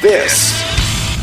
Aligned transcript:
This 0.00 0.52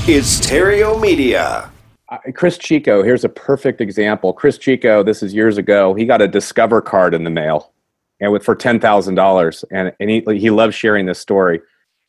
is 0.05 0.41
Theriault 0.41 0.99
Media. 0.99 1.71
Uh, 2.09 2.17
Chris 2.33 2.57
Chico, 2.57 3.03
here's 3.03 3.23
a 3.23 3.29
perfect 3.29 3.79
example. 3.79 4.33
Chris 4.33 4.57
Chico, 4.57 5.01
this 5.01 5.23
is 5.23 5.33
years 5.33 5.57
ago. 5.57 5.93
He 5.93 6.05
got 6.05 6.21
a 6.21 6.27
Discover 6.27 6.81
card 6.81 7.13
in 7.13 7.23
the 7.23 7.29
mail, 7.29 7.71
and 8.19 8.33
with 8.33 8.43
for 8.43 8.53
ten 8.53 8.81
thousand 8.81 9.15
dollars, 9.15 9.63
and 9.71 9.93
and 10.01 10.09
he 10.09 10.21
he 10.37 10.49
loves 10.49 10.75
sharing 10.75 11.05
this 11.05 11.19
story. 11.19 11.61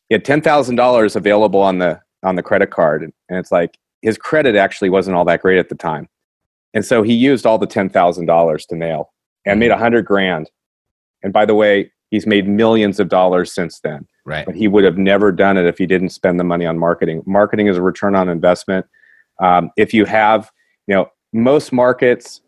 He 0.09 0.15
had 0.15 0.25
ten 0.25 0.41
thousand 0.41 0.75
dollars 0.75 1.15
available 1.15 1.61
on 1.61 1.77
the 1.77 2.01
on 2.23 2.35
the 2.35 2.43
credit 2.43 2.69
card, 2.69 3.01
and 3.01 3.13
it's 3.29 3.51
like 3.51 3.77
his 4.01 4.17
credit 4.17 4.57
actually 4.57 4.89
wasn't 4.89 5.15
all 5.15 5.23
that 5.23 5.41
great 5.41 5.59
at 5.59 5.69
the 5.69 5.75
time, 5.75 6.09
and 6.73 6.85
so 6.85 7.01
he 7.01 7.13
used 7.13 7.45
all 7.45 7.57
the 7.57 7.65
ten 7.65 7.87
thousand 7.87 8.25
dollars 8.25 8.65
to 8.65 8.75
mail 8.75 9.13
and 9.45 9.57
made 9.57 9.71
a 9.71 9.77
hundred 9.77 10.03
grand. 10.03 10.51
And 11.23 11.31
by 11.31 11.45
the 11.45 11.55
way, 11.55 11.93
he's 12.11 12.27
made 12.27 12.45
millions 12.45 12.99
of 12.99 13.07
dollars 13.07 13.53
since 13.53 13.79
then. 13.79 14.05
Right. 14.27 14.45
But 14.45 14.55
he 14.55 14.67
would 14.67 14.83
have 14.83 14.97
never 14.97 15.31
done 15.31 15.55
it 15.55 15.65
if 15.65 15.77
he 15.77 15.85
didn't 15.85 16.09
spend 16.09 16.37
the 16.37 16.43
money 16.43 16.65
on 16.65 16.77
marketing. 16.77 17.23
Marketing 17.25 17.67
is 17.67 17.77
a 17.77 17.81
return 17.81 18.13
on 18.13 18.27
investment. 18.27 18.85
Um, 19.39 19.71
if 19.77 19.93
you 19.93 20.03
have, 20.03 20.51
you 20.85 20.95
know, 20.95 21.09
most 21.31 21.71
markets, 21.71 22.41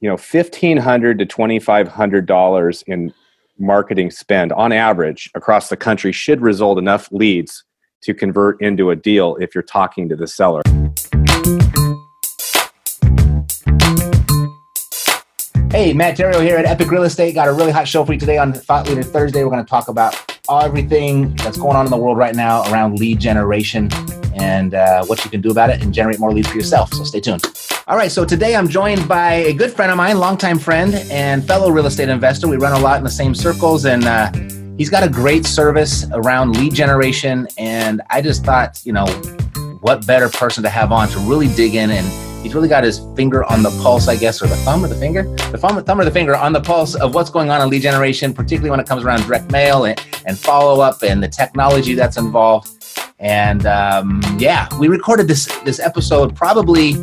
you 0.00 0.08
know, 0.08 0.16
fifteen 0.16 0.76
hundred 0.76 1.20
to 1.20 1.26
twenty 1.26 1.60
five 1.60 1.86
hundred 1.86 2.26
dollars 2.26 2.82
in 2.88 3.14
marketing 3.60 4.10
spend 4.10 4.52
on 4.54 4.72
average 4.72 5.30
across 5.36 5.68
the 5.68 5.76
country 5.76 6.10
should 6.10 6.40
result 6.40 6.78
enough 6.78 7.08
leads 7.12 7.62
to 8.02 8.12
convert 8.12 8.60
into 8.60 8.90
a 8.90 8.96
deal 8.96 9.36
if 9.36 9.54
you're 9.54 9.62
talking 9.62 10.08
to 10.08 10.16
the 10.16 10.26
seller. 10.26 10.62
Hey, 15.70 15.92
Matt 15.92 16.16
Theriault 16.16 16.42
here 16.42 16.56
at 16.56 16.64
Epic 16.64 16.90
Real 16.90 17.04
Estate. 17.04 17.36
Got 17.36 17.46
a 17.46 17.52
really 17.52 17.70
hot 17.70 17.86
show 17.86 18.04
for 18.04 18.14
you 18.14 18.18
today 18.18 18.38
on 18.38 18.52
Thought 18.52 18.88
Leader 18.88 19.04
Thursday. 19.04 19.44
We're 19.44 19.50
going 19.50 19.64
to 19.64 19.70
talk 19.70 19.86
about 19.86 20.16
everything 20.48 21.34
that's 21.36 21.56
going 21.56 21.76
on 21.76 21.86
in 21.86 21.90
the 21.90 21.96
world 21.96 22.16
right 22.16 22.34
now 22.34 22.62
around 22.70 22.98
lead 22.98 23.20
generation 23.20 23.88
and 24.34 24.74
uh, 24.74 25.04
what 25.06 25.24
you 25.24 25.30
can 25.30 25.40
do 25.40 25.50
about 25.50 25.70
it 25.70 25.82
and 25.82 25.92
generate 25.92 26.18
more 26.18 26.32
leads 26.32 26.48
for 26.48 26.56
yourself. 26.56 26.92
So 26.94 27.04
stay 27.04 27.20
tuned. 27.20 27.42
All 27.86 27.96
right, 27.96 28.10
so 28.10 28.24
today 28.24 28.54
I'm 28.54 28.68
joined 28.68 29.08
by 29.08 29.32
a 29.32 29.52
good 29.52 29.72
friend 29.72 29.90
of 29.90 29.98
mine, 29.98 30.18
longtime 30.18 30.58
friend 30.58 30.94
and 31.10 31.44
fellow 31.46 31.70
real 31.70 31.86
estate 31.86 32.08
investor. 32.08 32.46
We 32.48 32.56
run 32.56 32.72
a 32.72 32.82
lot 32.82 32.98
in 32.98 33.04
the 33.04 33.10
same 33.10 33.34
circles, 33.34 33.84
and 33.84 34.04
uh, 34.04 34.30
he's 34.76 34.90
got 34.90 35.02
a 35.02 35.08
great 35.08 35.44
service 35.44 36.06
around 36.12 36.56
lead 36.56 36.74
generation. 36.74 37.48
And 37.58 38.00
I 38.10 38.22
just 38.22 38.44
thought, 38.44 38.80
you 38.84 38.92
know, 38.92 39.06
what 39.80 40.06
better 40.06 40.28
person 40.28 40.62
to 40.62 40.68
have 40.68 40.92
on 40.92 41.08
to 41.08 41.18
really 41.20 41.48
dig 41.48 41.74
in 41.74 41.90
and 41.90 42.29
he's 42.42 42.54
really 42.54 42.68
got 42.68 42.84
his 42.84 43.00
finger 43.14 43.44
on 43.44 43.62
the 43.62 43.70
pulse, 43.82 44.08
I 44.08 44.16
guess, 44.16 44.42
or 44.42 44.46
the 44.46 44.56
thumb 44.56 44.84
or 44.84 44.88
the 44.88 44.94
finger, 44.94 45.22
the 45.50 45.58
thumb, 45.58 45.82
thumb 45.84 46.00
or 46.00 46.04
the 46.04 46.10
finger 46.10 46.36
on 46.36 46.52
the 46.52 46.60
pulse 46.60 46.94
of 46.94 47.14
what's 47.14 47.30
going 47.30 47.50
on 47.50 47.60
in 47.62 47.68
lead 47.68 47.82
generation, 47.82 48.32
particularly 48.32 48.70
when 48.70 48.80
it 48.80 48.86
comes 48.86 49.04
around 49.04 49.22
direct 49.22 49.50
mail 49.50 49.84
and, 49.84 50.00
and 50.26 50.38
follow 50.38 50.80
up 50.80 51.02
and 51.02 51.22
the 51.22 51.28
technology 51.28 51.94
that's 51.94 52.16
involved. 52.16 52.70
And 53.18 53.66
um, 53.66 54.22
yeah, 54.38 54.66
we 54.78 54.88
recorded 54.88 55.28
this 55.28 55.46
this 55.64 55.78
episode 55.78 56.34
probably 56.34 56.94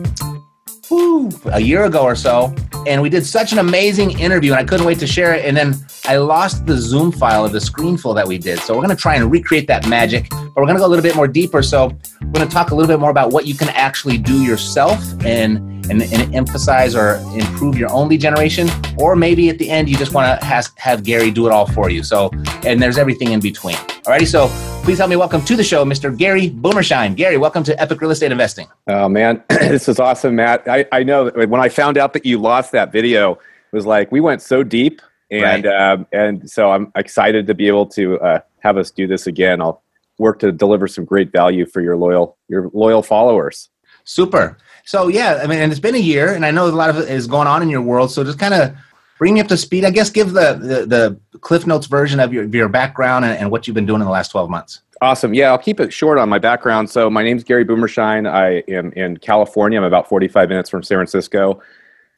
a 0.91 1.59
year 1.59 1.85
ago 1.85 2.03
or 2.03 2.16
so, 2.16 2.53
and 2.85 3.02
we 3.02 3.09
did 3.09 3.25
such 3.25 3.52
an 3.52 3.59
amazing 3.59 4.19
interview, 4.19 4.52
and 4.52 4.59
I 4.59 4.63
couldn't 4.63 4.85
wait 4.85 4.99
to 4.99 5.07
share 5.07 5.33
it. 5.33 5.45
And 5.45 5.55
then 5.55 5.75
I 6.05 6.17
lost 6.17 6.66
the 6.66 6.77
Zoom 6.77 7.11
file 7.11 7.45
of 7.45 7.52
the 7.52 7.59
screenful 7.59 8.16
that 8.16 8.27
we 8.27 8.38
did, 8.38 8.59
so 8.59 8.73
we're 8.73 8.83
going 8.83 8.95
to 8.95 9.02
try 9.02 9.15
and 9.15 9.31
recreate 9.31 9.67
that 9.67 9.88
magic, 9.88 10.30
but 10.30 10.55
we're 10.55 10.65
going 10.65 10.75
to 10.75 10.80
go 10.80 10.85
a 10.85 10.88
little 10.88 11.03
bit 11.03 11.15
more 11.15 11.27
deeper. 11.27 11.61
So 11.61 11.88
we're 12.21 12.31
going 12.31 12.47
to 12.47 12.53
talk 12.53 12.71
a 12.71 12.75
little 12.75 12.88
bit 12.88 12.99
more 12.99 13.09
about 13.09 13.31
what 13.31 13.45
you 13.45 13.55
can 13.55 13.69
actually 13.69 14.17
do 14.17 14.43
yourself 14.43 15.03
and 15.25 15.77
and, 15.89 16.02
and 16.02 16.35
emphasize 16.35 16.95
or 16.95 17.16
improve 17.35 17.77
your 17.77 17.91
own 17.91 18.09
lead 18.09 18.21
generation, 18.21 18.67
or 18.97 19.16
maybe 19.16 19.49
at 19.49 19.57
the 19.57 19.69
end 19.69 19.89
you 19.89 19.97
just 19.97 20.13
want 20.13 20.39
to 20.39 20.45
have, 20.45 20.67
have 20.77 21.03
Gary 21.03 21.31
do 21.31 21.45
it 21.47 21.52
all 21.52 21.67
for 21.67 21.89
you. 21.89 22.03
So 22.03 22.30
and 22.66 22.81
there's 22.81 22.97
everything 22.97 23.31
in 23.31 23.39
between. 23.39 23.75
Alrighty, 23.75 24.27
so 24.27 24.47
please 24.83 24.97
help 24.97 25.09
me 25.09 25.15
welcome 25.15 25.43
to 25.45 25.55
the 25.55 25.63
show, 25.63 25.83
Mr. 25.85 26.15
Gary 26.15 26.49
Boomershine. 26.49 27.13
Gary, 27.15 27.38
welcome 27.38 27.63
to 27.63 27.81
Epic 27.81 28.02
Real 28.02 28.11
Estate 28.11 28.31
Investing. 28.31 28.67
Oh 28.88 29.08
man, 29.09 29.43
this 29.49 29.88
is 29.89 29.99
awesome, 29.99 30.35
Matt. 30.35 30.67
I, 30.67 30.85
I 30.91 31.03
know 31.03 31.30
when 31.30 31.59
I 31.59 31.69
found 31.69 31.97
out 31.97 32.13
that 32.13 32.25
you 32.25 32.38
lost 32.39 32.71
that 32.71 32.91
video, 32.91 33.33
it 33.33 33.39
was 33.75 33.86
like 33.86 34.11
we 34.11 34.19
went 34.21 34.42
so 34.42 34.64
deep, 34.64 35.02
and 35.30 35.65
Right. 35.65 35.92
um, 35.92 36.08
and 36.11 36.49
so 36.49 36.71
I'm 36.71 36.92
excited 36.95 37.48
to 37.48 37.54
be 37.54 37.67
able 37.67 37.86
to 37.87 38.19
uh, 38.21 38.39
have 38.59 38.77
us 38.77 38.92
do 38.92 39.08
this 39.08 39.27
again. 39.27 39.61
I'll 39.61 39.81
work 40.17 40.39
to 40.39 40.52
deliver 40.52 40.87
some 40.87 41.05
great 41.05 41.31
value 41.31 41.65
for 41.65 41.81
your 41.81 41.95
loyal 41.98 42.37
your 42.48 42.69
loyal 42.73 43.04
followers. 43.04 43.69
Super. 44.05 44.58
So 44.87 45.09
yeah, 45.09 45.42
I 45.43 45.48
mean, 45.48 45.59
and 45.59 45.70
it's 45.71 45.81
been 45.81 45.95
a 45.95 45.99
year, 45.99 46.33
and 46.33 46.45
I 46.45 46.52
know 46.52 46.65
a 46.65 46.70
lot 46.70 46.89
of 46.89 46.98
it 46.98 47.09
is 47.09 47.27
going 47.27 47.45
on 47.48 47.61
in 47.61 47.70
your 47.70 47.81
world. 47.81 48.09
So 48.09 48.23
just 48.23 48.39
kind 48.39 48.53
of 48.53 48.73
bring 49.17 49.33
me 49.33 49.42
up 49.42 49.48
to 49.49 49.58
speed. 49.58 49.83
I 49.83 49.89
guess 49.92 50.09
give 50.09 50.31
the 50.31 50.53
the, 50.53 51.20
the 51.31 51.39
Cliff 51.39 51.67
Notes 51.67 51.87
version 51.87 52.21
of 52.21 52.31
your 52.33 52.45
your 52.45 52.70
background 52.70 53.25
and, 53.25 53.37
and 53.37 53.52
what 53.52 53.67
you've 53.67 53.75
been 53.75 53.86
doing 53.86 53.99
in 53.99 54.05
the 54.05 54.11
last 54.11 54.31
twelve 54.31 54.49
months. 54.49 54.81
Awesome. 55.02 55.33
Yeah, 55.33 55.49
I'll 55.52 55.58
keep 55.59 55.80
it 55.81 55.92
short 55.92 56.17
on 56.17 56.30
my 56.30 56.39
background. 56.39 56.89
So 56.89 57.09
my 57.09 57.21
name's 57.21 57.43
Gary 57.43 57.64
Boomershine. 57.65 58.25
I 58.25 58.64
am 58.70 58.92
in 58.93 59.17
California. 59.17 59.77
I'm 59.77 59.83
about 59.86 60.09
45 60.09 60.49
minutes 60.49 60.71
from 60.71 60.81
San 60.81 60.98
Francisco. 60.98 61.61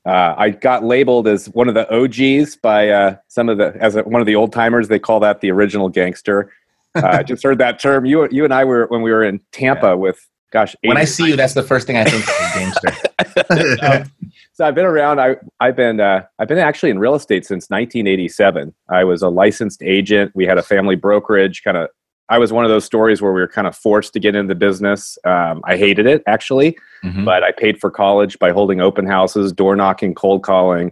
Uh, 0.05 0.33
I 0.37 0.51
got 0.51 0.85
labeled 0.85 1.27
as 1.27 1.49
one 1.49 1.67
of 1.67 1.73
the 1.73 1.91
OGs 1.93 2.55
by 2.55 2.87
uh, 2.87 3.17
some 3.27 3.49
of 3.49 3.57
the 3.57 3.75
as 3.81 3.97
a, 3.97 4.03
one 4.03 4.21
of 4.21 4.27
the 4.27 4.35
old 4.35 4.53
timers. 4.53 4.87
They 4.87 4.99
call 4.99 5.19
that 5.21 5.41
the 5.41 5.51
original 5.51 5.89
gangster. 5.89 6.53
Uh, 6.95 7.05
I 7.05 7.23
just 7.23 7.43
heard 7.43 7.57
that 7.57 7.79
term. 7.79 8.05
You 8.05 8.29
you 8.31 8.45
and 8.45 8.53
I 8.53 8.63
were 8.63 8.85
when 8.87 9.01
we 9.01 9.11
were 9.11 9.23
in 9.23 9.41
Tampa 9.51 9.87
Yeah. 9.87 9.93
with 9.95 10.25
gosh. 10.51 10.75
When 10.83 10.97
I 10.97 11.05
see 11.05 11.27
you, 11.27 11.35
that's 11.35 11.53
the 11.53 11.63
first 11.63 11.87
thing 11.87 11.97
I 11.97 12.03
think 12.05 12.23
of, 12.27 12.53
gamester. 12.53 14.05
so 14.53 14.65
I've 14.65 14.75
been 14.75 14.85
around. 14.85 15.19
I 15.19 15.35
I've 15.59 15.75
been 15.75 15.99
uh, 15.99 16.23
I've 16.39 16.47
been 16.47 16.57
actually 16.57 16.89
in 16.89 16.99
real 16.99 17.15
estate 17.15 17.45
since 17.45 17.69
1987. 17.69 18.73
I 18.89 19.03
was 19.03 19.21
a 19.21 19.29
licensed 19.29 19.81
agent. 19.83 20.31
We 20.35 20.45
had 20.45 20.57
a 20.57 20.63
family 20.63 20.95
brokerage. 20.95 21.63
Kind 21.63 21.77
of, 21.77 21.89
I 22.29 22.37
was 22.37 22.51
one 22.53 22.65
of 22.65 22.69
those 22.69 22.85
stories 22.85 23.21
where 23.21 23.31
we 23.33 23.41
were 23.41 23.47
kind 23.47 23.67
of 23.67 23.75
forced 23.75 24.13
to 24.13 24.19
get 24.19 24.35
into 24.35 24.53
the 24.53 24.55
business. 24.59 25.17
Um, 25.25 25.61
I 25.65 25.77
hated 25.77 26.05
it 26.05 26.23
actually, 26.27 26.77
Mhm. 27.03 27.25
but 27.25 27.43
I 27.43 27.51
paid 27.51 27.79
for 27.79 27.89
college 27.89 28.37
by 28.39 28.51
holding 28.51 28.81
open 28.81 29.05
houses, 29.07 29.51
door 29.53 29.75
knocking, 29.75 30.13
cold 30.13 30.43
calling, 30.43 30.91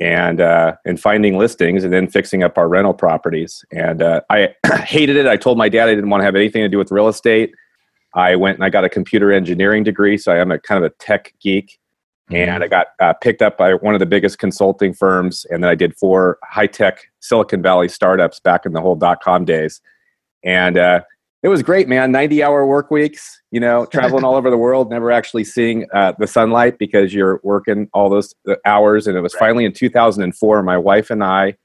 and 0.00 0.40
uh, 0.40 0.74
and 0.86 0.98
finding 1.00 1.36
listings, 1.38 1.84
and 1.84 1.92
then 1.92 2.08
fixing 2.08 2.42
up 2.42 2.56
our 2.58 2.68
rental 2.68 2.94
properties. 2.94 3.64
And 3.70 4.02
uh, 4.02 4.22
I 4.30 4.54
hated 4.84 5.16
it. 5.16 5.26
I 5.26 5.36
told 5.36 5.58
my 5.58 5.68
dad 5.68 5.88
I 5.88 5.94
didn't 5.94 6.10
want 6.10 6.22
to 6.22 6.24
have 6.24 6.34
anything 6.36 6.62
to 6.62 6.68
do 6.68 6.78
with 6.78 6.90
real 6.90 7.08
estate. 7.08 7.54
I 8.14 8.36
went 8.36 8.56
and 8.56 8.64
I 8.64 8.70
got 8.70 8.84
a 8.84 8.88
computer 8.88 9.32
engineering 9.32 9.84
degree, 9.84 10.18
so 10.18 10.32
I 10.32 10.38
am 10.38 10.50
a 10.50 10.58
kind 10.58 10.84
of 10.84 10.90
a 10.90 10.94
tech 10.96 11.32
geek 11.40 11.78
and 12.30 12.64
I 12.64 12.68
got 12.68 12.88
uh, 13.00 13.12
picked 13.14 13.42
up 13.42 13.58
by 13.58 13.74
one 13.74 13.94
of 13.94 14.00
the 14.00 14.06
biggest 14.06 14.38
consulting 14.38 14.94
firms. 14.94 15.44
And 15.50 15.62
then 15.62 15.70
I 15.70 15.74
did 15.74 15.94
four 15.96 16.38
high 16.44 16.66
tech 16.66 17.10
Silicon 17.20 17.62
Valley 17.62 17.88
startups 17.88 18.40
back 18.40 18.64
in 18.64 18.72
the 18.72 18.80
whole 18.80 18.94
dot 18.96 19.22
com 19.22 19.44
days. 19.44 19.80
And 20.44 20.78
uh, 20.78 21.02
it 21.42 21.48
was 21.48 21.62
great, 21.62 21.88
man. 21.88 22.10
90 22.12 22.42
hour 22.42 22.64
work 22.66 22.90
weeks, 22.90 23.40
you 23.50 23.60
know, 23.60 23.86
traveling 23.92 24.24
all 24.24 24.34
over 24.36 24.50
the 24.50 24.56
world, 24.56 24.90
never 24.90 25.10
actually 25.10 25.44
seeing 25.44 25.86
uh, 25.92 26.12
the 26.18 26.26
sunlight 26.26 26.78
because 26.78 27.12
you're 27.12 27.40
working 27.42 27.88
all 27.92 28.08
those 28.08 28.34
uh, 28.48 28.54
hours. 28.64 29.06
And 29.06 29.16
it 29.16 29.20
was 29.20 29.34
Right. 29.34 29.40
finally 29.40 29.64
in 29.64 29.72
2004, 29.72 30.62
my 30.62 30.78
wife 30.78 31.10
and 31.10 31.22
I, 31.22 31.56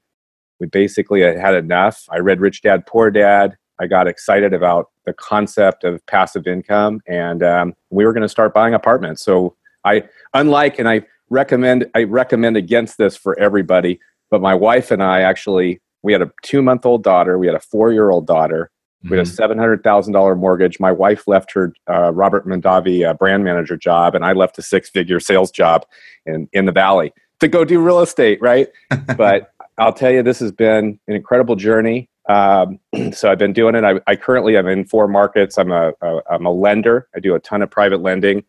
we 0.60 0.66
basically 0.66 1.22
had 1.22 1.54
enough. 1.54 2.04
I 2.10 2.18
read 2.18 2.40
Rich 2.40 2.62
Dad, 2.62 2.84
Poor 2.86 3.10
Dad. 3.10 3.56
I 3.80 3.86
got 3.86 4.06
excited 4.08 4.52
about 4.52 4.90
the 5.06 5.12
concept 5.12 5.84
of 5.84 6.04
passive 6.06 6.46
income, 6.46 7.00
and 7.06 7.42
um, 7.42 7.74
we 7.90 8.04
were 8.04 8.12
going 8.12 8.22
to 8.22 8.28
start 8.28 8.52
buying 8.54 8.74
apartments. 8.74 9.22
So 9.22 9.54
I, 9.84 10.04
unlike, 10.34 10.78
and 10.78 10.88
I 10.88 11.02
recommend, 11.30 11.86
I 11.94 12.04
recommend 12.04 12.56
against 12.56 12.98
this 12.98 13.16
for 13.16 13.38
everybody. 13.38 14.00
But 14.30 14.40
my 14.42 14.54
wife 14.54 14.90
and 14.90 15.02
I 15.02 15.20
actually, 15.22 15.80
we 16.02 16.12
had 16.12 16.22
a 16.22 16.30
two-month-old 16.42 17.02
daughter, 17.02 17.38
we 17.38 17.46
had 17.46 17.56
a 17.56 17.60
four-year-old 17.60 18.26
daughter, 18.26 18.70
we 19.08 19.16
had 19.16 19.26
a 19.26 19.30
Mhm. 19.30 19.34
seven 19.36 19.58
hundred 19.58 19.84
thousand 19.84 20.12
dollar 20.12 20.34
mortgage. 20.34 20.80
My 20.80 20.90
wife 20.90 21.28
left 21.28 21.52
her 21.52 21.72
uh, 21.88 22.10
Robert 22.12 22.46
Mondavi 22.48 23.08
uh, 23.08 23.14
brand 23.14 23.44
manager 23.44 23.76
job, 23.76 24.16
and 24.16 24.24
I 24.24 24.32
left 24.32 24.58
a 24.58 24.62
six-figure 24.62 25.20
sales 25.20 25.52
job 25.52 25.86
in 26.26 26.48
in 26.52 26.64
the 26.66 26.72
valley 26.72 27.12
to 27.38 27.46
go 27.46 27.64
do 27.64 27.80
real 27.80 28.00
estate. 28.00 28.40
Right, 28.42 28.68
but 29.16 29.52
I'll 29.78 29.92
tell 29.92 30.10
you, 30.10 30.24
this 30.24 30.40
has 30.40 30.50
been 30.50 30.98
an 31.06 31.14
incredible 31.14 31.54
journey. 31.54 32.08
Um, 32.28 32.78
so 33.12 33.30
I've 33.30 33.38
been 33.38 33.52
doing 33.52 33.74
it. 33.74 33.84
I, 33.84 34.00
I 34.06 34.16
currently 34.16 34.56
am 34.56 34.66
in 34.66 34.84
four 34.84 35.08
markets. 35.08 35.58
I'm 35.58 35.72
a, 35.72 35.92
a 36.02 36.20
I'm 36.30 36.46
a 36.46 36.52
lender. 36.52 37.08
I 37.14 37.20
do 37.20 37.34
a 37.34 37.40
ton 37.40 37.62
of 37.62 37.70
private 37.70 38.00
lending, 38.02 38.44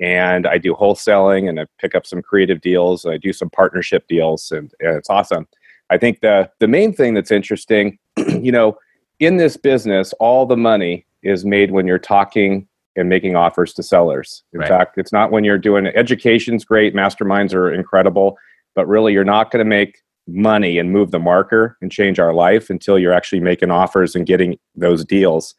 and 0.00 0.46
I 0.46 0.58
do 0.58 0.74
wholesaling, 0.74 1.48
and 1.48 1.60
I 1.60 1.66
pick 1.78 1.94
up 1.94 2.06
some 2.06 2.22
creative 2.22 2.60
deals. 2.60 3.06
I 3.06 3.16
do 3.18 3.32
some 3.32 3.50
partnership 3.50 4.06
deals, 4.08 4.50
and, 4.50 4.72
and 4.80 4.96
it's 4.96 5.10
awesome. 5.10 5.46
I 5.90 5.98
think 5.98 6.20
the 6.20 6.50
the 6.58 6.68
main 6.68 6.92
thing 6.92 7.14
that's 7.14 7.30
interesting, 7.30 7.98
you 8.16 8.52
know, 8.52 8.78
in 9.20 9.36
this 9.36 9.56
business, 9.56 10.12
all 10.14 10.46
the 10.46 10.56
money 10.56 11.06
is 11.22 11.44
made 11.44 11.70
when 11.70 11.86
you're 11.86 11.98
talking 11.98 12.66
and 12.96 13.08
making 13.08 13.36
offers 13.36 13.72
to 13.74 13.82
sellers. 13.82 14.42
In 14.52 14.60
Right. 14.60 14.68
fact, 14.68 14.98
it's 14.98 15.12
not 15.12 15.30
when 15.30 15.44
you're 15.44 15.58
doing 15.58 15.86
education's 15.86 16.64
great, 16.64 16.94
masterminds 16.94 17.54
are 17.54 17.72
incredible, 17.72 18.36
but 18.74 18.86
really 18.88 19.12
you're 19.12 19.24
not 19.24 19.50
going 19.50 19.64
to 19.64 19.68
make 19.68 19.98
money 20.28 20.78
and 20.78 20.92
move 20.92 21.10
the 21.10 21.18
marker 21.18 21.76
and 21.80 21.90
change 21.90 22.20
our 22.20 22.32
life 22.34 22.70
until 22.70 22.98
you're 22.98 23.12
actually 23.12 23.40
making 23.40 23.70
offers 23.70 24.14
and 24.14 24.26
getting 24.26 24.58
those 24.76 25.04
deals. 25.04 25.54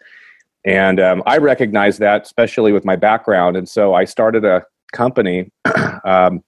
And 0.66 1.00
um, 1.00 1.24
I 1.26 1.38
recognize 1.38 1.98
that, 1.98 2.22
especially 2.24 2.72
with 2.72 2.86
my 2.86 2.96
background. 2.96 3.58
And 3.58 3.68
so 3.68 3.94
I 3.94 4.06
started 4.06 4.46
a 4.46 4.64
company 4.94 5.52
um, 6.06 6.44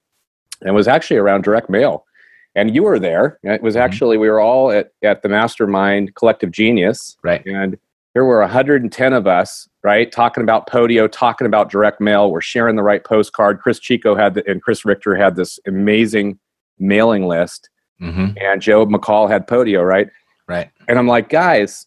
and 0.62 0.76
was 0.76 0.88
actually 0.88 1.18
around 1.18 1.44
direct 1.44 1.70
mail. 1.70 2.06
And 2.54 2.76
you 2.76 2.84
were 2.84 3.00
there. 3.00 3.40
It 3.44 3.62
was 3.64 3.76
Mhm. 3.76 3.80
actually, 3.82 4.18
we 4.18 4.30
were 4.30 4.42
all 4.42 4.72
at, 4.72 4.92
at 5.02 5.22
the 5.24 5.30
Mastermind 5.30 6.14
Collective 6.16 6.52
Genius. 6.52 7.18
Right. 7.24 7.46
And 7.46 7.78
here 8.14 8.26
were 8.26 8.42
110 8.42 9.14
of 9.14 9.26
us, 9.26 9.70
right, 9.84 10.12
talking 10.12 10.44
about 10.44 10.68
Podio, 10.70 11.10
talking 11.10 11.48
about 11.48 11.72
direct 11.72 12.02
mail. 12.02 12.30
We're 12.30 12.42
sharing 12.42 12.76
the 12.76 12.84
right 12.84 13.04
postcard. 13.06 13.62
Chris 13.62 13.80
Chico 13.80 14.16
had 14.16 14.34
the, 14.34 14.44
and 14.52 14.62
Chris 14.62 14.84
Richter 14.84 15.16
had 15.16 15.38
this 15.38 15.60
amazing 15.66 16.38
mailing 16.78 17.26
list, 17.26 17.70
Mm-hmm. 18.02 18.38
and 18.38 18.62
Joe 18.62 18.86
McCall 18.86 19.30
had 19.30 19.48
Podio, 19.48 19.88
right? 19.88 20.08
Right. 20.48 20.70
And 20.88 20.98
I'm 20.98 21.08
like, 21.08 21.30
guys, 21.30 21.86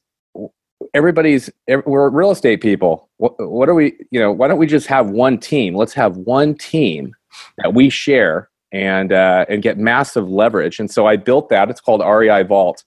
everybody's 0.95 1.51
we're 1.87 2.09
real 2.09 2.31
estate 2.31 2.61
people. 2.61 3.09
What, 3.17 3.35
what 3.39 3.69
are 3.69 3.75
we? 3.75 3.95
You 4.11 4.21
know, 4.21 4.33
why 4.33 4.49
don't 4.49 4.59
we 4.59 4.67
just 4.67 4.87
have 4.87 5.11
one 5.11 5.39
team? 5.39 5.75
Let's 5.75 5.95
have 5.95 6.17
one 6.17 6.55
team 6.55 7.15
that 7.59 7.75
we 7.75 7.91
share 7.91 8.49
and 8.73 9.13
uh, 9.13 9.47
and 9.49 9.63
get 9.63 9.79
massive 9.79 10.29
leverage. 10.29 10.79
And 10.79 10.91
so 10.91 11.07
I 11.07 11.17
built 11.17 11.49
that. 11.49 11.71
It's 11.71 11.81
called 11.81 12.01
REI 12.01 12.43
Vault. 12.43 12.85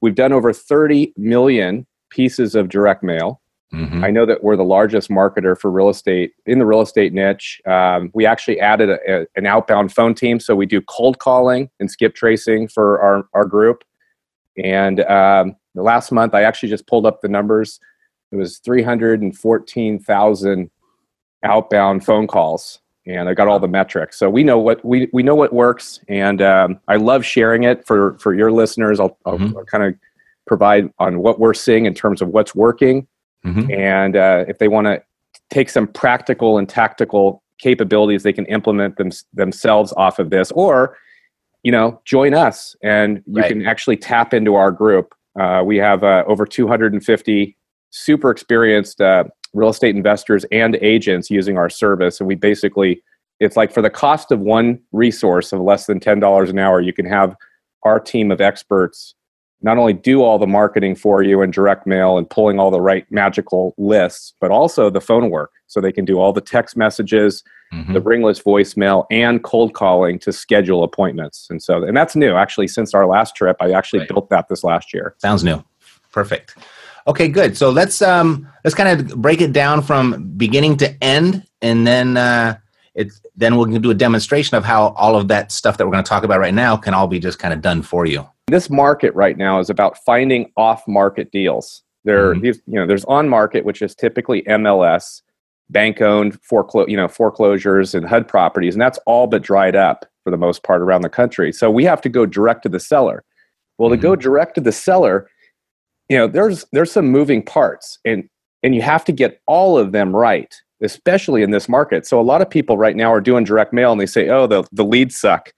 We've 0.00 0.14
done 0.14 0.32
over 0.32 0.52
30 0.52 1.12
million 1.16 1.86
pieces 2.10 2.54
of 2.54 2.68
direct 2.68 3.02
mail. 3.02 3.40
Mm-hmm. 3.74 4.04
I 4.04 4.10
know 4.10 4.26
that 4.26 4.42
we're 4.44 4.56
the 4.56 4.64
largest 4.64 5.10
marketer 5.10 5.58
for 5.58 5.70
real 5.70 5.88
estate 5.88 6.32
in 6.46 6.58
the 6.58 6.66
real 6.66 6.80
estate 6.80 7.12
niche. 7.12 7.60
Um, 7.66 8.10
we 8.14 8.26
actually 8.26 8.60
added 8.60 8.90
a, 8.90 8.98
a- 9.22 9.26
an 9.36 9.46
outbound 9.46 9.92
phone 9.92 10.14
team, 10.14 10.38
so 10.40 10.54
we 10.54 10.66
do 10.66 10.80
cold 10.82 11.18
calling 11.18 11.70
and 11.80 11.90
skip 11.90 12.14
tracing 12.14 12.68
for 12.68 13.00
our, 13.00 13.26
our 13.34 13.44
group. 13.44 13.82
And 14.62 15.00
um, 15.00 15.56
the 15.74 15.82
last 15.82 16.12
month, 16.12 16.34
I 16.34 16.42
actually 16.42 16.68
just 16.68 16.86
pulled 16.86 17.06
up 17.06 17.20
the 17.20 17.28
numbers. 17.28 17.80
It 18.30 18.36
was 18.36 18.58
314,000 18.58 20.70
outbound 21.42 22.04
phone 22.04 22.26
calls, 22.26 22.80
and 23.06 23.28
I 23.28 23.34
got 23.34 23.48
all 23.48 23.58
the 23.60 23.68
metrics. 23.68 24.18
So 24.18 24.30
we 24.30 24.42
know 24.44 24.58
what 24.58 24.84
we, 24.84 25.08
we 25.12 25.22
know 25.22 25.34
what 25.34 25.52
works, 25.52 26.00
and 26.08 26.40
um, 26.42 26.80
I 26.88 26.96
love 26.96 27.24
sharing 27.24 27.64
it 27.64 27.86
for 27.86 28.18
for 28.18 28.34
your 28.34 28.50
listeners. 28.52 29.00
I'll, 29.00 29.18
I'll, 29.26 29.38
Mhm. 29.38 29.56
I'll 29.56 29.64
kind 29.64 29.84
of 29.84 29.94
provide 30.46 30.90
on 30.98 31.18
what 31.20 31.38
we're 31.40 31.54
seeing 31.54 31.86
in 31.86 31.94
terms 31.94 32.20
of 32.22 32.28
what's 32.28 32.54
working 32.54 33.06
Mm-hmm. 33.44 33.70
and 33.72 34.16
uh, 34.16 34.44
if 34.48 34.58
they 34.58 34.68
want 34.68 34.86
to 34.86 35.02
take 35.50 35.68
some 35.68 35.86
practical 35.86 36.56
and 36.58 36.66
tactical 36.68 37.42
capabilities 37.58 38.22
they 38.22 38.32
can 38.32 38.46
implement 38.46 38.96
them, 38.96 39.10
themselves 39.34 39.92
off 39.96 40.18
of 40.18 40.30
this 40.30 40.50
or 40.52 40.96
you 41.62 41.70
know 41.70 42.00
join 42.04 42.32
us 42.34 42.74
and 42.82 43.22
you 43.26 43.42
Right. 43.42 43.48
can 43.50 43.66
actually 43.66 43.96
tap 43.98 44.32
into 44.34 44.54
our 44.54 44.72
group 44.72 45.14
uh, 45.38 45.62
we 45.64 45.76
have 45.76 46.02
uh, 46.04 46.24
over 46.26 46.46
250 46.46 47.56
super 47.90 48.30
experienced 48.30 49.00
uh, 49.00 49.24
real 49.52 49.68
estate 49.68 49.94
investors 49.94 50.44
and 50.50 50.76
agents 50.76 51.30
using 51.30 51.58
our 51.58 51.68
service 51.68 52.20
and 52.20 52.26
we 52.26 52.34
basically 52.34 53.02
it's 53.40 53.56
like 53.56 53.72
for 53.72 53.82
the 53.82 53.90
cost 53.90 54.32
of 54.32 54.40
one 54.40 54.80
resource 54.92 55.52
of 55.52 55.60
less 55.60 55.86
than 55.86 56.00
$10 56.00 56.50
an 56.50 56.58
hour 56.58 56.80
you 56.80 56.92
can 56.92 57.06
have 57.06 57.36
our 57.82 58.00
team 58.00 58.30
of 58.30 58.40
experts 58.40 59.14
not 59.64 59.78
only 59.78 59.94
do 59.94 60.22
all 60.22 60.38
the 60.38 60.46
marketing 60.46 60.94
for 60.94 61.22
you 61.22 61.40
and 61.42 61.52
direct 61.52 61.86
mail 61.86 62.18
and 62.18 62.28
pulling 62.28 62.60
all 62.60 62.70
the 62.70 62.82
right 62.82 63.10
magical 63.10 63.74
lists, 63.78 64.34
but 64.40 64.50
also 64.50 64.90
the 64.90 65.00
phone 65.00 65.30
work. 65.30 65.50
So 65.66 65.80
they 65.80 65.90
can 65.90 66.04
do 66.04 66.18
all 66.20 66.32
the 66.32 66.40
text 66.40 66.76
messages, 66.76 67.42
Mm-hmm. 67.72 67.94
the 67.94 68.00
ringless 68.00 68.40
voicemail, 68.40 69.04
and 69.10 69.42
cold 69.42 69.72
calling 69.74 70.20
to 70.20 70.32
schedule 70.32 70.84
appointments. 70.84 71.48
And 71.50 71.60
so, 71.60 71.82
and 71.82 71.96
that's 71.96 72.14
new 72.14 72.36
actually 72.36 72.68
since 72.68 72.94
our 72.94 73.04
last 73.04 73.34
trip. 73.34 73.56
I 73.58 73.72
actually 73.72 74.00
Right. 74.00 74.08
built 74.10 74.30
that 74.30 74.48
this 74.48 74.62
last 74.62 74.94
year. 74.94 75.16
Sounds 75.18 75.42
new. 75.42 75.64
Perfect. 76.12 76.56
Okay, 77.08 77.26
good. 77.26 77.56
So 77.56 77.70
let's 77.70 78.00
um 78.00 78.46
let's 78.62 78.76
kind 78.76 78.88
of 79.00 79.16
break 79.20 79.40
it 79.40 79.52
down 79.52 79.82
from 79.82 80.34
beginning 80.36 80.76
to 80.76 81.02
end, 81.02 81.44
and 81.62 81.84
then 81.84 82.16
uh, 82.16 82.58
it's 82.94 83.20
then 83.34 83.56
we're 83.56 83.64
going 83.64 83.74
to 83.74 83.80
do 83.80 83.90
a 83.90 83.94
demonstration 83.94 84.56
of 84.56 84.64
how 84.64 84.88
all 84.90 85.16
of 85.16 85.26
that 85.28 85.50
stuff 85.50 85.76
that 85.78 85.84
we're 85.86 85.92
going 85.92 86.04
to 86.04 86.08
talk 86.08 86.22
about 86.22 86.38
right 86.38 86.54
now 86.54 86.76
can 86.76 86.94
all 86.94 87.08
be 87.08 87.18
just 87.18 87.40
kind 87.40 87.52
of 87.52 87.60
done 87.60 87.82
for 87.82 88.06
you. 88.06 88.24
This 88.46 88.68
market 88.68 89.14
right 89.14 89.36
now 89.36 89.58
is 89.58 89.70
about 89.70 89.96
finding 90.04 90.50
off-market 90.56 91.30
deals. 91.32 91.82
There, 92.04 92.34
Mhm. 92.34 92.42
these, 92.42 92.62
you 92.66 92.74
know, 92.74 92.86
there's 92.86 93.04
on-market, 93.06 93.64
which 93.64 93.80
is 93.80 93.94
typically 93.94 94.42
MLS, 94.46 95.22
bank-owned 95.70 96.38
foreclo- 96.42 96.88
you 96.88 96.96
know, 96.96 97.08
foreclosures 97.08 97.94
and 97.94 98.06
HUD 98.06 98.28
properties, 98.28 98.74
and 98.74 98.82
that's 98.82 98.98
all 99.06 99.26
but 99.26 99.40
dried 99.42 99.74
up 99.74 100.04
for 100.22 100.30
the 100.30 100.36
most 100.36 100.62
part 100.62 100.82
around 100.82 101.00
the 101.00 101.08
country. 101.08 101.52
So 101.52 101.70
we 101.70 101.84
have 101.84 102.02
to 102.02 102.10
go 102.10 102.26
direct 102.26 102.62
to 102.64 102.68
the 102.68 102.80
seller. 102.80 103.24
Well, 103.78 103.90
to 103.90 103.96
go 103.96 104.14
direct 104.14 104.54
to 104.56 104.60
the 104.60 104.72
seller, 104.72 105.28
you 106.10 106.18
know, 106.18 106.26
there's 106.26 106.66
there's 106.72 106.92
some 106.92 107.06
moving 107.08 107.42
parts, 107.42 107.98
and 108.04 108.28
and 108.62 108.74
you 108.74 108.82
have 108.82 109.04
to 109.06 109.12
get 109.12 109.40
all 109.46 109.78
of 109.78 109.92
them 109.92 110.14
right, 110.14 110.54
especially 110.82 111.42
in 111.42 111.50
this 111.50 111.68
market. 111.68 112.06
So 112.06 112.20
a 112.20 112.22
lot 112.22 112.42
of 112.42 112.48
people 112.48 112.76
right 112.78 112.94
now 112.94 113.12
are 113.12 113.20
doing 113.20 113.42
direct 113.44 113.72
mail, 113.72 113.90
and 113.90 114.00
they 114.00 114.06
say, 114.06 114.28
"Oh, 114.28 114.46
the 114.46 114.64
the 114.70 114.84
leads 114.84 115.16
suck, 115.16 115.52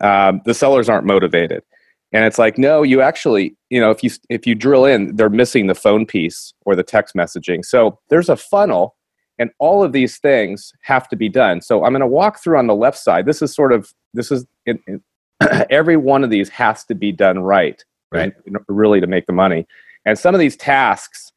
um, 0.00 0.40
the 0.46 0.54
sellers 0.54 0.88
aren't 0.88 1.06
motivated." 1.06 1.62
And 2.12 2.24
it's 2.24 2.38
like, 2.38 2.58
no, 2.58 2.82
you 2.82 3.00
actually, 3.00 3.56
you 3.68 3.80
know, 3.80 3.90
if 3.90 4.02
you 4.02 4.10
if 4.28 4.46
you 4.46 4.54
drill 4.54 4.84
in, 4.84 5.14
they're 5.14 5.30
missing 5.30 5.66
the 5.66 5.74
phone 5.74 6.06
piece 6.06 6.52
or 6.64 6.74
the 6.74 6.82
text 6.82 7.14
messaging. 7.14 7.64
So 7.64 7.98
there's 8.08 8.28
a 8.28 8.36
funnel, 8.36 8.96
and 9.38 9.50
all 9.58 9.84
of 9.84 9.92
these 9.92 10.18
things 10.18 10.72
have 10.82 11.08
to 11.10 11.16
be 11.16 11.28
done. 11.28 11.60
So 11.60 11.84
I'm 11.84 11.92
going 11.92 12.00
to 12.00 12.06
walk 12.06 12.42
through 12.42 12.58
on 12.58 12.66
the 12.66 12.74
left 12.74 12.98
side. 12.98 13.26
This 13.26 13.42
is 13.42 13.54
sort 13.54 13.72
of 13.72 13.92
this 14.12 14.32
is 14.32 14.44
every 15.70 15.96
one 15.96 16.24
of 16.24 16.30
these 16.30 16.48
has 16.48 16.84
to 16.86 16.94
be 16.94 17.12
done 17.12 17.38
right, 17.38 17.82
Right. 18.12 18.32
really 18.68 19.00
to 19.00 19.06
make 19.06 19.26
the 19.26 19.32
money. 19.32 19.66
And 20.04 20.18
some 20.18 20.34
of 20.34 20.40
these 20.40 20.56
tasks 20.56 21.30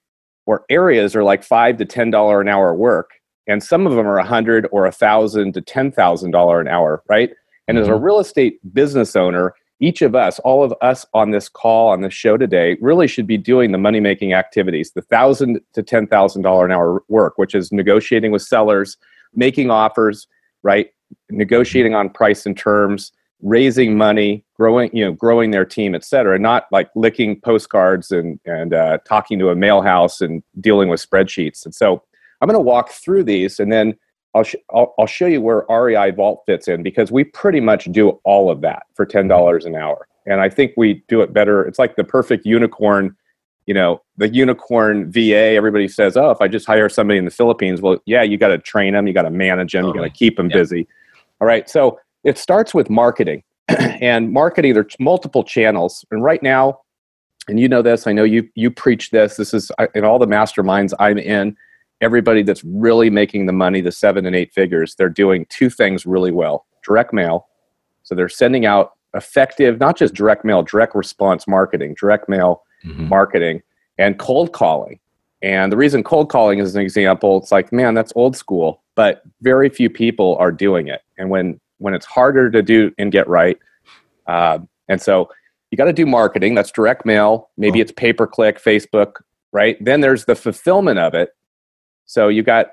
or 0.48 0.66
areas 0.72 1.16
are 1.16 1.24
like 1.24 1.44
five 1.44 1.78
to 1.78 1.86
ten 1.86 2.10
dollar 2.10 2.42
an 2.42 2.48
hour 2.48 2.74
work, 2.74 3.12
and 3.48 3.62
some 3.62 3.86
of 3.86 3.94
them 3.94 4.08
are 4.08 4.18
a 4.18 4.26
hundred 4.26 4.68
or 4.72 4.88
a 4.88 4.92
thousand 4.92 5.54
to 5.54 5.62
ten 5.62 5.92
thousand 5.92 6.32
dollar 6.32 6.60
an 6.60 6.68
hour, 6.68 7.04
right? 7.08 7.30
And 7.68 7.78
as 7.78 7.88
a 7.88 7.92
mm-hmm. 7.92 8.04
real 8.04 8.20
estate 8.20 8.60
business 8.74 9.16
owner, 9.16 9.54
each 9.80 10.02
of 10.02 10.16
us, 10.16 10.40
all 10.40 10.64
of 10.64 10.74
us 10.82 11.06
on 11.14 11.32
this 11.32 11.50
call 11.50 11.90
on 11.90 12.02
this 12.02 12.14
show 12.14 12.38
today, 12.38 12.78
really 12.80 13.08
should 13.08 13.28
be 13.28 13.38
doing 13.38 13.72
the 13.72 13.78
money 13.78 14.00
making 14.00 14.34
activities, 14.34 14.92
the 14.92 15.02
thousand 15.02 15.60
to 15.74 15.84
ten 15.84 16.08
thousand 16.08 16.44
dollar 16.44 16.66
an 16.66 16.72
hour 16.72 17.04
work, 17.10 17.38
which 17.38 17.54
is 17.54 17.72
negotiating 17.72 18.32
with 18.32 18.42
sellers, 18.42 18.98
making 19.34 19.70
offers, 19.72 20.28
right? 20.62 20.92
Negotiating 21.30 21.96
on 21.96 22.10
price 22.10 22.46
and 22.46 22.58
terms, 22.58 23.12
raising 23.42 23.98
money, 23.98 24.46
growing, 24.56 24.90
you 24.96 25.04
know, 25.04 25.12
growing 25.12 25.52
their 25.52 25.66
team, 25.66 25.94
et 25.96 26.06
cetera. 26.06 26.40
Not 26.40 26.68
like 26.72 26.90
licking 26.96 27.42
postcards 27.42 28.12
and 28.12 28.40
and 28.46 28.74
uh, 28.74 29.00
talking 29.06 29.38
to 29.40 29.50
a 29.50 29.56
mail 29.56 29.82
house 29.82 30.22
and 30.22 30.42
dealing 30.62 30.88
with 30.88 31.06
spreadsheets. 31.08 31.66
And 31.66 31.76
so 31.76 32.04
I'm 32.40 32.48
going 32.48 32.58
to 32.58 32.62
walk 32.62 32.92
through 32.92 33.24
these, 33.26 33.60
and 33.60 33.72
then 33.72 33.96
I'll, 34.36 34.44
sh- 34.44 34.56
I'll 34.74 34.94
I'll 34.98 35.06
show 35.08 35.28
you 35.28 35.42
where 35.42 35.66
REI 35.70 36.12
Vault 36.12 36.44
fits 36.46 36.68
in 36.68 36.82
because 36.84 37.12
we 37.12 37.24
pretty 37.24 37.60
much 37.60 37.86
do 37.92 38.10
all 38.24 38.50
of 38.50 38.62
that 38.62 38.84
for 38.96 39.06
ten 39.06 39.28
dollars 39.28 39.66
an 39.66 39.76
hour, 39.76 40.08
and 40.26 40.42
I 40.42 40.50
think 40.50 40.74
we 40.76 41.04
do 41.08 41.22
it 41.22 41.34
better. 41.34 41.64
It's 41.64 41.80
like 41.80 41.96
the 41.96 42.04
perfect 42.04 42.46
unicorn. 42.46 43.16
You 43.66 43.74
know, 43.74 44.02
the 44.18 44.28
unicorn 44.28 45.10
VA. 45.12 45.54
Everybody 45.56 45.88
says, 45.88 46.18
"Oh, 46.18 46.32
if 46.32 46.42
I 46.42 46.48
just 46.48 46.66
hire 46.66 46.90
somebody 46.90 47.18
in 47.20 47.26
the 47.26 47.32
Philippines, 47.32 47.80
well, 47.82 47.98
yeah, 48.06 48.24
you 48.24 48.38
got 48.38 48.50
to 48.50 48.58
train 48.58 48.94
them, 48.94 49.08
you 49.08 49.14
got 49.14 49.22
to 49.22 49.30
manage 49.30 49.72
them, 49.74 49.86
you 49.86 49.94
got 49.94 50.02
to 50.02 50.10
keep 50.10 50.36
them 50.38 50.50
Yeah. 50.50 50.58
busy." 50.58 50.88
All 51.40 51.48
right, 51.48 51.70
so 51.70 52.00
it 52.24 52.38
starts 52.38 52.74
with 52.74 52.90
marketing, 52.90 53.44
and 53.68 54.32
marketing. 54.32 54.74
There's 54.74 54.96
multiple 55.00 55.44
channels, 55.44 56.04
and 56.12 56.24
right 56.24 56.42
now, 56.44 56.80
and 57.48 57.60
you 57.60 57.70
know 57.70 57.82
this. 57.82 58.08
I 58.08 58.14
know 58.14 58.24
you 58.24 58.50
you 58.56 58.72
preach 58.72 59.12
this. 59.12 59.38
This 59.38 59.54
is 59.54 59.72
uh, 59.78 59.88
in 59.94 60.04
all 60.04 60.18
the 60.20 60.28
masterminds 60.28 60.94
I'm 61.00 61.18
in 61.18 61.56
everybody 62.04 62.44
that's 62.44 62.64
really 62.64 63.10
making 63.10 63.46
the 63.46 63.54
money, 63.54 63.82
the 63.82 63.92
seven 63.92 64.26
and 64.26 64.36
eight 64.36 64.54
figures, 64.54 64.96
they're 64.96 65.10
doing 65.10 65.46
two 65.50 65.70
things 65.70 66.06
really 66.06 66.32
well 66.32 66.66
direct 66.86 67.14
mail. 67.14 67.48
So 68.04 68.14
they're 68.14 68.28
sending 68.28 68.66
out 68.66 68.92
effective, 69.16 69.80
not 69.80 69.98
just 69.98 70.14
direct 70.14 70.44
mail, 70.44 70.62
direct 70.64 70.94
response 70.96 71.48
marketing, 71.48 71.96
direct 71.98 72.28
mail 72.28 72.62
Mhm. 72.86 73.08
marketing, 73.08 73.62
and 73.98 74.20
cold 74.20 74.52
calling. 74.52 75.00
And 75.42 75.72
the 75.72 75.78
reason 75.78 76.04
cold 76.04 76.30
calling 76.30 76.60
is 76.60 76.76
an 76.76 76.82
example, 76.82 77.38
it's 77.38 77.52
like, 77.52 77.72
man, 77.72 77.94
that's 77.94 78.12
old 78.18 78.36
school, 78.36 78.82
but 78.96 79.22
very 79.42 79.70
few 79.70 79.90
people 79.90 80.36
are 80.40 80.52
doing 80.52 80.88
it. 80.88 81.02
And 81.18 81.30
when 81.30 81.60
when 81.80 81.94
it's 81.94 82.06
harder 82.06 82.50
to 82.50 82.62
do 82.62 82.92
and 82.98 83.12
get 83.12 83.28
right, 83.28 83.58
uh, 84.28 84.60
and 84.88 85.02
so 85.02 85.30
you 85.70 85.78
got 85.78 85.86
to 85.86 85.94
do 85.94 86.06
marketing. 86.06 86.54
That's 86.56 86.72
direct 86.72 87.06
mail. 87.06 87.50
Maybe 87.58 87.74
Cool. 87.80 87.82
it's 87.82 87.92
pay 87.92 88.14
per 88.14 88.28
click, 88.28 88.62
Facebook, 88.62 89.22
right? 89.52 89.76
Then 89.84 90.00
there's 90.02 90.26
the 90.26 90.36
fulfillment 90.36 91.00
of 91.00 91.14
it. 91.14 91.30
So 92.06 92.28
you 92.28 92.44
got 92.44 92.68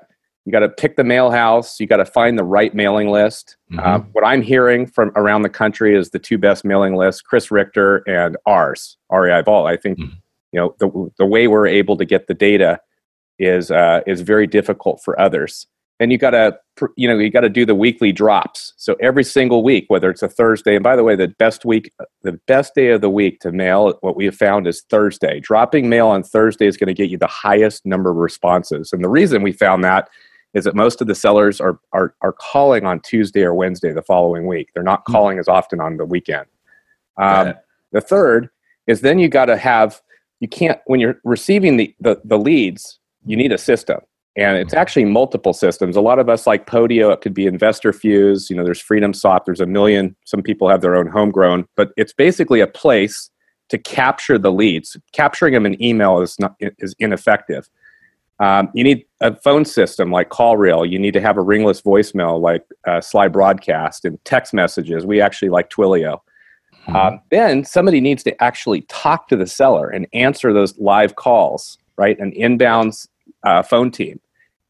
you 0.45 0.51
got 0.51 0.61
to 0.61 0.69
pick 0.69 0.95
the 0.95 1.03
mail 1.03 1.29
house. 1.29 1.79
You 1.79 1.85
got 1.85 1.97
to 1.97 2.05
find 2.05 2.37
the 2.37 2.43
right 2.43 2.73
mailing 2.73 3.09
list. 3.09 3.57
Mhm. 3.71 3.79
Uh, 3.85 3.99
what 4.11 4.25
I'm 4.25 4.41
hearing 4.41 4.87
from 4.87 5.11
around 5.15 5.43
the 5.43 5.49
country 5.49 5.95
is 5.95 6.09
the 6.09 6.17
two 6.19 6.37
best 6.39 6.65
mailing 6.65 6.95
lists: 6.95 7.21
Chris 7.21 7.51
Richter 7.51 7.97
and 8.07 8.37
ours, 8.47 8.97
REI 9.11 9.41
Vault. 9.43 9.67
I 9.67 9.77
think 9.77 9.99
Mhm. 9.99 10.11
you 10.51 10.59
know 10.59 10.75
the 10.79 11.11
the 11.17 11.25
way 11.25 11.47
we're 11.47 11.67
able 11.67 11.95
to 11.97 12.05
get 12.05 12.27
the 12.27 12.33
data 12.33 12.79
is 13.39 13.69
uh, 13.71 14.01
is 14.07 14.21
very 14.21 14.47
difficult 14.47 15.01
for 15.03 15.19
others. 15.19 15.67
And 15.99 16.11
you 16.11 16.17
got 16.17 16.31
to 16.31 16.57
you 16.95 17.07
know 17.07 17.17
you 17.17 17.29
got 17.29 17.41
to 17.41 17.49
do 17.49 17.65
the 17.65 17.75
weekly 17.75 18.11
drops. 18.11 18.73
So 18.77 18.95
every 19.01 19.23
single 19.23 19.63
week, 19.63 19.85
whether 19.87 20.09
it's 20.09 20.23
a 20.23 20.27
Thursday, 20.27 20.75
and 20.75 20.83
by 20.83 20.95
the 20.95 21.03
way, 21.03 21.15
the 21.15 21.27
best 21.27 21.65
week, 21.65 21.91
the 22.23 22.33
best 22.47 22.75
day 22.75 22.89
of 22.89 23.01
the 23.01 23.09
week 23.09 23.39
to 23.41 23.51
mail, 23.51 23.97
what 24.01 24.15
we 24.15 24.25
have 24.25 24.35
found 24.35 24.67
is 24.67 24.81
Thursday. 24.89 25.39
Dropping 25.39 25.89
mail 25.89 26.07
on 26.07 26.23
Thursday 26.23 26.67
is 26.67 26.77
going 26.77 26.87
to 26.87 26.93
get 26.93 27.09
you 27.09 27.17
the 27.17 27.27
highest 27.27 27.85
number 27.85 28.11
of 28.11 28.17
responses. 28.17 28.93
And 28.93 29.03
the 29.03 29.09
reason 29.09 29.41
we 29.41 29.51
found 29.51 29.83
that 29.83 30.09
is 30.53 30.65
that 30.65 30.75
most 30.75 31.01
of 31.01 31.07
the 31.07 31.15
sellers 31.15 31.61
are 31.61 31.79
are 31.93 32.13
are 32.21 32.33
calling 32.33 32.85
on 32.85 32.99
Tuesday 32.99 33.41
or 33.41 33.53
Wednesday 33.53 33.93
the 33.93 34.01
following 34.01 34.47
week. 34.47 34.69
They're 34.73 34.83
not 34.83 35.03
Hmm. 35.07 35.13
calling 35.13 35.39
as 35.39 35.47
often 35.47 35.79
on 35.79 35.97
the 35.97 36.05
weekend. 36.05 36.47
Um, 37.17 37.53
the 37.91 38.01
third 38.01 38.49
is 38.87 39.01
then 39.01 39.19
you 39.19 39.29
got 39.29 39.45
to 39.45 39.57
have 39.57 40.01
you 40.39 40.47
can't 40.47 40.79
when 40.85 40.99
you're 40.99 41.19
receiving 41.23 41.77
the, 41.77 41.93
the, 41.99 42.19
the 42.25 42.37
leads 42.37 42.99
you 43.25 43.37
need 43.37 43.51
a 43.51 43.57
system 43.57 43.99
and 44.37 44.57
it's 44.57 44.73
actually 44.73 45.05
multiple 45.05 45.53
systems 45.53 45.95
a 45.95 46.01
lot 46.01 46.19
of 46.19 46.29
us 46.29 46.47
like 46.47 46.65
podio 46.65 47.11
it 47.11 47.21
could 47.21 47.33
be 47.33 47.45
InvestorFuse 47.45 48.49
you 48.49 48.55
know 48.55 48.63
there's 48.63 48.81
FreedomSoft 48.81 49.45
there's 49.45 49.59
a 49.59 49.65
million 49.65 50.15
some 50.25 50.41
people 50.41 50.69
have 50.69 50.81
their 50.81 50.95
own 50.95 51.07
homegrown 51.07 51.65
but 51.75 51.91
it's 51.97 52.13
basically 52.13 52.61
a 52.61 52.67
place 52.67 53.29
to 53.69 53.77
capture 53.77 54.37
the 54.37 54.51
leads 54.51 54.95
capturing 55.11 55.53
them 55.53 55.65
in 55.65 55.81
email 55.81 56.21
is 56.21 56.37
not 56.39 56.55
is 56.59 56.95
ineffective 56.99 57.69
um, 58.41 58.69
you 58.73 58.83
need 58.83 59.05
a 59.19 59.35
phone 59.35 59.65
system 59.65 60.11
like 60.11 60.29
CallRail. 60.29 60.89
You 60.89 60.97
need 60.97 61.13
to 61.13 61.21
have 61.21 61.37
a 61.37 61.41
ringless 61.41 61.79
voicemail 61.83 62.41
like 62.41 62.65
uh, 62.87 62.93
Slybroadcast 62.93 64.03
and 64.03 64.17
text 64.25 64.51
messages. 64.51 65.05
We 65.05 65.21
actually 65.21 65.49
like 65.49 65.69
Twilio. 65.69 66.21
Mm-hmm. 66.87 66.95
Uh, 66.95 67.11
then 67.29 67.63
somebody 67.63 68.01
needs 68.01 68.23
to 68.23 68.43
actually 68.43 68.81
talk 68.89 69.27
to 69.27 69.35
the 69.35 69.45
seller 69.45 69.89
and 69.89 70.07
answer 70.13 70.51
those 70.53 70.75
live 70.79 71.17
calls, 71.17 71.77
right? 71.97 72.17
An 72.19 72.31
inbound 72.31 72.95
uh, 73.45 73.63
phone 73.63 73.91
team. 73.91 74.19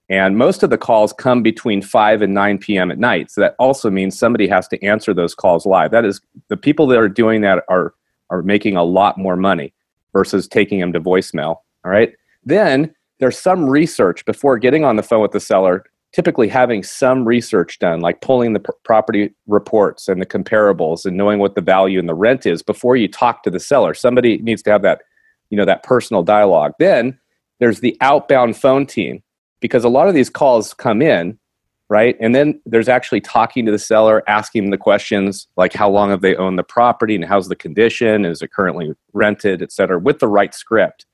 And 0.09 0.37
most 0.37 0.61
of 0.61 0.69
the 0.69 0.77
calls 0.77 1.13
come 1.13 1.41
between 1.41 1.81
5 1.81 2.21
and 2.21 2.33
9 2.33 2.57
p.m. 2.57 2.91
at 2.91 2.99
night. 2.99 3.31
So 3.31 3.39
that 3.39 3.55
also 3.59 3.89
means 3.89 4.17
somebody 4.17 4.47
has 4.47 4.67
to 4.67 4.83
answer 4.83 5.13
those 5.13 5.33
calls 5.33 5.65
live. 5.65 5.91
That 5.91 6.03
is, 6.03 6.19
the 6.49 6.57
people 6.57 6.85
that 6.87 6.97
are 6.97 7.07
doing 7.07 7.41
that 7.41 7.63
are, 7.69 7.93
are 8.29 8.41
making 8.41 8.75
a 8.75 8.83
lot 8.83 9.17
more 9.17 9.37
money 9.37 9.73
versus 10.11 10.49
taking 10.49 10.81
them 10.81 10.91
to 10.91 10.99
voicemail. 10.99 11.57
All 11.85 11.91
right. 11.91 12.13
Then 12.43 12.93
there's 13.19 13.37
some 13.37 13.69
research 13.69 14.25
before 14.25 14.57
getting 14.57 14.83
on 14.83 14.97
the 14.97 15.03
phone 15.03 15.21
with 15.21 15.31
the 15.31 15.39
seller 15.39 15.85
typically 16.13 16.49
having 16.49 16.83
some 16.83 17.25
research 17.25 17.79
done 17.79 18.01
like 18.01 18.21
pulling 18.21 18.53
the 18.53 18.59
pr- 18.59 18.71
property 18.83 19.33
reports 19.47 20.07
and 20.07 20.21
the 20.21 20.25
comparables 20.25 21.05
and 21.05 21.15
knowing 21.15 21.39
what 21.39 21.55
the 21.55 21.61
value 21.61 21.99
and 21.99 22.09
the 22.09 22.13
rent 22.13 22.45
is 22.45 22.61
before 22.61 22.95
you 22.95 23.07
talk 23.07 23.43
to 23.43 23.49
the 23.49 23.59
seller 23.59 23.93
somebody 23.93 24.37
needs 24.39 24.61
to 24.61 24.71
have 24.71 24.81
that 24.81 25.01
you 25.49 25.57
know 25.57 25.65
that 25.65 25.83
personal 25.83 26.23
dialogue 26.23 26.73
then 26.79 27.17
there's 27.61 27.79
the 27.79 27.95
outbound 28.01 28.57
phone 28.57 28.85
team 28.85 29.23
because 29.61 29.85
a 29.85 29.89
lot 29.89 30.09
of 30.09 30.13
these 30.13 30.29
calls 30.29 30.73
come 30.73 31.01
in 31.01 31.39
right 31.87 32.17
and 32.19 32.35
then 32.35 32.59
there's 32.65 32.89
actually 32.89 33.21
talking 33.21 33.65
to 33.65 33.71
the 33.71 33.79
seller 33.79 34.21
asking 34.27 34.69
the 34.69 34.77
questions 34.77 35.47
like 35.55 35.71
how 35.71 35.89
long 35.89 36.09
have 36.09 36.19
they 36.19 36.35
owned 36.35 36.59
the 36.59 36.63
property 36.63 37.15
and 37.15 37.23
how's 37.23 37.47
the 37.47 37.55
condition 37.55 38.25
is 38.25 38.41
it 38.41 38.51
currently 38.51 38.91
rented 39.13 39.61
et 39.61 39.71
cetera 39.71 39.97
with 39.97 40.19
the 40.19 40.27
right 40.27 40.53
script 40.53 41.05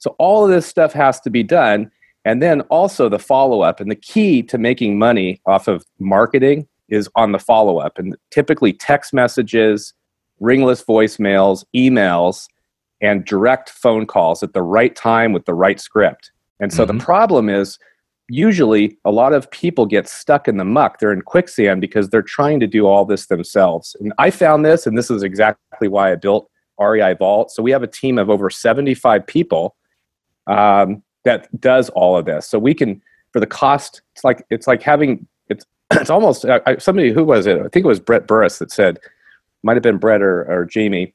so 0.00 0.16
all 0.18 0.44
of 0.44 0.50
this 0.50 0.66
stuff 0.66 0.92
has 0.94 1.20
to 1.20 1.30
be 1.30 1.42
done. 1.42 1.90
And 2.24 2.42
then 2.42 2.62
also 2.62 3.08
the 3.08 3.18
follow 3.18 3.60
up. 3.60 3.80
And 3.80 3.90
the 3.90 3.96
key 3.96 4.42
to 4.44 4.58
making 4.58 4.98
money 4.98 5.40
off 5.46 5.68
of 5.68 5.84
marketing 5.98 6.66
is 6.88 7.08
on 7.14 7.32
the 7.32 7.38
follow 7.38 7.78
up. 7.78 7.98
And 7.98 8.16
typically 8.30 8.72
text 8.72 9.14
messages, 9.14 9.94
ringless 10.40 10.82
voicemails, 10.82 11.64
emails, 11.74 12.48
and 13.00 13.24
direct 13.24 13.70
phone 13.70 14.06
calls 14.06 14.42
at 14.42 14.52
the 14.52 14.62
right 14.62 14.94
time 14.94 15.32
with 15.32 15.44
the 15.46 15.54
right 15.54 15.80
script. 15.80 16.30
And 16.60 16.72
so 16.72 16.84
mm-hmm. 16.84 16.98
the 16.98 17.04
problem 17.04 17.48
is 17.48 17.78
usually 18.28 18.96
a 19.04 19.10
lot 19.10 19.32
of 19.32 19.50
people 19.50 19.86
get 19.86 20.08
stuck 20.08 20.46
in 20.46 20.56
the 20.56 20.64
muck. 20.64 20.98
They're 20.98 21.12
in 21.12 21.22
quicksand 21.22 21.80
because 21.80 22.10
they're 22.10 22.22
trying 22.22 22.60
to 22.60 22.66
do 22.66 22.86
all 22.86 23.04
this 23.04 23.26
themselves. 23.26 23.96
And 24.00 24.12
I 24.18 24.30
found 24.30 24.64
this, 24.64 24.86
and 24.86 24.96
this 24.96 25.10
is 25.10 25.22
exactly 25.22 25.88
why 25.88 26.12
I 26.12 26.14
built 26.14 26.48
REI 26.78 27.14
Vault. 27.14 27.50
So 27.50 27.62
we 27.62 27.72
have 27.72 27.82
a 27.82 27.88
team 27.88 28.18
of 28.18 28.30
over 28.30 28.48
75 28.48 29.26
people 29.26 29.76
um, 30.46 31.02
that 31.24 31.48
does 31.60 31.90
all 31.90 32.16
of 32.16 32.24
this. 32.24 32.46
So 32.48 32.58
we 32.58 32.72
can, 32.72 33.02
for 33.32 33.40
the 33.40 33.46
cost, 33.46 34.02
it's 34.14 34.24
like 34.24 34.44
it's 34.50 34.66
like 34.66 34.82
having 34.82 35.26
it's 35.48 35.64
it's 35.92 36.10
almost 36.10 36.44
uh, 36.44 36.60
somebody 36.78 37.12
who 37.12 37.24
was 37.24 37.46
it? 37.46 37.58
I 37.58 37.68
think 37.68 37.84
it 37.84 37.88
was 37.88 38.00
Brett 38.00 38.26
Burris 38.26 38.58
that 38.58 38.70
said, 38.70 38.98
might 39.62 39.76
have 39.76 39.82
been 39.82 39.98
Brett 39.98 40.22
or, 40.22 40.50
or 40.50 40.64
Jamie. 40.64 41.14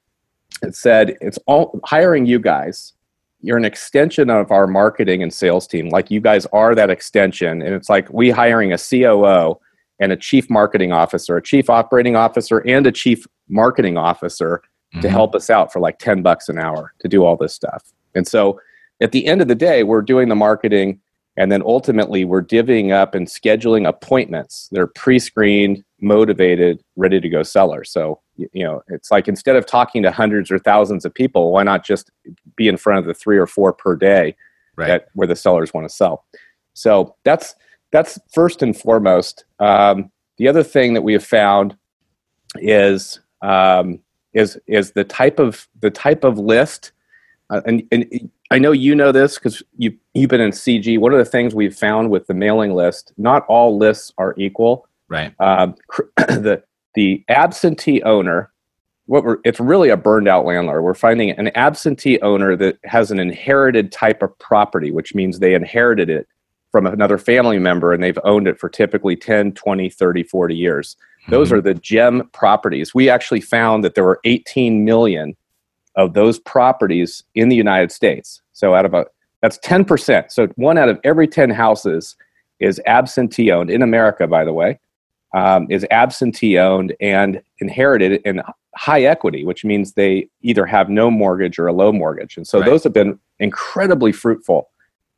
It 0.61 0.75
said 0.75 1.17
it's 1.21 1.39
all 1.47 1.79
hiring 1.83 2.25
you 2.25 2.39
guys. 2.39 2.93
You're 3.41 3.57
an 3.57 3.65
extension 3.65 4.29
of 4.29 4.51
our 4.51 4.67
marketing 4.67 5.21
and 5.21 5.33
sales 5.33 5.67
team. 5.67 5.89
Like 5.89 6.09
you 6.09 6.19
guys 6.19 6.45
are 6.47 6.73
that 6.75 6.89
extension, 6.89 7.61
and 7.61 7.75
it's 7.75 7.89
like 7.89 8.11
we 8.11 8.29
hiring 8.31 8.73
a 8.73 8.77
COO 8.77 9.59
and 9.99 10.11
a 10.11 10.17
chief 10.17 10.49
marketing 10.49 10.91
officer, 10.91 11.37
a 11.37 11.41
chief 11.41 11.69
operating 11.69 12.15
officer, 12.15 12.59
and 12.59 12.87
a 12.87 12.91
chief 12.91 13.25
marketing 13.47 13.97
officer 13.97 14.61
mm-hmm. 14.93 15.01
to 15.01 15.09
help 15.09 15.35
us 15.35 15.49
out 15.49 15.71
for 15.71 15.79
like 15.79 15.99
10 15.99 16.21
bucks 16.21 16.49
an 16.49 16.57
hour 16.57 16.93
to 16.99 17.07
do 17.07 17.23
all 17.23 17.37
this 17.37 17.53
stuff. 17.53 17.83
And 18.13 18.27
so 18.27 18.59
at 19.01 19.11
the 19.11 19.25
end 19.25 19.41
of 19.41 19.47
the 19.47 19.55
day, 19.55 19.83
we're 19.83 20.01
doing 20.01 20.29
the 20.29 20.35
marketing 20.35 20.99
and 21.37 21.51
then 21.51 21.61
ultimately 21.63 22.23
we're 22.23 22.43
divvying 22.43 22.91
up 22.91 23.13
and 23.13 23.27
scheduling 23.27 23.87
appointments 23.87 24.69
They're 24.71 24.87
pre-screened, 24.87 25.83
motivated, 25.99 26.81
ready 26.95 27.19
to 27.19 27.29
go 27.29 27.43
sellers. 27.43 27.91
So, 27.91 28.21
you 28.37 28.63
know, 28.63 28.81
it's 28.87 29.11
like 29.11 29.27
instead 29.27 29.55
of 29.55 29.65
talking 29.65 30.03
to 30.03 30.11
hundreds 30.11 30.49
or 30.49 30.59
thousands 30.59 31.03
of 31.05 31.13
people, 31.13 31.51
why 31.51 31.63
not 31.63 31.85
just 31.85 32.11
be 32.55 32.67
in 32.67 32.77
front 32.77 32.99
of 32.99 33.05
the 33.05 33.13
three 33.13 33.37
or 33.37 33.47
four 33.47 33.73
per 33.73 33.95
day 33.95 34.35
right. 34.75 34.87
that, 34.87 35.07
where 35.13 35.27
the 35.27 35.35
sellers 35.35 35.73
want 35.73 35.87
to 35.87 35.93
sell? 35.93 36.25
So 36.73 37.15
that's 37.23 37.55
that's 37.91 38.19
first 38.33 38.61
and 38.61 38.75
foremost. 38.75 39.45
Um, 39.59 40.11
the 40.37 40.47
other 40.47 40.63
thing 40.63 40.93
that 40.93 41.01
we 41.01 41.13
have 41.13 41.23
found 41.23 41.77
is 42.55 43.19
um, 43.41 43.99
is 44.33 44.59
is 44.67 44.91
the 44.91 45.03
type 45.03 45.39
of 45.39 45.67
the 45.81 45.89
type 45.91 46.23
of 46.23 46.37
list, 46.37 46.91
uh, 47.49 47.61
and, 47.65 47.83
and 47.91 48.29
I 48.51 48.59
know 48.59 48.71
you 48.71 48.95
know 48.95 49.11
this 49.11 49.35
because 49.35 49.63
you 49.77 49.97
you've 50.13 50.29
been 50.29 50.41
in 50.41 50.51
CG. 50.51 50.99
One 50.99 51.13
of 51.13 51.17
the 51.17 51.25
things 51.25 51.55
we've 51.55 51.75
found 51.75 52.11
with 52.11 52.27
the 52.27 52.33
mailing 52.33 52.73
list, 52.73 53.11
not 53.17 53.45
all 53.47 53.77
lists 53.77 54.11
are 54.17 54.35
equal. 54.37 54.87
Right. 55.07 55.33
Uh, 55.39 55.67
the 56.17 56.63
the 56.93 57.23
absentee 57.27 58.01
owner, 58.03 58.51
what 59.07 59.23
we're 59.23 59.37
it's 59.43 59.59
really 59.59 59.89
a 59.89 59.97
burned 59.97 60.27
out 60.27 60.45
landlord. 60.45 60.83
We're 60.83 60.93
finding 60.93 61.31
an 61.31 61.49
absentee 61.55 62.19
owner 62.21 62.55
that 62.55 62.77
has 62.83 63.11
an 63.11 63.19
inherited 63.19 63.91
type 63.91 64.21
of 64.21 64.37
property, 64.37 64.91
which 64.91 65.15
means 65.15 65.39
they 65.39 65.55
inherited 65.55 66.09
it 66.09 66.27
from 66.71 66.85
another 66.85 67.17
family 67.17 67.57
member 67.57 67.93
and 67.93 68.03
they've 68.03 68.19
owned 68.25 68.47
it 68.47 68.59
for 68.59 68.67
typically 68.67 69.15
10, 69.15 69.53
20, 69.53 69.89
30, 69.89 70.23
40 70.23 70.55
years. 70.55 70.97
Those 71.29 71.47
mm-hmm. 71.47 71.57
are 71.57 71.61
the 71.61 71.73
gem 71.73 72.29
properties. 72.33 72.93
We 72.93 73.09
actually 73.09 73.41
found 73.41 73.83
that 73.83 73.95
there 73.95 74.03
were 74.03 74.19
18 74.25 74.83
million 74.83 75.35
of 75.95 76.13
those 76.13 76.39
properties 76.39 77.23
in 77.35 77.49
the 77.49 77.55
United 77.55 77.91
States. 77.91 78.41
So 78.53 78.75
out 78.75 78.85
of 78.85 78.93
a 78.93 79.05
that's 79.41 79.59
10%. 79.59 80.31
So 80.31 80.47
one 80.55 80.77
out 80.77 80.89
of 80.89 80.99
every 81.03 81.27
10 81.27 81.51
houses 81.51 82.15
is 82.59 82.81
absentee 82.87 83.51
owned 83.51 83.69
in 83.69 83.83
America, 83.83 84.25
by 84.25 84.43
the 84.43 84.53
way, 84.53 84.79
um, 85.35 85.67
is 85.69 85.85
absentee 85.91 86.57
owned 86.57 86.95
and 86.99 87.41
inherited 87.59 88.21
in 88.25 88.41
high 88.75 89.03
equity, 89.03 89.45
which 89.45 89.63
means 89.63 89.93
they 89.93 90.29
either 90.41 90.65
have 90.65 90.89
no 90.89 91.11
mortgage 91.11 91.59
or 91.59 91.67
a 91.67 91.73
low 91.73 91.91
mortgage. 91.91 92.37
And 92.37 92.47
so 92.47 92.59
right. 92.59 92.65
those 92.65 92.83
have 92.83 92.93
been 92.93 93.19
incredibly 93.39 94.11
fruitful 94.11 94.69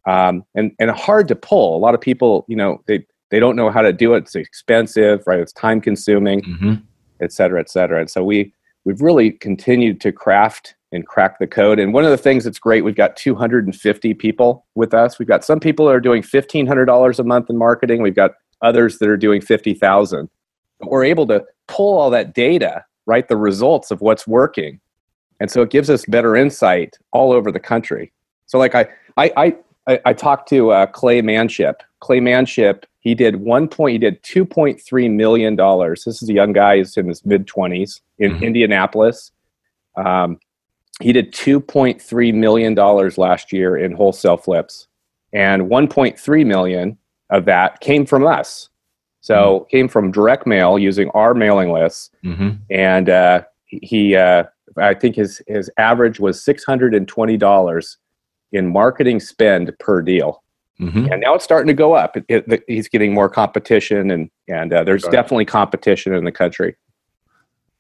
um, 0.06 0.44
and, 0.56 0.72
and 0.80 0.92
hard 0.92 1.28
to 1.30 1.36
pull. 1.36 1.78
A 1.78 1.80
lot 1.80 1.96
of 1.96 2.02
people, 2.02 2.46
you 2.48 2.56
know, 2.56 2.82
they, 2.88 3.06
they 3.30 3.40
don't 3.40 3.56
know 3.56 3.70
how 3.70 3.82
to 3.82 3.94
do 3.94 4.14
it. 4.14 4.20
It's 4.20 4.36
expensive, 4.36 5.24
right? 5.26 5.40
It's 5.40 5.54
time 5.54 5.80
consuming, 5.80 6.42
mm-hmm. 6.42 6.74
et 7.22 7.32
cetera, 7.32 7.60
et 7.60 7.70
cetera. 7.70 8.00
And 8.00 8.10
so 8.10 8.24
we, 8.24 8.54
we've 8.88 9.02
really 9.02 9.32
continued 9.32 10.00
to 10.00 10.14
craft 10.14 10.74
and 10.94 11.06
crack 11.06 11.40
the 11.40 11.46
code. 11.46 11.78
And 11.78 11.94
one 11.94 12.06
of 12.06 12.10
the 12.10 12.18
things 12.18 12.46
that's 12.46 12.58
great, 12.58 12.86
we've 12.86 12.96
got 12.96 13.18
250 13.18 14.14
people 14.14 14.66
with 14.76 14.94
us. 14.94 15.20
We've 15.20 15.28
got 15.28 15.44
some 15.44 15.60
people 15.60 15.86
that 15.88 15.92
are 15.92 16.00
doing 16.00 16.22
$1,500 16.22 17.20
a 17.20 17.24
month 17.26 17.50
in 17.50 17.58
marketing. 17.58 18.02
We've 18.02 18.16
got 18.16 18.32
others 18.62 19.00
that 19.00 19.10
are 19.10 19.18
doing 19.18 19.42
50,000. 19.42 20.30
But 20.80 20.90
we're 20.90 21.04
able 21.04 21.28
to 21.28 21.44
pull 21.68 21.98
all 22.00 22.10
that 22.12 22.34
data, 22.34 22.86
right? 23.06 23.28
The 23.28 23.36
results 23.36 23.92
of 23.92 24.00
what's 24.00 24.26
working. 24.26 24.80
And 25.42 25.52
so 25.52 25.62
it 25.62 25.70
gives 25.70 25.90
us 25.90 26.06
better 26.06 26.38
insight 26.38 26.98
all 27.12 27.34
over 27.34 27.52
the 27.52 27.60
country. 27.60 28.14
So 28.46 28.58
like 28.58 28.74
I, 28.74 28.88
I, 29.18 29.34
I, 29.36 29.56
I 30.06 30.14
talked 30.14 30.50
to 30.50 30.72
uh, 30.72 30.86
Clay 30.88 31.22
Manship. 31.22 31.82
Clay 32.00 32.20
Manship 32.20 32.86
he 33.08 33.16
did 33.16 33.38
one 33.38 33.70
point. 33.70 33.94
He 33.94 34.00
did 34.00 34.22
two 34.22 34.44
point 34.44 34.82
three 34.82 35.08
million 35.08 35.56
dollars. 35.56 36.04
This 36.04 36.22
is 36.22 36.28
a 36.28 36.34
young 36.34 36.52
guy. 36.52 36.80
He's 36.80 36.98
in 36.98 37.08
his 37.08 37.26
mid 37.26 37.48
twenties 37.48 38.02
in 38.20 38.34
mm-hmm. 38.34 38.44
Indianapolis. 38.44 39.32
Um, 39.96 40.42
he 41.00 41.14
did 41.14 41.32
two 41.32 41.62
point 41.62 42.02
three 42.02 42.34
million 42.34 42.74
dollars 42.74 43.18
last 43.18 43.54
year 43.54 43.78
in 43.78 43.94
wholesale 43.94 44.36
flips, 44.36 44.90
and 45.32 45.70
one 45.70 45.88
point 45.88 46.20
three 46.20 46.44
million 46.44 46.98
of 47.30 47.46
that 47.46 47.80
came 47.80 48.06
from 48.06 48.28
us. 48.28 48.68
So 49.22 49.36
mm-hmm. 49.36 49.70
came 49.70 49.88
from 49.88 50.12
direct 50.12 50.46
mail 50.46 50.78
using 50.78 51.10
our 51.12 51.34
mailing 51.34 51.72
lists, 51.72 52.10
mm-hmm. 52.26 52.58
and 52.70 53.10
uh, 53.10 53.44
he. 53.68 54.18
Uh, 54.18 54.44
I 54.76 54.94
think 54.94 55.16
his 55.16 55.42
his 55.48 55.72
average 55.78 56.20
was 56.20 56.44
six 56.44 56.66
hundred 56.66 56.94
and 56.94 57.08
twenty 57.08 57.38
dollars 57.38 58.00
in 58.52 58.72
marketing 58.72 59.20
spend 59.20 59.72
per 59.80 60.02
deal. 60.02 60.44
Mm-hmm. 60.80 61.12
And 61.12 61.22
now 61.22 61.34
it's 61.34 61.44
starting 61.44 61.68
to 61.68 61.74
go 61.74 61.94
up. 61.94 62.16
It, 62.18 62.26
it, 62.30 62.64
he's 62.68 62.88
getting 62.88 63.14
more 63.14 63.30
competition, 63.30 64.12
and 64.12 64.30
and 64.48 64.72
uh, 64.72 64.84
there's 64.84 65.04
definitely 65.04 65.46
competition 65.46 66.14
in 66.14 66.24
the 66.24 66.32
country. 66.32 66.76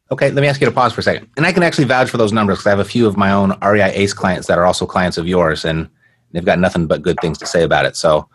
Okay, 0.09 0.31
let 0.31 0.41
me 0.41 0.47
ask 0.47 0.61
you 0.61 0.65
to 0.65 0.71
pause 0.71 0.93
for 0.93 1.01
a 1.01 1.03
second. 1.03 1.29
And 1.37 1.45
I 1.45 1.51
can 1.51 1.63
actually 1.63 1.83
vouch 1.83 2.09
for 2.09 2.17
those 2.17 2.31
numbers 2.31 2.57
because 2.57 2.67
I 2.67 2.69
have 2.71 2.79
a 2.79 2.85
few 2.85 3.05
of 3.07 3.17
my 3.17 3.31
own 3.31 3.57
REI 3.61 3.91
Ace 3.93 4.13
clients 4.13 4.47
that 4.47 4.57
are 4.57 4.65
also 4.65 4.85
clients 4.85 5.17
of 5.17 5.27
yours, 5.27 5.63
and 5.63 5.87
they've 6.31 6.45
got 6.45 6.59
nothing 6.59 6.87
but 6.87 7.01
good 7.01 7.17
things 7.21 7.37
to 7.39 7.45
say 7.45 7.63
about 7.63 7.85
it. 7.85 7.95
So 7.95 8.27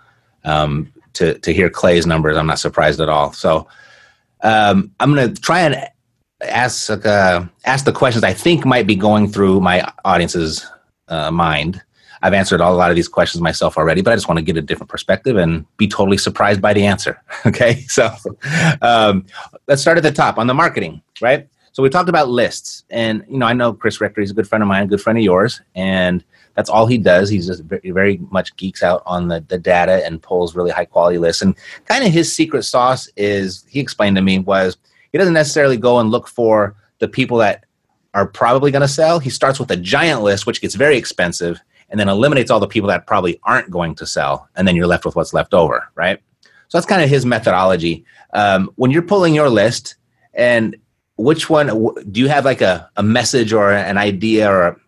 um, 0.44 0.92
to 1.14 1.38
to 1.38 1.52
hear 1.52 1.68
Clay's 1.68 2.06
numbers, 2.06 2.36
I'm 2.36 2.46
not 2.46 2.60
surprised 2.60 3.00
at 3.00 3.08
all. 3.08 3.32
So 3.32 3.66
um, 4.42 4.92
I'm 5.00 5.14
going 5.14 5.34
to 5.34 5.40
try 5.40 5.62
and 5.62 5.88
ask 6.42 6.90
uh, 6.90 7.44
ask 7.64 7.84
the 7.84 7.92
questions 7.92 8.22
I 8.22 8.32
think 8.32 8.64
might 8.64 8.86
be 8.86 8.96
going 8.96 9.28
through 9.28 9.60
my 9.60 9.90
audience's 10.04 10.66
uh, 11.08 11.30
mind. 11.30 11.82
I've 12.22 12.34
answered 12.34 12.60
a 12.60 12.70
lot 12.70 12.90
of 12.90 12.96
these 12.96 13.08
questions 13.08 13.42
myself 13.42 13.76
already, 13.76 14.00
but 14.00 14.12
I 14.12 14.16
just 14.16 14.28
want 14.28 14.38
to 14.38 14.44
get 14.44 14.56
a 14.56 14.62
different 14.62 14.90
perspective 14.90 15.36
and 15.36 15.66
be 15.76 15.88
totally 15.88 16.18
surprised 16.18 16.60
by 16.60 16.72
the 16.72 16.86
answer. 16.86 17.20
Okay, 17.44 17.80
so 17.88 18.08
um, 18.82 19.26
let's 19.66 19.82
start 19.82 19.98
at 19.98 20.04
the 20.04 20.12
top 20.12 20.38
on 20.38 20.46
the 20.46 20.54
marketing, 20.54 21.02
right? 21.20 21.48
So 21.72 21.82
we 21.82 21.88
talked 21.88 22.08
about 22.08 22.28
lists, 22.28 22.84
and 22.88 23.24
you 23.28 23.38
know 23.38 23.46
I 23.46 23.52
know 23.52 23.72
Chris 23.72 24.00
Richter. 24.00 24.20
He's 24.20 24.30
a 24.30 24.34
good 24.34 24.46
friend 24.46 24.62
of 24.62 24.68
mine, 24.68 24.84
a 24.84 24.86
good 24.86 25.00
friend 25.00 25.18
of 25.18 25.24
yours, 25.24 25.60
and 25.74 26.22
that's 26.54 26.70
all 26.70 26.86
he 26.86 26.98
does. 26.98 27.28
He's 27.28 27.46
just 27.46 27.64
very, 27.64 27.90
very 27.90 28.18
much 28.30 28.54
geeks 28.56 28.82
out 28.82 29.02
on 29.06 29.28
the, 29.28 29.44
the 29.48 29.58
data 29.58 30.04
and 30.04 30.22
pulls 30.22 30.54
really 30.54 30.70
high 30.70 30.84
quality 30.84 31.18
lists. 31.18 31.42
And 31.42 31.56
kind 31.86 32.04
of 32.04 32.12
his 32.12 32.32
secret 32.32 32.62
sauce 32.64 33.08
is 33.16 33.64
he 33.68 33.80
explained 33.80 34.16
to 34.16 34.22
me 34.22 34.38
was 34.38 34.76
he 35.10 35.18
doesn't 35.18 35.34
necessarily 35.34 35.76
go 35.76 35.98
and 35.98 36.10
look 36.10 36.28
for 36.28 36.76
the 36.98 37.08
people 37.08 37.38
that 37.38 37.64
are 38.14 38.26
probably 38.26 38.70
going 38.70 38.82
to 38.82 38.88
sell. 38.88 39.18
He 39.18 39.30
starts 39.30 39.58
with 39.58 39.70
a 39.70 39.76
giant 39.76 40.22
list, 40.22 40.46
which 40.46 40.60
gets 40.60 40.74
very 40.74 40.96
expensive, 40.96 41.60
and 41.92 42.00
then 42.00 42.08
eliminates 42.08 42.50
all 42.50 42.58
the 42.58 42.66
people 42.66 42.88
that 42.88 43.06
probably 43.06 43.38
aren't 43.44 43.70
going 43.70 43.94
to 43.94 44.06
sell, 44.06 44.48
and 44.56 44.66
then 44.66 44.74
you're 44.74 44.88
left 44.88 45.04
with 45.04 45.14
what's 45.14 45.32
left 45.32 45.54
over, 45.54 45.88
right? 45.94 46.18
So 46.68 46.78
that's 46.78 46.86
kind 46.86 47.02
of 47.02 47.08
his 47.08 47.24
methodology. 47.24 48.04
Um, 48.32 48.70
when 48.76 48.90
you're 48.90 49.02
pulling 49.02 49.34
your 49.34 49.50
list, 49.50 49.94
and 50.34 50.74
which 51.16 51.48
one 51.50 51.94
do 52.10 52.20
you 52.20 52.28
have 52.28 52.44
like 52.44 52.62
a, 52.62 52.90
a 52.96 53.02
message 53.02 53.52
or 53.52 53.70
an 53.72 53.98
idea 53.98 54.50
or 54.50 54.80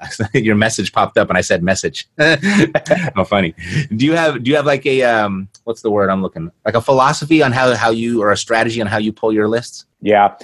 your 0.34 0.54
message 0.54 0.92
popped 0.92 1.18
up 1.18 1.28
and 1.28 1.38
I 1.38 1.40
said 1.40 1.62
message. 1.62 2.08
How 2.18 3.24
funny. 3.26 3.54
Do 3.94 4.04
you 4.04 4.14
have 4.14 4.42
do 4.42 4.50
you 4.50 4.56
have 4.56 4.66
like 4.66 4.86
a 4.86 5.02
um 5.02 5.48
what's 5.64 5.82
the 5.82 5.90
word 5.90 6.10
I'm 6.10 6.22
looking 6.22 6.50
like 6.64 6.74
a 6.74 6.80
philosophy 6.80 7.42
on 7.42 7.52
how 7.52 7.74
how 7.74 7.90
you 7.90 8.22
or 8.22 8.30
a 8.30 8.36
strategy 8.36 8.80
on 8.80 8.86
how 8.86 8.98
you 8.98 9.12
pull 9.12 9.32
your 9.32 9.48
lists? 9.48 9.86
Yeah. 10.00 10.36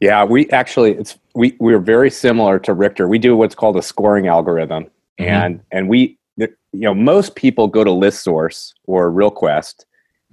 Yeah, 0.00 0.24
we 0.24 0.48
actually 0.50 0.92
it's 0.92 1.18
we 1.34 1.56
we're 1.58 1.78
very 1.78 2.10
similar 2.10 2.58
to 2.60 2.74
Richter. 2.74 3.08
We 3.08 3.18
do 3.18 3.36
what's 3.36 3.54
called 3.54 3.76
a 3.76 3.82
scoring 3.82 4.26
algorithm. 4.26 4.90
Mm-hmm. 5.18 5.30
And 5.30 5.60
and 5.70 5.88
we 5.88 6.18
you 6.36 6.48
know 6.72 6.94
most 6.94 7.34
people 7.36 7.68
go 7.68 7.82
to 7.84 7.90
list 7.90 8.22
source 8.22 8.74
or 8.84 9.10
realquest 9.10 9.84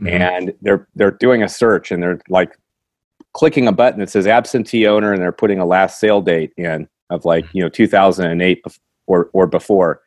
mm-hmm. 0.02 0.08
and 0.08 0.54
they're 0.62 0.88
they're 0.96 1.12
doing 1.12 1.44
a 1.44 1.50
search 1.50 1.92
and 1.92 2.04
they're 2.04 2.20
like 2.30 2.58
clicking 3.34 3.68
a 3.68 3.72
button 3.72 4.00
that 4.00 4.10
says 4.10 4.28
absentee 4.28 4.86
owner 4.86 5.14
and 5.14 5.22
they're 5.22 5.32
putting 5.32 5.60
a 5.60 5.66
last 5.66 6.00
sale 6.00 6.22
date 6.22 6.52
in 6.58 6.88
of 7.10 7.26
like 7.26 7.46
you 7.54 7.62
know 7.62 7.70
2008 7.70 8.64
or 9.08 9.30
or 9.34 9.48
before. 9.48 10.02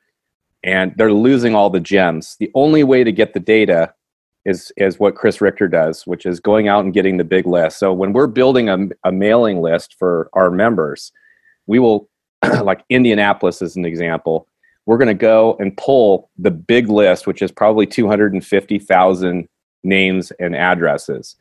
And 0.64 0.92
they're 0.96 1.12
losing 1.12 1.54
all 1.54 1.70
the 1.70 1.80
gems. 1.80 2.36
The 2.40 2.50
only 2.54 2.82
way 2.82 3.04
to 3.04 3.12
get 3.12 3.34
the 3.34 3.40
data 3.40 3.94
is 4.44 4.72
is 4.76 4.98
what 5.00 5.16
chris 5.16 5.40
richter 5.40 5.66
does 5.66 6.06
which 6.06 6.24
is 6.24 6.38
going 6.38 6.68
out 6.68 6.84
and 6.84 6.94
getting 6.94 7.16
the 7.16 7.24
big 7.24 7.46
list. 7.46 7.78
So 7.78 7.92
when 7.92 8.12
we're 8.12 8.28
building 8.28 8.68
a, 8.68 8.78
a 9.04 9.10
mailing 9.10 9.60
list 9.60 9.96
for 9.98 10.28
our 10.34 10.50
members 10.50 11.12
we 11.66 11.78
will 11.78 12.08
like 12.62 12.84
indianapolis 12.88 13.60
as 13.60 13.74
an 13.74 13.84
example 13.84 14.46
we're 14.86 14.98
going 14.98 15.08
to 15.08 15.14
go 15.14 15.56
and 15.60 15.76
pull 15.76 16.30
the 16.38 16.50
big 16.50 16.88
list 16.88 17.26
which 17.26 17.42
is 17.42 17.52
probably 17.52 17.86
250000 17.86 19.48
names 19.84 20.32
and 20.40 20.56
addresses 20.56 21.36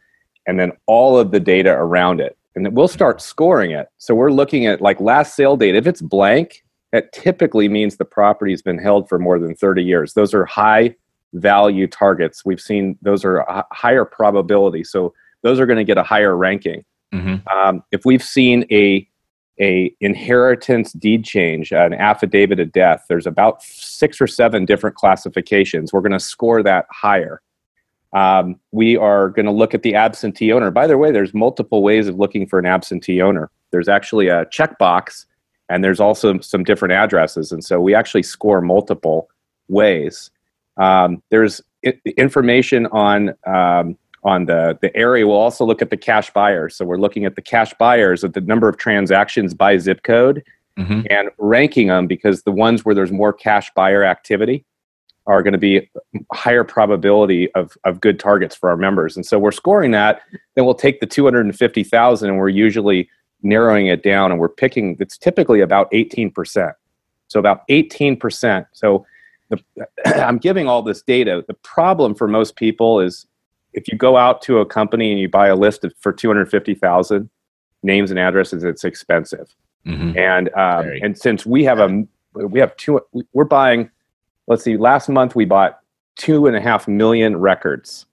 and 0.47 0.59
then 0.59 0.71
all 0.87 1.17
of 1.17 1.31
the 1.31 1.39
data 1.39 1.71
around 1.71 2.19
it 2.19 2.37
and 2.55 2.75
we'll 2.75 2.87
start 2.87 3.21
scoring 3.21 3.71
it. 3.71 3.89
So 3.97 4.15
we're 4.15 4.31
looking 4.31 4.65
at 4.65 4.81
like 4.81 4.99
last 4.99 5.35
sale 5.35 5.57
date. 5.57 5.75
If 5.75 5.87
it's 5.87 6.01
blank, 6.01 6.63
that 6.91 7.11
typically 7.11 7.67
means 7.67 7.97
the 7.97 8.05
property's 8.05 8.61
been 8.61 8.77
held 8.77 9.09
for 9.09 9.19
more 9.19 9.37
than 9.37 9.55
30 9.55 9.83
years. 9.83 10.13
Those 10.13 10.33
are 10.33 10.45
high 10.45 10.95
value 11.33 11.87
targets. 11.87 12.45
We've 12.45 12.61
seen 12.61 12.97
those 13.01 13.25
are 13.25 13.39
a 13.39 13.65
higher 13.73 14.05
probability. 14.05 14.85
So 14.85 15.13
those 15.41 15.59
are 15.59 15.65
going 15.65 15.77
to 15.77 15.83
get 15.83 15.97
a 15.97 16.03
higher 16.03 16.35
ranking. 16.37 16.85
Mm-hmm. 17.13 17.47
Um, 17.55 17.83
if 17.91 18.05
we've 18.05 18.23
seen 18.23 18.65
a 18.71 19.07
a 19.59 19.93
inheritance 20.01 20.93
deed 20.93 21.23
change, 21.23 21.71
an 21.71 21.93
affidavit 21.93 22.59
of 22.59 22.71
death, 22.71 23.05
there's 23.07 23.27
about 23.27 23.63
six 23.63 24.19
or 24.19 24.27
seven 24.27 24.65
different 24.65 24.95
classifications. 24.95 25.93
We're 25.93 26.01
going 26.01 26.11
to 26.11 26.19
score 26.19 26.61
that 26.63 26.85
higher. 26.91 27.41
Um, 28.13 28.59
we 28.71 28.95
are 28.95 29.29
going 29.29 29.45
to 29.45 29.51
look 29.51 29.73
at 29.73 29.83
the 29.83 29.95
absentee 29.95 30.51
owner. 30.51 30.71
By 30.71 30.87
the 30.87 30.97
way, 30.97 31.11
there's 31.11 31.33
multiple 31.33 31.83
ways 31.83 32.07
of 32.07 32.15
looking 32.17 32.47
for 32.47 32.59
an 32.59 32.65
absentee 32.65 33.21
owner. 33.21 33.49
There's 33.71 33.89
actually 33.89 34.29
a 34.29 34.45
checkbox, 34.45 35.25
and 35.69 35.83
there's 35.83 35.99
also 35.99 36.39
some 36.39 36.63
different 36.63 36.93
addresses. 36.93 37.51
And 37.51 37.63
so 37.63 37.79
we 37.79 37.93
actually 37.93 38.23
score 38.23 38.61
multiple 38.61 39.29
ways. 39.67 40.31
Um, 40.77 41.21
there's 41.29 41.61
I- 41.85 41.99
information 42.17 42.87
on 42.87 43.33
um, 43.45 43.97
on 44.25 44.45
the 44.45 44.77
the 44.81 44.95
area. 44.95 45.25
We'll 45.25 45.37
also 45.37 45.65
look 45.65 45.81
at 45.81 45.89
the 45.89 45.97
cash 45.97 46.31
buyers. 46.33 46.75
So 46.75 46.83
we're 46.83 46.97
looking 46.97 47.23
at 47.23 47.35
the 47.35 47.41
cash 47.41 47.73
buyers 47.79 48.23
at 48.25 48.33
the 48.33 48.41
number 48.41 48.67
of 48.67 48.77
transactions 48.77 49.53
by 49.53 49.77
zip 49.77 50.03
code. 50.03 50.43
Mm-hmm. 50.77 51.03
And 51.09 51.29
ranking 51.37 51.87
them 51.87 52.05
because 52.05 52.43
the 52.43 52.51
ones 52.51 52.83
where 52.83 52.93
there's 52.93 53.13
more 53.13 53.31
cash 53.31 53.71
buyer 53.75 54.03
activity, 54.03 54.65
are 55.27 55.41
going 55.41 55.53
to 55.53 55.59
be 55.59 55.89
higher 56.33 56.63
probability 56.63 57.51
of, 57.53 57.77
of 57.83 57.99
good 57.99 58.19
targets 58.19 58.55
for 58.55 58.69
our 58.69 58.77
members. 58.77 59.15
And 59.15 59.25
so 59.25 59.39
we're 59.39 59.51
scoring 59.51 59.91
that. 59.91 60.21
Then 60.55 60.65
we'll 60.65 60.75
take 60.75 60.99
the 60.99 61.07
250,000 61.07 62.29
and 62.29 62.37
we're 62.37 62.49
usually 62.49 63.09
narrowing 63.41 63.87
it 63.87 64.03
down 64.03 64.31
and 64.31 64.39
we're 64.39 64.49
picking, 64.49 64.95
it's 64.99 65.17
typically 65.17 65.61
about 65.61 65.91
18%. 65.91 66.73
So 67.27 67.39
about 67.39 67.67
18%. 67.69 68.67
So 68.73 69.05
the, 69.49 69.59
I'm 70.05 70.37
giving 70.37 70.67
all 70.67 70.83
this 70.83 71.01
data. 71.01 71.43
The 71.47 71.55
problem 71.55 72.13
for 72.13 72.27
most 72.27 72.55
people 72.55 72.99
is 72.99 73.25
if 73.75 73.87
you 73.87 73.97
go 73.97 74.17
out 74.17 74.41
to 74.43 74.59
a 74.59 74.65
company 74.65 75.11
and 75.11 75.19
you 75.19 75.29
buy 75.29 75.47
a 75.47 75.55
list 75.55 75.83
of, 75.83 75.93
for 75.99 76.11
250,000 76.11 77.29
names 77.83 78.09
and 78.09 78.19
addresses, 78.19 78.63
it's 78.63 78.83
expensive. 78.83 79.53
Mm-hmm. 79.85 80.17
And, 80.17 80.49
um, 80.55 80.91
and 81.03 81.17
since 81.17 81.45
we 81.45 81.63
have 81.65 81.79
a, 81.79 82.03
we 82.33 82.59
have 82.59 82.75
two, 82.77 82.99
we're 83.33 83.45
buying 83.45 83.89
let's 84.47 84.63
see, 84.63 84.77
last 84.77 85.09
month 85.09 85.35
we 85.35 85.45
bought 85.45 85.79
two 86.15 86.47
and 86.47 86.55
a 86.55 86.61
half 86.61 86.87
million 86.87 87.37
records, 87.37 88.05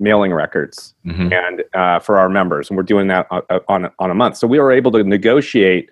mailing 0.00 0.32
records, 0.32 0.94
mm-hmm. 1.06 1.32
and 1.32 1.64
uh, 1.74 1.98
for 1.98 2.18
our 2.18 2.28
members, 2.28 2.70
and 2.70 2.76
we're 2.76 2.82
doing 2.82 3.08
that 3.08 3.26
on, 3.30 3.42
on, 3.68 3.90
on 3.98 4.10
a 4.10 4.14
month. 4.14 4.36
So 4.36 4.46
we 4.46 4.58
were 4.58 4.72
able 4.72 4.92
to 4.92 5.02
negotiate 5.02 5.90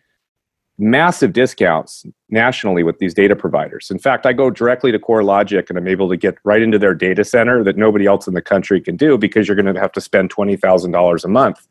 massive 0.79 1.33
discounts 1.33 2.05
nationally 2.29 2.83
with 2.83 2.99
these 2.99 3.15
data 3.15 3.35
providers. 3.35 3.91
In 3.91 3.99
fact, 3.99 4.27
I 4.27 4.33
go 4.33 4.51
directly 4.51 4.93
to 4.93 4.99
CoreLogic 4.99 5.69
and 5.69 5.79
I'm 5.79 5.89
able 5.89 6.09
to 6.09 6.17
get 6.17 6.37
right 6.45 6.61
into 6.61 6.79
their 6.79 6.95
data 6.95 7.25
center 7.25 7.65
that 7.65 7.77
nobody 7.77 8.07
else 8.07 8.27
in 8.27 8.35
the 8.35 8.43
country 8.43 8.81
can 8.81 8.97
do 8.97 9.17
because 9.17 9.49
you're 9.49 9.57
going 9.57 9.73
to 9.73 9.81
have 9.81 9.93
to 9.93 10.01
spend 10.01 10.31
twenty 10.31 10.57
thousand 10.57 10.93
dollars 10.93 11.25
a 11.25 11.29
month 11.29 11.67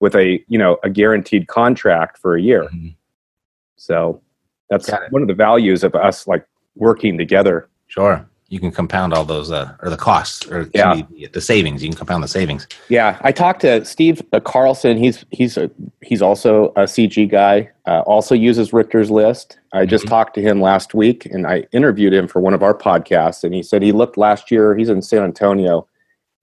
with 0.00 0.14
a 0.14 0.42
you 0.48 0.58
know 0.58 0.78
a 0.84 0.90
guaranteed 0.90 1.48
contract 1.48 2.18
for 2.18 2.36
a 2.36 2.42
year. 2.42 2.64
Mm-hmm. 2.64 2.88
So 3.76 4.22
that's 4.70 4.90
one 5.10 5.22
of 5.22 5.28
the 5.28 5.34
values 5.34 5.84
of 5.84 5.94
us 5.94 6.26
like 6.26 6.46
working 6.74 7.18
together. 7.18 7.68
Sure. 7.88 8.28
You 8.48 8.60
can 8.60 8.70
compound 8.70 9.12
all 9.12 9.24
those, 9.24 9.50
uh, 9.50 9.74
or 9.82 9.90
the 9.90 9.96
costs, 9.96 10.46
or 10.46 10.70
yeah. 10.72 10.94
the, 10.94 11.26
the 11.26 11.40
savings. 11.40 11.82
You 11.82 11.88
can 11.88 11.96
compound 11.96 12.22
the 12.22 12.28
savings. 12.28 12.68
Yeah, 12.88 13.18
I 13.22 13.32
talked 13.32 13.60
to 13.62 13.84
Steve 13.84 14.22
uh, 14.32 14.38
Carlson. 14.38 14.96
He's 14.96 15.24
he's 15.30 15.56
a, 15.56 15.68
he's 16.00 16.22
also 16.22 16.66
a 16.76 16.82
CG 16.82 17.28
guy. 17.28 17.70
Uh, 17.86 18.00
also 18.00 18.36
uses 18.36 18.72
Richter's 18.72 19.10
list. 19.10 19.58
I 19.72 19.78
mm-hmm. 19.78 19.90
just 19.90 20.06
talked 20.06 20.34
to 20.34 20.42
him 20.42 20.60
last 20.60 20.94
week, 20.94 21.26
and 21.26 21.46
I 21.46 21.66
interviewed 21.72 22.12
him 22.12 22.28
for 22.28 22.40
one 22.40 22.54
of 22.54 22.62
our 22.62 22.74
podcasts. 22.74 23.42
And 23.42 23.52
he 23.52 23.64
said 23.64 23.82
he 23.82 23.92
looked 23.92 24.16
last 24.16 24.50
year. 24.52 24.76
He's 24.76 24.90
in 24.90 25.02
San 25.02 25.24
Antonio, 25.24 25.88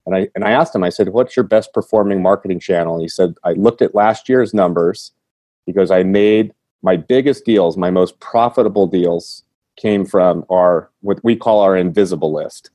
and 0.04 0.14
I 0.14 0.28
and 0.34 0.44
I 0.44 0.50
asked 0.50 0.74
him. 0.74 0.84
I 0.84 0.90
said, 0.90 1.10
"What's 1.10 1.36
your 1.36 1.44
best 1.44 1.72
performing 1.72 2.20
marketing 2.20 2.60
channel?" 2.60 2.94
And 2.94 3.02
he 3.02 3.08
said, 3.08 3.34
"I 3.44 3.52
looked 3.52 3.80
at 3.80 3.94
last 3.94 4.28
year's 4.28 4.52
numbers 4.52 5.12
because 5.64 5.90
I 5.90 6.02
made 6.02 6.52
my 6.82 6.96
biggest 6.96 7.46
deals, 7.46 7.78
my 7.78 7.90
most 7.90 8.20
profitable 8.20 8.86
deals 8.86 9.43
came 9.76 10.04
from 10.04 10.44
our 10.50 10.90
what 11.00 11.22
we 11.24 11.36
call 11.36 11.60
our 11.60 11.76
invisible 11.76 12.32
list. 12.32 12.70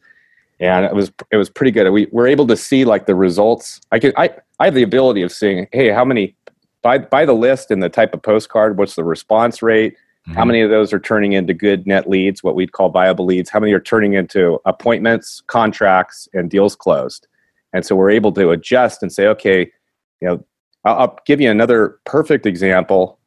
And 0.60 0.86
it 0.86 0.94
was 0.94 1.12
it 1.32 1.38
was 1.38 1.50
pretty 1.50 1.72
good. 1.72 1.90
We 1.90 2.08
were 2.12 2.28
able 2.28 2.48
to 2.48 2.58
see 2.58 2.86
like 2.86 3.06
the 3.06 3.16
results. 3.16 3.82
I 3.92 4.00
could 4.00 4.14
i 4.18 4.30
i 4.60 4.66
have 4.66 4.74
the 4.74 4.84
ability 4.84 5.22
of 5.22 5.32
seeing 5.32 5.68
hey 5.72 5.90
how 5.90 6.04
many 6.04 6.36
by 6.82 6.98
by 6.98 7.26
the 7.26 7.34
list 7.34 7.72
and 7.72 7.82
the 7.82 7.90
type 7.90 8.14
of 8.14 8.22
postcard 8.22 8.78
what's 8.78 8.96
the 8.96 9.04
response 9.04 9.62
rate? 9.62 9.96
Mm-hmm. 10.28 10.34
how 10.38 10.44
many 10.44 10.60
of 10.60 10.70
those 10.70 10.92
are 10.92 11.00
turning 11.00 11.32
into 11.32 11.54
good 11.54 11.88
net 11.88 12.10
leads 12.10 12.44
what 12.44 12.54
we'd 12.54 12.74
call 12.74 12.90
viable 12.90 13.24
leads? 13.24 13.50
How 13.50 13.62
many 13.62 13.72
are 13.72 13.80
turning 13.80 14.14
into 14.14 14.60
appointments 14.66 15.42
contracts 15.48 16.28
and 16.34 16.50
deals 16.50 16.76
closed? 16.76 17.26
And 17.72 17.86
so 17.86 17.96
we're 17.96 18.10
able 18.10 18.34
to 18.34 18.50
adjust 18.52 19.02
and 19.02 19.14
say 19.14 19.28
okay 19.28 19.72
you 20.20 20.28
know 20.28 20.44
i'll, 20.84 21.00
I'll 21.00 21.20
give 21.26 21.40
you 21.40 21.50
another 21.50 22.00
perfect 22.06 22.46
example 22.46 23.18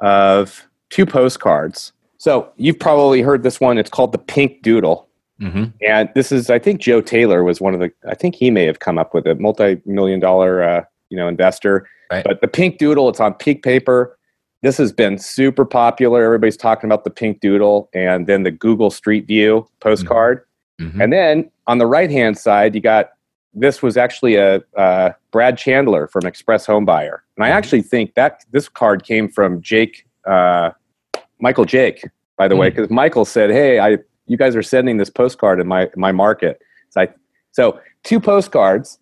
of 0.00 0.68
two 0.90 1.06
postcards 1.06 1.92
so 2.24 2.50
you've 2.56 2.78
probably 2.78 3.20
heard 3.20 3.42
this 3.42 3.60
one. 3.60 3.76
It's 3.76 3.90
called 3.90 4.12
the 4.12 4.18
Pink 4.18 4.62
Doodle. 4.62 5.06
Mm-hmm. 5.42 5.64
And 5.86 6.08
this 6.14 6.32
is, 6.32 6.48
I 6.48 6.58
think 6.58 6.80
Joe 6.80 7.02
Taylor 7.02 7.44
was 7.44 7.60
one 7.60 7.74
of 7.74 7.80
the, 7.80 7.92
I 8.08 8.14
think 8.14 8.34
he 8.34 8.50
may 8.50 8.64
have 8.64 8.78
come 8.78 8.96
up 8.96 9.12
with 9.12 9.26
a 9.26 9.34
multi-million 9.34 10.20
dollar, 10.20 10.62
uh, 10.62 10.84
you 11.10 11.18
know, 11.18 11.28
investor. 11.28 11.86
Right. 12.10 12.24
But 12.24 12.40
the 12.40 12.48
Pink 12.48 12.78
Doodle, 12.78 13.10
it's 13.10 13.20
on 13.20 13.34
peak 13.34 13.62
paper. 13.62 14.18
This 14.62 14.78
has 14.78 14.90
been 14.90 15.18
super 15.18 15.66
popular. 15.66 16.24
Everybody's 16.24 16.56
talking 16.56 16.88
about 16.88 17.04
the 17.04 17.10
Pink 17.10 17.40
Doodle 17.40 17.90
and 17.92 18.26
then 18.26 18.42
the 18.42 18.50
Google 18.50 18.88
Street 18.88 19.26
View 19.26 19.68
postcard. 19.80 20.46
Mm-hmm. 20.80 21.02
And 21.02 21.12
then 21.12 21.50
on 21.66 21.76
the 21.76 21.86
right 21.86 22.10
hand 22.10 22.38
side, 22.38 22.74
you 22.74 22.80
got 22.80 23.10
this 23.52 23.82
was 23.82 23.98
actually 23.98 24.36
a 24.36 24.62
uh, 24.78 25.10
Brad 25.30 25.58
Chandler 25.58 26.06
from 26.06 26.24
Express 26.24 26.64
Home 26.64 26.86
Buyer, 26.86 27.22
and 27.36 27.44
I 27.44 27.48
mm-hmm. 27.48 27.58
actually 27.58 27.82
think 27.82 28.14
that 28.14 28.46
this 28.50 28.66
card 28.68 29.04
came 29.04 29.28
from 29.28 29.60
Jake 29.60 30.06
uh, 30.26 30.70
Michael 31.40 31.64
Jake 31.64 32.04
by 32.36 32.48
the 32.48 32.56
way, 32.56 32.68
Hmm. 32.68 32.74
because 32.76 32.90
Michael 32.90 33.24
said, 33.24 33.50
"Hey, 33.50 33.78
I 33.78 33.98
you 34.26 34.36
guys 34.36 34.56
are 34.56 34.62
sending 34.62 34.96
this 34.96 35.08
postcard 35.10 35.60
in 35.60 35.68
my 35.68 35.88
my 35.96 36.10
market." 36.10 36.60
So, 36.90 37.02
I, 37.02 37.08
so 37.52 37.78
two 38.02 38.18
postcards. 38.18 38.98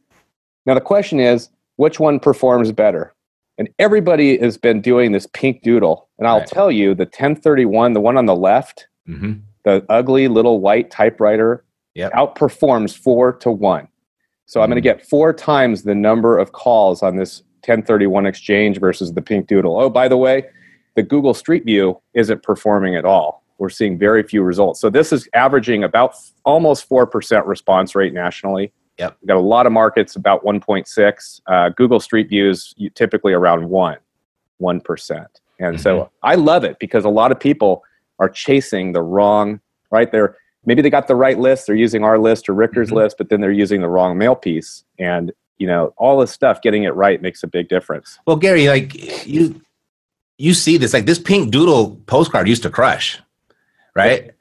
Now 0.67 0.75
the 0.75 0.81
question 0.83 1.19
is, 1.19 1.49
which 1.77 1.99
one 1.99 2.21
performs 2.21 2.73
better? 2.73 3.15
And 3.59 3.69
everybody 3.79 4.37
has 4.39 4.59
been 4.59 4.81
doing 4.83 5.13
this 5.13 5.27
pink 5.33 5.63
doodle, 5.63 6.09
and 6.19 6.27
I'll 6.29 6.39
Right. 6.41 6.47
tell 6.47 6.71
you, 6.71 6.95
the 6.95 7.07
1031, 7.07 7.93
the 7.95 8.01
one 8.01 8.17
on 8.19 8.27
the 8.27 8.37
left, 8.37 8.87
Mm-hmm. 9.09 9.33
the 9.65 9.85
ugly 9.89 10.29
little 10.29 10.61
white 10.61 10.91
typewriter, 10.91 11.65
Yep. 11.95 12.13
outperforms 12.13 12.97
four 12.97 13.33
to 13.35 13.51
one. 13.51 13.89
So 14.47 14.61
I'm 14.61 14.69
going 14.69 14.77
to 14.83 14.89
Mhm. 14.89 14.93
get 14.99 15.07
four 15.07 15.33
times 15.33 15.83
the 15.85 15.95
number 15.95 16.39
of 16.39 16.53
calls 16.53 17.03
on 17.03 17.17
this 17.17 17.43
1031 17.63 18.27
exchange 18.27 18.79
versus 18.79 19.13
the 19.15 19.23
pink 19.23 19.47
doodle. 19.47 19.81
Oh, 19.81 19.89
by 19.89 20.07
the 20.09 20.17
way, 20.19 20.45
the 20.95 21.03
Google 21.03 21.35
Street 21.35 21.65
View 21.65 22.01
isn't 22.15 22.43
performing 22.43 22.97
at 22.97 23.05
all. 23.05 23.43
We're 23.59 23.69
seeing 23.71 23.99
very 23.99 24.23
few 24.23 24.43
results. 24.43 24.81
So 24.81 24.91
this 24.91 25.13
is 25.13 25.29
averaging 25.35 25.85
about 25.85 26.17
almost 26.45 26.89
4% 26.89 27.47
response 27.47 27.95
rate 27.95 28.13
nationally. 28.13 28.73
Yep. 28.99 29.17
We've 29.21 29.29
got 29.29 29.37
a 29.37 29.41
lot 29.41 29.67
of 29.67 29.73
markets 29.73 30.17
about 30.17 30.45
1.6. 30.45 31.41
Uh, 31.47 31.69
Google 31.71 32.01
Street 32.01 32.29
View 32.29 32.51
is 32.51 32.75
typically 32.95 33.33
around 33.33 33.69
1, 33.69 33.97
1%. 34.61 35.27
And 35.61 35.81
so 35.81 35.99
Mhm. 36.01 36.09
I 36.23 36.35
love 36.35 36.65
it 36.65 36.79
because 36.79 37.05
a 37.05 37.09
lot 37.09 37.31
of 37.33 37.39
people 37.39 37.85
are 38.19 38.29
chasing 38.29 38.93
the 38.93 39.03
wrong, 39.03 39.61
right? 39.91 40.11
They're 40.11 40.37
maybe 40.65 40.83
they 40.83 40.91
got 40.91 41.09
the 41.09 41.17
right 41.17 41.39
list, 41.39 41.67
they're 41.67 41.75
using 41.77 42.05
our 42.05 42.19
list 42.19 42.49
or 42.49 42.55
Richter's 42.55 42.91
Mhm. 42.91 42.97
list, 42.97 43.19
but 43.19 43.29
then 43.31 43.41
they're 43.41 43.51
using 43.51 43.81
the 43.81 43.89
wrong 43.89 44.17
mail 44.19 44.35
piece. 44.37 44.85
And 44.99 45.33
you 45.59 45.67
know, 45.69 45.93
all 45.97 46.19
this 46.19 46.33
stuff, 46.33 46.61
getting 46.61 46.83
it 46.83 46.95
right 46.97 47.23
makes 47.23 47.45
a 47.45 47.47
big 47.47 47.69
difference. 47.69 48.19
Well, 48.27 48.35
Gary, 48.37 48.67
like 48.67 49.27
you, 49.27 49.61
you 50.43 50.55
see 50.55 50.77
this 50.77 50.93
like 50.93 51.07
this 51.07 51.21
pink 51.21 51.53
doodle 51.53 52.01
postcard 52.07 52.49
used 52.49 52.65
to 52.65 52.71
crush, 52.71 53.21
right? 53.95 54.33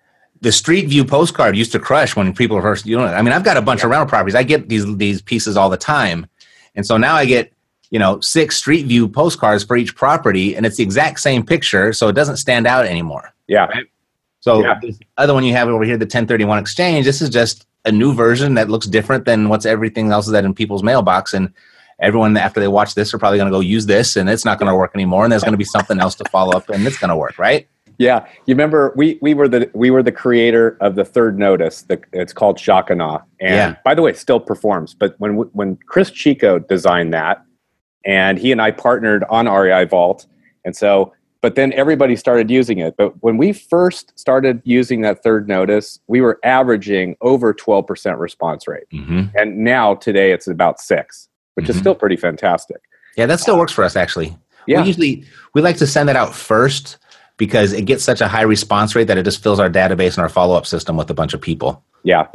The 0.41 0.51
Street 0.51 0.87
View 0.87 1.05
postcard 1.05 1.55
used 1.55 1.71
to 1.73 1.79
crush 1.79 2.15
when 2.15 2.33
people 2.33 2.59
first. 2.59 2.87
You 2.87 2.97
know, 2.97 3.05
I 3.05 3.21
mean, 3.21 3.33
I've 3.33 3.43
got 3.43 3.55
a 3.55 3.61
bunch 3.61 3.83
of 3.83 3.91
rental 3.91 4.07
properties. 4.07 4.33
I 4.33 4.41
get 4.41 4.67
these 4.67 4.85
these 4.97 5.21
pieces 5.21 5.55
all 5.55 5.69
the 5.69 5.77
time, 5.77 6.25
and 6.73 6.83
so 6.87 6.97
now 6.97 7.13
I 7.13 7.25
get 7.25 7.53
you 7.91 7.99
know 7.99 8.19
six 8.19 8.57
Street 8.57 8.87
View 8.87 9.07
postcards 9.07 9.63
for 9.63 9.77
each 9.77 9.95
property, 9.95 10.55
and 10.55 10.65
it's 10.65 10.77
the 10.77 10.83
exact 10.83 11.19
same 11.19 11.45
picture, 11.45 11.93
so 11.93 12.07
it 12.07 12.13
doesn't 12.13 12.37
stand 12.37 12.65
out 12.65 12.87
anymore. 12.87 13.31
Yeah. 13.47 13.67
So 14.39 14.63
Yeah. 14.63 14.79
this 14.81 14.97
other 15.19 15.35
one 15.35 15.43
you 15.43 15.53
have 15.53 15.67
over 15.67 15.83
here, 15.83 15.97
the 15.97 16.05
1031 16.05 16.57
exchange, 16.57 17.05
this 17.05 17.21
is 17.21 17.29
just 17.29 17.67
a 17.85 17.91
new 17.91 18.11
version 18.15 18.55
that 18.55 18.69
looks 18.69 18.87
different 18.87 19.25
than 19.25 19.49
what's 19.49 19.67
everything 19.67 20.11
else 20.11 20.25
that 20.31 20.45
in 20.45 20.55
people's 20.55 20.81
mailbox. 20.81 21.31
And 21.35 21.53
everyone 22.01 22.35
after 22.37 22.59
they 22.59 22.67
watch 22.67 22.95
this 22.95 23.13
are 23.13 23.17
probably 23.17 23.37
going 23.37 23.49
to 23.51 23.55
go 23.55 23.59
use 23.61 23.85
this 23.85 24.15
and 24.15 24.29
it's 24.29 24.43
not 24.45 24.59
going 24.59 24.69
to 24.69 24.75
work 24.75 24.91
anymore. 24.95 25.23
And 25.23 25.31
there's 25.31 25.43
going 25.43 25.53
to 25.53 25.57
be 25.57 25.63
something 25.63 25.99
else 25.99 26.15
to 26.15 26.23
follow 26.29 26.51
up 26.53 26.67
and 26.69 26.85
it's 26.85 26.97
going 26.97 27.09
to 27.09 27.15
work, 27.15 27.37
right? 27.37 27.67
Yeah, 27.97 28.25
you 28.47 28.55
remember 28.55 28.93
we 28.95 29.19
we 29.21 29.35
were 29.35 29.47
the 29.47 29.69
we 29.75 29.91
were 29.91 30.01
the 30.01 30.11
creator 30.11 30.75
of 30.81 30.95
the 30.95 31.05
third 31.05 31.37
notice. 31.37 31.83
The, 31.83 32.01
it's 32.13 32.33
called 32.33 32.57
Shakana, 32.57 33.23
and 33.39 33.53
Yeah. 33.55 33.75
by 33.85 33.93
the 33.93 34.01
way, 34.01 34.09
it 34.11 34.17
still 34.17 34.39
performs. 34.39 34.95
But 34.95 35.13
when 35.19 35.33
when 35.33 35.77
Chris 35.85 36.09
Chico 36.09 36.57
designed 36.57 37.13
that, 37.13 37.43
and 38.03 38.39
he 38.39 38.51
and 38.51 38.59
I 38.59 38.71
partnered 38.71 39.23
on 39.29 39.47
REI 39.47 39.85
Vault, 39.85 40.25
and 40.65 40.75
so 40.75 41.13
but 41.41 41.55
then 41.55 41.73
everybody 41.73 42.15
started 42.15 42.49
using 42.49 42.77
it. 42.79 42.95
But 42.97 43.21
when 43.23 43.37
we 43.37 43.51
first 43.51 44.17
started 44.17 44.61
using 44.63 45.01
that 45.01 45.21
third 45.21 45.47
notice, 45.47 45.99
we 46.07 46.21
were 46.21 46.39
averaging 46.43 47.17
over 47.21 47.53
twelve 47.53 47.85
percent 47.85 48.17
response 48.17 48.67
rate, 48.67 48.89
Mm-hmm. 48.91 49.37
and 49.37 49.57
now 49.59 49.93
today 49.93 50.31
it's 50.31 50.47
about 50.47 50.79
six, 50.79 51.29
which 51.55 51.69
is 51.69 51.75
Mhm. 51.75 51.79
still 51.79 51.95
pretty 51.95 52.15
fantastic. 52.15 52.77
Yeah, 53.17 53.25
that 53.25 53.39
still 53.39 53.57
works 53.57 53.71
for 53.71 53.83
us 53.83 53.95
actually. 53.95 54.35
Yeah. 54.67 54.81
We 54.81 54.87
usually 54.87 55.23
we 55.53 55.61
like 55.61 55.77
to 55.77 55.87
send 55.87 56.07
that 56.09 56.15
out 56.15 56.33
first 56.35 56.97
because 57.37 57.73
it 57.73 57.85
gets 57.85 58.03
such 58.03 58.21
a 58.21 58.27
high 58.27 58.43
response 58.43 58.95
rate 58.95 59.05
that 59.07 59.17
it 59.17 59.23
just 59.23 59.41
fills 59.41 59.59
our 59.59 59.69
database 59.69 60.15
and 60.15 60.19
our 60.19 60.29
follow 60.29 60.55
up 60.55 60.65
system 60.65 60.95
with 60.97 61.09
a 61.09 61.13
bunch 61.13 61.33
of 61.33 61.41
people. 61.41 61.83
Yeah. 62.03 62.27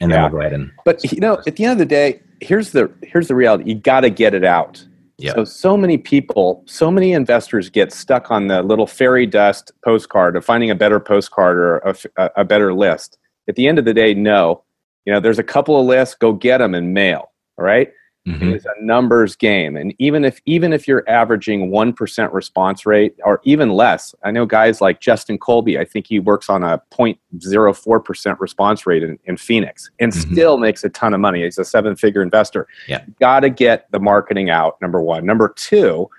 And 0.00 0.10
then 0.10 0.18
Yeah. 0.18 0.22
we'll 0.24 0.30
go 0.32 0.40
ahead 0.40 0.52
and 0.52 0.70
But 0.84 1.02
you 1.12 1.20
know, 1.20 1.38
at 1.46 1.56
the 1.56 1.64
end 1.64 1.72
of 1.72 1.78
the 1.78 1.86
day, 1.86 2.20
here's 2.40 2.70
the 2.72 2.90
here's 3.02 3.28
the 3.28 3.34
reality. 3.34 3.64
You 3.70 3.74
got 3.76 4.00
to 4.00 4.10
get 4.10 4.34
it 4.34 4.44
out. 4.44 4.84
Yeah. 5.18 5.34
So 5.34 5.44
so 5.44 5.76
many 5.76 5.98
people, 5.98 6.62
so 6.66 6.90
many 6.90 7.12
investors 7.12 7.68
get 7.70 7.92
stuck 7.92 8.30
on 8.30 8.46
the 8.48 8.62
little 8.62 8.86
fairy 8.86 9.26
dust 9.26 9.72
postcard 9.84 10.36
of 10.36 10.44
finding 10.44 10.70
a 10.70 10.74
better 10.76 11.00
postcard 11.00 11.56
or 11.58 11.78
a, 12.16 12.30
a 12.36 12.44
better 12.44 12.72
list. 12.74 13.18
At 13.48 13.56
the 13.56 13.66
end 13.66 13.78
of 13.78 13.84
the 13.84 13.94
day, 13.94 14.14
no. 14.14 14.62
You 15.06 15.12
know, 15.12 15.20
there's 15.20 15.38
a 15.38 15.42
couple 15.42 15.80
of 15.80 15.86
lists. 15.86 16.14
Go 16.14 16.32
get 16.32 16.58
them 16.58 16.74
and 16.74 16.92
mail. 16.94 17.30
All 17.58 17.64
right. 17.64 17.90
Mhm. 18.26 18.52
It's 18.54 18.66
a 18.66 18.74
numbers 18.84 19.36
game, 19.36 19.76
and 19.76 19.94
even 19.98 20.24
if 20.24 20.40
even 20.44 20.72
if 20.74 20.86
you're 20.86 21.08
averaging 21.08 21.70
one 21.70 21.92
percent 21.94 22.30
response 22.32 22.84
rate 22.84 23.14
or 23.24 23.40
even 23.44 23.70
less, 23.70 24.14
I 24.22 24.30
know 24.32 24.44
guys 24.44 24.80
like 24.82 25.00
Justin 25.00 25.38
Colby. 25.38 25.78
I 25.78 25.84
think 25.84 26.06
he 26.06 26.18
works 26.20 26.50
on 26.50 26.62
a 26.62 26.82
0.04 26.90 28.04
percent 28.04 28.38
response 28.38 28.86
rate 28.86 29.02
in, 29.02 29.18
in 29.24 29.36
Phoenix, 29.38 29.90
and 29.98 30.12
Mhm. 30.12 30.32
still 30.32 30.58
makes 30.58 30.84
a 30.84 30.90
ton 30.90 31.14
of 31.14 31.20
money. 31.20 31.42
He's 31.42 31.58
a 31.58 31.64
seven-figure 31.64 32.20
investor. 32.20 32.66
Yeah. 32.86 33.00
got 33.20 33.40
to 33.40 33.50
get 33.50 33.90
the 33.92 34.00
marketing 34.00 34.50
out. 34.50 34.76
Number 34.82 35.00
one. 35.00 35.24
Number 35.24 35.54
two 35.56 36.10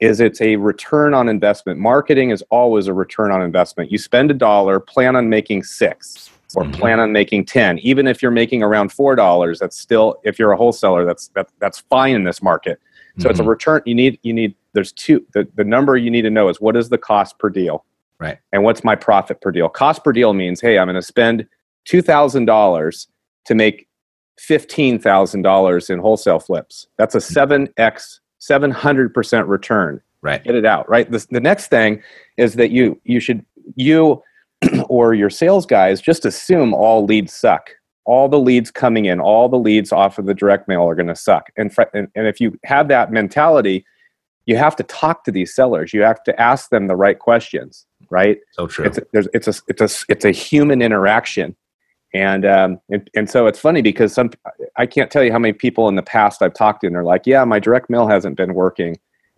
is 0.00 0.20
it's 0.20 0.40
a 0.40 0.56
return 0.56 1.14
on 1.14 1.28
investment. 1.28 1.78
Marketing 1.78 2.30
is 2.30 2.42
always 2.50 2.88
a 2.88 2.92
return 2.92 3.30
on 3.30 3.42
investment. 3.42 3.92
You 3.92 3.98
spend 3.98 4.30
a 4.30 4.34
dollar, 4.34 4.80
plan 4.80 5.14
on 5.14 5.28
making 5.28 5.62
six 5.62 6.30
or 6.56 6.64
Mhm. 6.64 6.72
plan 6.74 7.00
on 7.00 7.12
making 7.12 7.44
10 7.44 7.78
even 7.80 8.06
if 8.06 8.22
you're 8.22 8.30
making 8.30 8.62
around 8.62 8.90
four 8.92 9.14
dollars 9.16 9.58
that's 9.58 9.78
still 9.78 10.16
if 10.24 10.38
you're 10.38 10.52
a 10.52 10.56
wholesaler 10.56 11.04
that's 11.04 11.28
that, 11.28 11.48
that's 11.60 11.80
fine 11.90 12.14
in 12.14 12.24
this 12.24 12.42
market 12.42 12.78
so 13.18 13.28
it's 13.30 13.40
a 13.40 13.42
Mhm. 13.42 13.48
return 13.48 13.82
you 13.84 13.94
need 13.94 14.18
you 14.22 14.32
need 14.32 14.54
there's 14.72 14.92
two 14.92 15.24
the, 15.34 15.46
the 15.56 15.64
number 15.64 15.96
you 15.96 16.10
need 16.10 16.22
to 16.22 16.30
know 16.30 16.48
is 16.48 16.60
what 16.60 16.76
is 16.76 16.88
the 16.88 16.98
cost 16.98 17.38
per 17.38 17.48
deal 17.50 17.84
Right. 18.20 18.38
and 18.52 18.62
what's 18.62 18.84
my 18.84 18.94
profit 18.94 19.40
per 19.40 19.50
deal 19.50 19.68
cost 19.68 20.04
per 20.04 20.12
deal 20.12 20.32
means 20.32 20.60
hey 20.60 20.78
i'm 20.78 20.86
going 20.86 20.94
to 20.94 21.02
spend 21.02 21.46
$2000 21.86 23.06
to 23.46 23.54
make 23.54 23.86
$15000 24.40 25.90
in 25.90 25.98
wholesale 25.98 26.40
flips 26.40 26.86
that's 26.98 27.14
a 27.14 27.18
7x 27.18 28.20
700% 28.40 29.48
return 29.48 30.00
right. 30.22 30.42
get 30.44 30.54
it 30.54 30.64
out 30.66 30.88
right 30.88 31.10
the, 31.10 31.24
the 31.30 31.40
next 31.40 31.68
thing 31.68 32.02
is 32.36 32.54
that 32.54 32.70
you 32.70 33.00
you 33.04 33.20
should 33.20 33.44
you 33.76 34.22
or 34.88 35.14
your 35.14 35.30
sales 35.30 35.66
guys 35.66 36.00
just 36.00 36.24
assume 36.24 36.74
all 36.74 37.04
leads 37.04 37.32
suck. 37.32 37.70
All 38.06 38.28
the 38.28 38.38
leads 38.38 38.70
coming 38.70 39.06
in 39.06 39.18
all 39.18 39.48
the 39.48 39.58
leads 39.58 39.90
off 39.90 40.18
of 40.18 40.26
the 40.26 40.34
direct 40.34 40.68
mail 40.68 40.82
are 40.82 40.94
going 40.94 41.06
to 41.06 41.16
suck. 41.16 41.50
And, 41.56 41.72
fr- 41.72 41.82
and 41.94 42.08
and 42.14 42.26
if 42.26 42.40
you 42.40 42.58
have 42.64 42.88
that 42.88 43.12
mentality 43.12 43.84
you 44.46 44.58
have 44.58 44.76
to 44.76 44.82
talk 44.82 45.24
to 45.24 45.30
these 45.30 45.54
sellers. 45.54 45.94
You 45.94 46.02
have 46.02 46.22
to 46.24 46.38
ask 46.38 46.68
them 46.68 46.86
the 46.86 46.96
right 46.96 47.18
questions 47.18 47.86
right? 48.10 48.38
So 48.52 48.66
true. 48.66 48.84
it's 48.84 48.98
a, 48.98 49.02
there's, 49.12 49.28
it's 49.34 49.48
a 49.48 49.54
it's 49.68 49.80
a 49.80 50.04
it's 50.08 50.24
a 50.24 50.30
human 50.30 50.82
interaction. 50.82 51.56
And 52.14 52.46
um 52.46 52.78
and, 52.90 53.10
and 53.14 53.28
so 53.28 53.46
it's 53.46 53.58
funny 53.58 53.82
because 53.82 54.12
some 54.12 54.30
i 54.76 54.86
can't 54.86 55.10
tell 55.10 55.24
you 55.24 55.32
how 55.32 55.38
many 55.38 55.52
people 55.52 55.88
in 55.88 55.96
the 55.96 56.02
past 56.02 56.42
i've 56.42 56.54
talked 56.54 56.82
to 56.82 56.86
and 56.86 56.94
they're 56.94 57.04
like 57.04 57.26
yeah 57.26 57.44
my 57.44 57.58
direct 57.58 57.90
mail 57.90 58.06
hasn't 58.06 58.36
been 58.36 58.54
working. 58.54 58.96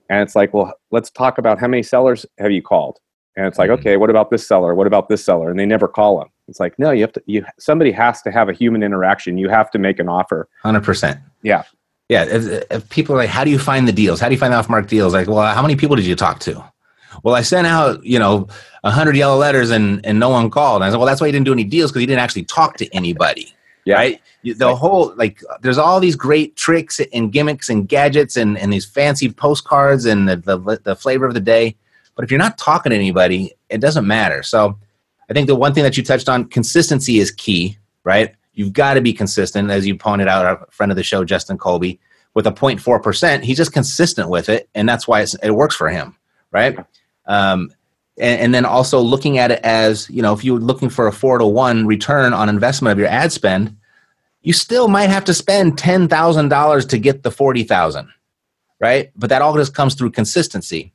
And 0.09 0.21
it's 0.23 0.37
like 0.37 0.53
well 0.53 0.73
let's 0.91 1.11
talk 1.11 1.39
about 1.39 1.59
how 1.59 1.69
many 1.69 1.83
sellers 1.83 2.27
have 2.39 2.53
you 2.53 2.63
called 2.63 2.99
and 3.37 3.47
it's 3.47 3.59
like 3.59 3.71
Mhm. 3.71 3.75
okay 3.79 3.97
what 3.97 4.11
about 4.11 4.31
this 4.31 4.47
seller 4.47 4.75
what 4.75 4.87
about 4.87 5.09
this 5.09 5.25
seller 5.25 5.51
and 5.51 5.59
they 5.59 5.67
never 5.67 5.89
call 5.89 6.19
them 6.19 6.29
it's 6.49 6.61
like 6.61 6.79
no 6.79 6.91
you 6.91 7.03
have 7.03 7.13
to 7.13 7.23
you 7.27 7.45
somebody 7.59 7.91
has 7.93 8.23
to 8.23 8.31
have 8.31 8.49
a 8.49 8.53
human 8.53 8.83
interaction 8.83 9.39
you 9.39 9.49
have 9.49 9.71
to 9.71 9.79
make 9.79 9.99
an 9.99 10.09
offer 10.09 10.49
Hundred 10.63 10.85
percent. 10.85 11.19
Yeah. 11.43 11.63
Yeah. 12.09 12.25
If, 12.25 12.65
if 12.71 12.89
people 12.89 13.15
are 13.15 13.19
like, 13.19 13.31
"How 13.31 13.43
do 13.45 13.51
you 13.51 13.59
find 13.59 13.87
the 13.89 13.93
deals? 13.93 14.21
How 14.21 14.29
do 14.29 14.35
you 14.35 14.39
find 14.39 14.53
the 14.53 14.57
off-market 14.57 14.89
deals?" 14.89 15.13
Like, 15.13 15.27
well, 15.29 15.53
how 15.55 15.61
many 15.63 15.75
people 15.77 15.97
did 15.97 16.07
you 16.07 16.15
talk 16.15 16.39
to? 16.41 16.63
Well, 17.25 17.35
I 17.35 17.43
sent 17.43 17.67
out, 17.67 18.05
you 18.05 18.19
know, 18.19 18.47
a 18.85 18.91
hundred 18.91 19.17
yellow 19.17 19.37
letters 19.37 19.71
and 19.71 20.05
and 20.07 20.21
no 20.21 20.29
one 20.29 20.49
called. 20.51 20.77
And 20.77 20.85
I 20.85 20.91
said, 20.91 20.99
well, 20.99 21.07
that's 21.07 21.21
why 21.21 21.27
you 21.27 21.33
didn't 21.33 21.47
do 21.47 21.53
any 21.53 21.65
deals 21.65 21.91
because 21.91 22.03
you 22.03 22.07
didn't 22.07 22.21
actually 22.21 22.45
talk 22.45 22.77
to 22.77 22.87
anybody. 22.95 23.53
Yeah. 23.85 23.95
Right. 23.97 24.21
The 24.45 24.77
whole 24.77 25.13
like, 25.17 25.41
there's 25.63 25.79
all 25.79 25.99
these 25.99 26.15
great 26.17 26.55
tricks 26.57 27.01
and 27.13 27.33
gimmicks 27.33 27.69
and 27.69 27.89
gadgets 27.89 28.37
and 28.37 28.57
and 28.59 28.73
these 28.73 28.85
fancy 28.87 29.29
postcards 29.31 30.05
and 30.05 30.29
the 30.29 30.37
the, 30.37 30.81
the 30.85 30.95
flavor 30.97 31.27
of 31.27 31.35
the 31.35 31.41
day. 31.41 31.77
But 32.17 32.25
if 32.25 32.31
you're 32.31 32.39
not 32.39 32.59
talking 32.59 32.91
to 32.91 32.97
anybody, 32.97 33.53
it 33.69 33.81
doesn't 33.81 34.07
matter. 34.07 34.43
So, 34.43 34.79
I 35.29 35.33
think 35.33 35.47
the 35.47 35.57
one 35.57 35.75
thing 35.75 35.85
that 35.85 35.97
you 35.97 36.03
touched 36.03 36.29
on, 36.29 36.47
consistency 36.47 37.19
is 37.19 37.31
key. 37.31 37.79
Right. 38.05 38.35
You've 38.57 38.73
got 38.73 38.95
to 38.95 39.01
be 39.01 39.13
consistent, 39.13 39.71
as 39.71 39.87
you 39.87 39.97
pointed 39.97 40.29
out, 40.29 40.47
our 40.47 40.67
friend 40.71 40.91
of 40.91 40.97
the 40.97 41.03
show, 41.03 41.25
Justin 41.25 41.59
Colby, 41.59 42.01
with 42.35 42.47
a 42.47 42.53
0.4 42.53 43.03
percent. 43.03 43.45
He's 43.45 43.59
just 43.59 43.73
consistent 43.73 44.31
with 44.31 44.49
it, 44.49 44.69
and 44.75 44.89
that's 44.89 45.07
why 45.07 45.27
it 45.43 45.55
works 45.55 45.77
for 45.77 45.91
him, 45.91 46.17
right? 46.53 46.79
Um, 47.27 47.71
and, 48.19 48.41
and 48.41 48.55
then 48.55 48.65
also 48.65 49.01
looking 49.01 49.39
at 49.39 49.51
it 49.51 49.61
as 49.63 50.09
you 50.09 50.23
know, 50.23 50.33
if 50.33 50.43
you're 50.45 50.59
looking 50.59 50.89
for 50.89 51.07
a 51.07 51.13
four 51.13 51.39
to 51.39 51.47
one 51.47 51.87
return 51.87 52.33
on 52.33 52.49
investment 52.49 52.93
of 52.93 52.99
your 52.99 53.09
ad 53.09 53.31
spend, 53.31 53.77
you 54.41 54.53
still 54.53 54.89
might 54.89 55.11
have 55.11 55.25
to 55.25 55.35
spend 55.35 55.77
ten 55.77 56.09
thousand 56.09 56.49
dollars 56.49 56.87
to 56.87 56.99
get 56.99 57.23
the 57.23 57.31
forty 57.31 57.63
thousand, 57.63 58.09
right? 58.81 59.11
But 59.17 59.29
that 59.31 59.43
all 59.43 59.55
just 59.55 59.75
comes 59.75 59.95
through 59.95 60.13
consistency. 60.13 60.93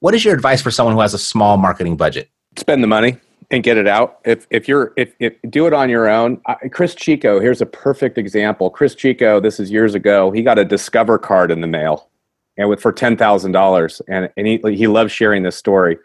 What 0.00 0.14
is 0.14 0.24
your 0.24 0.34
advice 0.34 0.62
for 0.62 0.70
someone 0.70 0.94
who 0.94 1.00
has 1.00 1.14
a 1.14 1.18
small 1.18 1.56
marketing 1.56 1.96
budget? 1.96 2.30
spend 2.58 2.82
the 2.82 2.88
money 2.88 3.16
and 3.50 3.62
get 3.62 3.76
it 3.76 3.86
out. 3.86 4.18
If 4.24 4.46
if 4.50 4.68
you're 4.68 4.92
if, 4.96 5.14
if 5.18 5.34
do 5.48 5.66
it 5.66 5.72
on 5.72 5.88
your 5.88 6.08
own, 6.08 6.40
Chris 6.70 6.94
Chico, 6.94 7.40
here's 7.40 7.60
a 7.60 7.66
perfect 7.66 8.18
example. 8.18 8.70
Chris 8.70 8.94
Chico, 8.94 9.40
this 9.40 9.58
is 9.58 9.70
years 9.70 9.94
ago. 9.94 10.30
He 10.30 10.42
got 10.42 10.58
a 10.58 10.64
Discover 10.64 11.18
card 11.18 11.50
in 11.50 11.60
the 11.60 11.66
mail, 11.66 12.08
and 12.56 12.68
with 12.68 12.80
for 12.80 12.92
ten 12.92 13.16
thousand 13.16 13.52
dollars, 13.52 14.02
and 14.08 14.28
and 14.36 14.46
he 14.46 14.60
he 14.74 14.86
loves 14.86 15.12
sharing 15.12 15.42
this 15.42 15.56
story. 15.56 15.96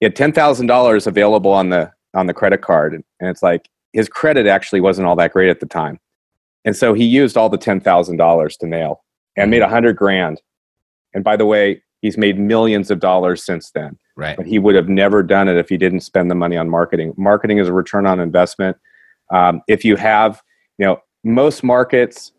he 0.00 0.06
had 0.06 0.16
ten 0.16 0.32
thousand 0.32 0.66
dollars 0.66 1.06
available 1.06 1.52
on 1.52 1.70
the 1.70 1.90
on 2.14 2.26
the 2.26 2.34
credit 2.34 2.62
card, 2.62 2.94
and, 2.94 3.04
and 3.20 3.28
it's 3.28 3.42
like 3.42 3.68
his 3.92 4.08
credit 4.08 4.46
actually 4.46 4.80
wasn't 4.80 5.06
all 5.06 5.16
that 5.16 5.32
great 5.32 5.50
at 5.50 5.60
the 5.60 5.66
time, 5.66 5.98
and 6.64 6.76
so 6.76 6.94
he 6.94 7.04
used 7.04 7.36
all 7.36 7.48
the 7.48 7.58
ten 7.58 7.80
thousand 7.80 8.18
dollars 8.18 8.56
to 8.58 8.66
mail 8.66 9.02
and 9.36 9.50
made 9.50 9.62
a 9.62 9.68
hundred 9.68 9.96
grand. 9.96 10.40
And 11.12 11.24
by 11.24 11.36
the 11.36 11.46
way, 11.46 11.82
he's 12.04 12.18
made 12.18 12.38
millions 12.38 12.90
of 12.90 13.00
dollars 13.00 13.42
since 13.42 13.70
then. 13.70 13.96
Right. 14.14 14.36
But 14.36 14.44
he 14.44 14.58
would 14.58 14.74
have 14.74 14.90
never 14.90 15.22
done 15.22 15.48
it 15.48 15.56
if 15.56 15.70
he 15.70 15.78
didn't 15.78 16.00
spend 16.00 16.30
the 16.30 16.34
money 16.34 16.54
on 16.54 16.68
marketing. 16.68 17.14
Marketing 17.16 17.56
is 17.56 17.66
a 17.66 17.72
return 17.72 18.06
on 18.06 18.20
investment. 18.20 18.76
Um, 19.32 19.62
if 19.68 19.86
you 19.86 19.96
have, 19.96 20.42
you 20.76 20.84
know, 20.84 21.00
most 21.24 21.64
markets, 21.64 22.32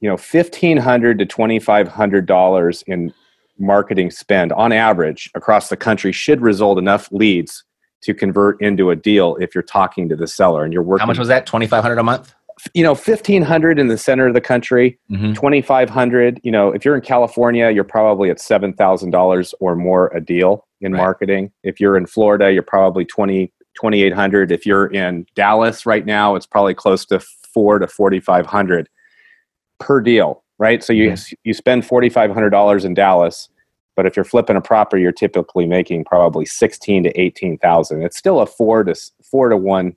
you 0.00 0.08
know, 0.10 0.18
fifteen 0.18 0.76
hundred 0.76 1.18
to 1.18 1.24
twenty 1.24 1.58
five 1.58 1.88
hundred 1.88 2.26
dollars 2.26 2.84
in 2.86 3.14
marketing 3.58 4.10
spend 4.10 4.52
on 4.52 4.70
average 4.70 5.30
across 5.34 5.70
the 5.70 5.78
country 5.78 6.12
should 6.12 6.42
result 6.42 6.76
enough 6.76 7.10
leads 7.10 7.64
to 8.02 8.12
convert 8.12 8.60
into 8.60 8.90
a 8.90 8.96
deal 8.96 9.36
if 9.36 9.54
you're 9.54 9.62
talking 9.62 10.10
to 10.10 10.16
the 10.16 10.26
seller 10.26 10.62
and 10.62 10.74
you're 10.74 10.82
working. 10.82 11.00
How 11.00 11.06
much 11.06 11.18
was 11.18 11.28
that? 11.28 11.46
Twenty 11.46 11.66
five 11.66 11.82
hundred 11.82 11.98
a 11.98 12.02
month. 12.02 12.34
You 12.72 12.82
know, 12.82 12.94
fifteen 12.94 13.42
hundred 13.42 13.78
in 13.78 13.88
the 13.88 13.98
center 13.98 14.26
of 14.26 14.34
the 14.34 14.40
country, 14.40 14.98
Mm-hmm. 15.10 15.34
twenty 15.34 15.60
five 15.60 15.90
hundred. 15.90 16.40
You 16.42 16.50
know, 16.50 16.70
if 16.72 16.84
you're 16.84 16.94
in 16.96 17.02
California, 17.02 17.70
you're 17.70 17.84
probably 17.84 18.30
at 18.30 18.40
seven 18.40 18.72
thousand 18.72 19.10
dollars 19.10 19.54
or 19.60 19.76
more 19.76 20.08
a 20.14 20.20
deal 20.20 20.66
in 20.80 20.92
Right. 20.92 20.98
marketing. 20.98 21.52
If 21.62 21.80
you're 21.80 21.96
in 21.96 22.06
Florida, 22.06 22.52
you're 22.52 22.62
probably 22.62 23.04
20, 23.04 23.52
2800 23.78 24.52
If 24.52 24.64
you're 24.66 24.86
in 24.86 25.26
Dallas 25.34 25.84
right 25.86 26.04
now, 26.06 26.34
it's 26.34 26.46
probably 26.46 26.74
close 26.74 27.04
to 27.06 27.20
four 27.52 27.78
to 27.78 27.86
forty 27.86 28.20
five 28.20 28.46
hundred 28.46 28.88
per 29.78 30.00
deal. 30.00 30.42
Right, 30.58 30.82
so 30.82 30.94
you 30.94 31.10
you 31.44 31.52
spend 31.52 31.84
forty 31.84 32.08
five 32.08 32.30
hundred 32.32 32.50
dollars 32.50 32.86
in 32.86 32.94
Dallas, 32.94 33.50
but 33.96 34.06
if 34.06 34.16
you're 34.16 34.24
flipping 34.24 34.56
a 34.56 34.62
property, 34.62 35.02
you're 35.02 35.12
typically 35.12 35.66
making 35.66 36.04
probably 36.06 36.46
sixteen 36.46 37.02
to 37.04 37.20
eighteen 37.20 37.58
thousand. 37.58 38.02
It's 38.02 38.16
still 38.16 38.40
a 38.40 38.46
four 38.46 38.82
to 38.84 38.94
four 39.22 39.50
to 39.50 39.58
one 39.58 39.94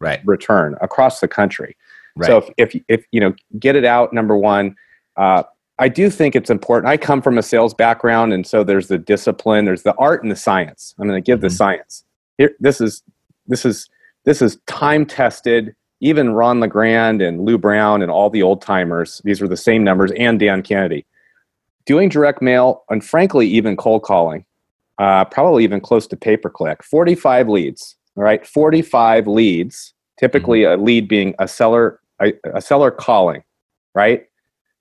Right. 0.00 0.20
return 0.24 0.74
across 0.80 1.20
the 1.20 1.28
country. 1.28 1.76
Right. 2.16 2.26
So 2.26 2.38
if, 2.38 2.74
if 2.74 2.82
if 2.88 3.04
you 3.12 3.20
know 3.20 3.34
get 3.58 3.76
it 3.76 3.84
out, 3.84 4.12
number 4.12 4.36
one, 4.36 4.76
uh, 5.16 5.44
I 5.78 5.88
do 5.88 6.10
think 6.10 6.36
it's 6.36 6.50
important. 6.50 6.90
I 6.90 6.96
come 6.96 7.22
from 7.22 7.38
a 7.38 7.42
sales 7.42 7.74
background, 7.74 8.32
and 8.32 8.46
so 8.46 8.62
there's 8.64 8.88
the 8.88 8.98
discipline, 8.98 9.64
there's 9.64 9.82
the 9.82 9.94
art 9.96 10.22
and 10.22 10.30
the 10.30 10.36
science. 10.36 10.94
I'm 10.98 11.08
going 11.08 11.20
to 11.22 11.26
give 11.26 11.40
the 11.40 11.48
Mhm. 11.48 11.56
science. 11.56 12.04
Here, 12.38 12.52
this 12.60 12.80
is 12.80 13.02
this 13.46 13.64
is 13.64 13.88
this 14.24 14.42
is 14.42 14.58
time 14.66 15.06
tested. 15.06 15.74
Even 16.00 16.32
Ron 16.34 16.58
LeGrand 16.60 17.22
and 17.22 17.44
Lou 17.44 17.56
Brown 17.56 18.02
and 18.02 18.10
all 18.10 18.28
the 18.28 18.42
old 18.42 18.60
timers, 18.60 19.20
these 19.24 19.40
were 19.40 19.46
the 19.48 19.56
same 19.56 19.84
numbers, 19.84 20.10
and 20.18 20.38
Dan 20.38 20.62
Kennedy, 20.62 21.06
doing 21.86 22.08
direct 22.08 22.42
mail 22.42 22.82
and 22.90 23.04
frankly 23.04 23.46
even 23.46 23.76
cold 23.76 24.02
calling, 24.02 24.44
uh, 24.98 25.24
probably 25.26 25.62
even 25.62 25.80
close 25.80 26.08
to 26.08 26.16
pay 26.16 26.36
per 26.36 26.50
click. 26.50 26.82
45 26.82 27.48
leads. 27.48 27.96
All 28.16 28.24
right, 28.24 28.44
45 28.46 29.26
leads. 29.28 29.94
Typically, 30.18 30.64
a 30.64 30.76
lead 30.76 31.08
being 31.08 31.34
a 31.38 31.46
seller 31.48 32.00
a, 32.22 32.32
a 32.54 32.60
seller 32.60 32.90
calling, 32.90 33.42
right? 33.94 34.26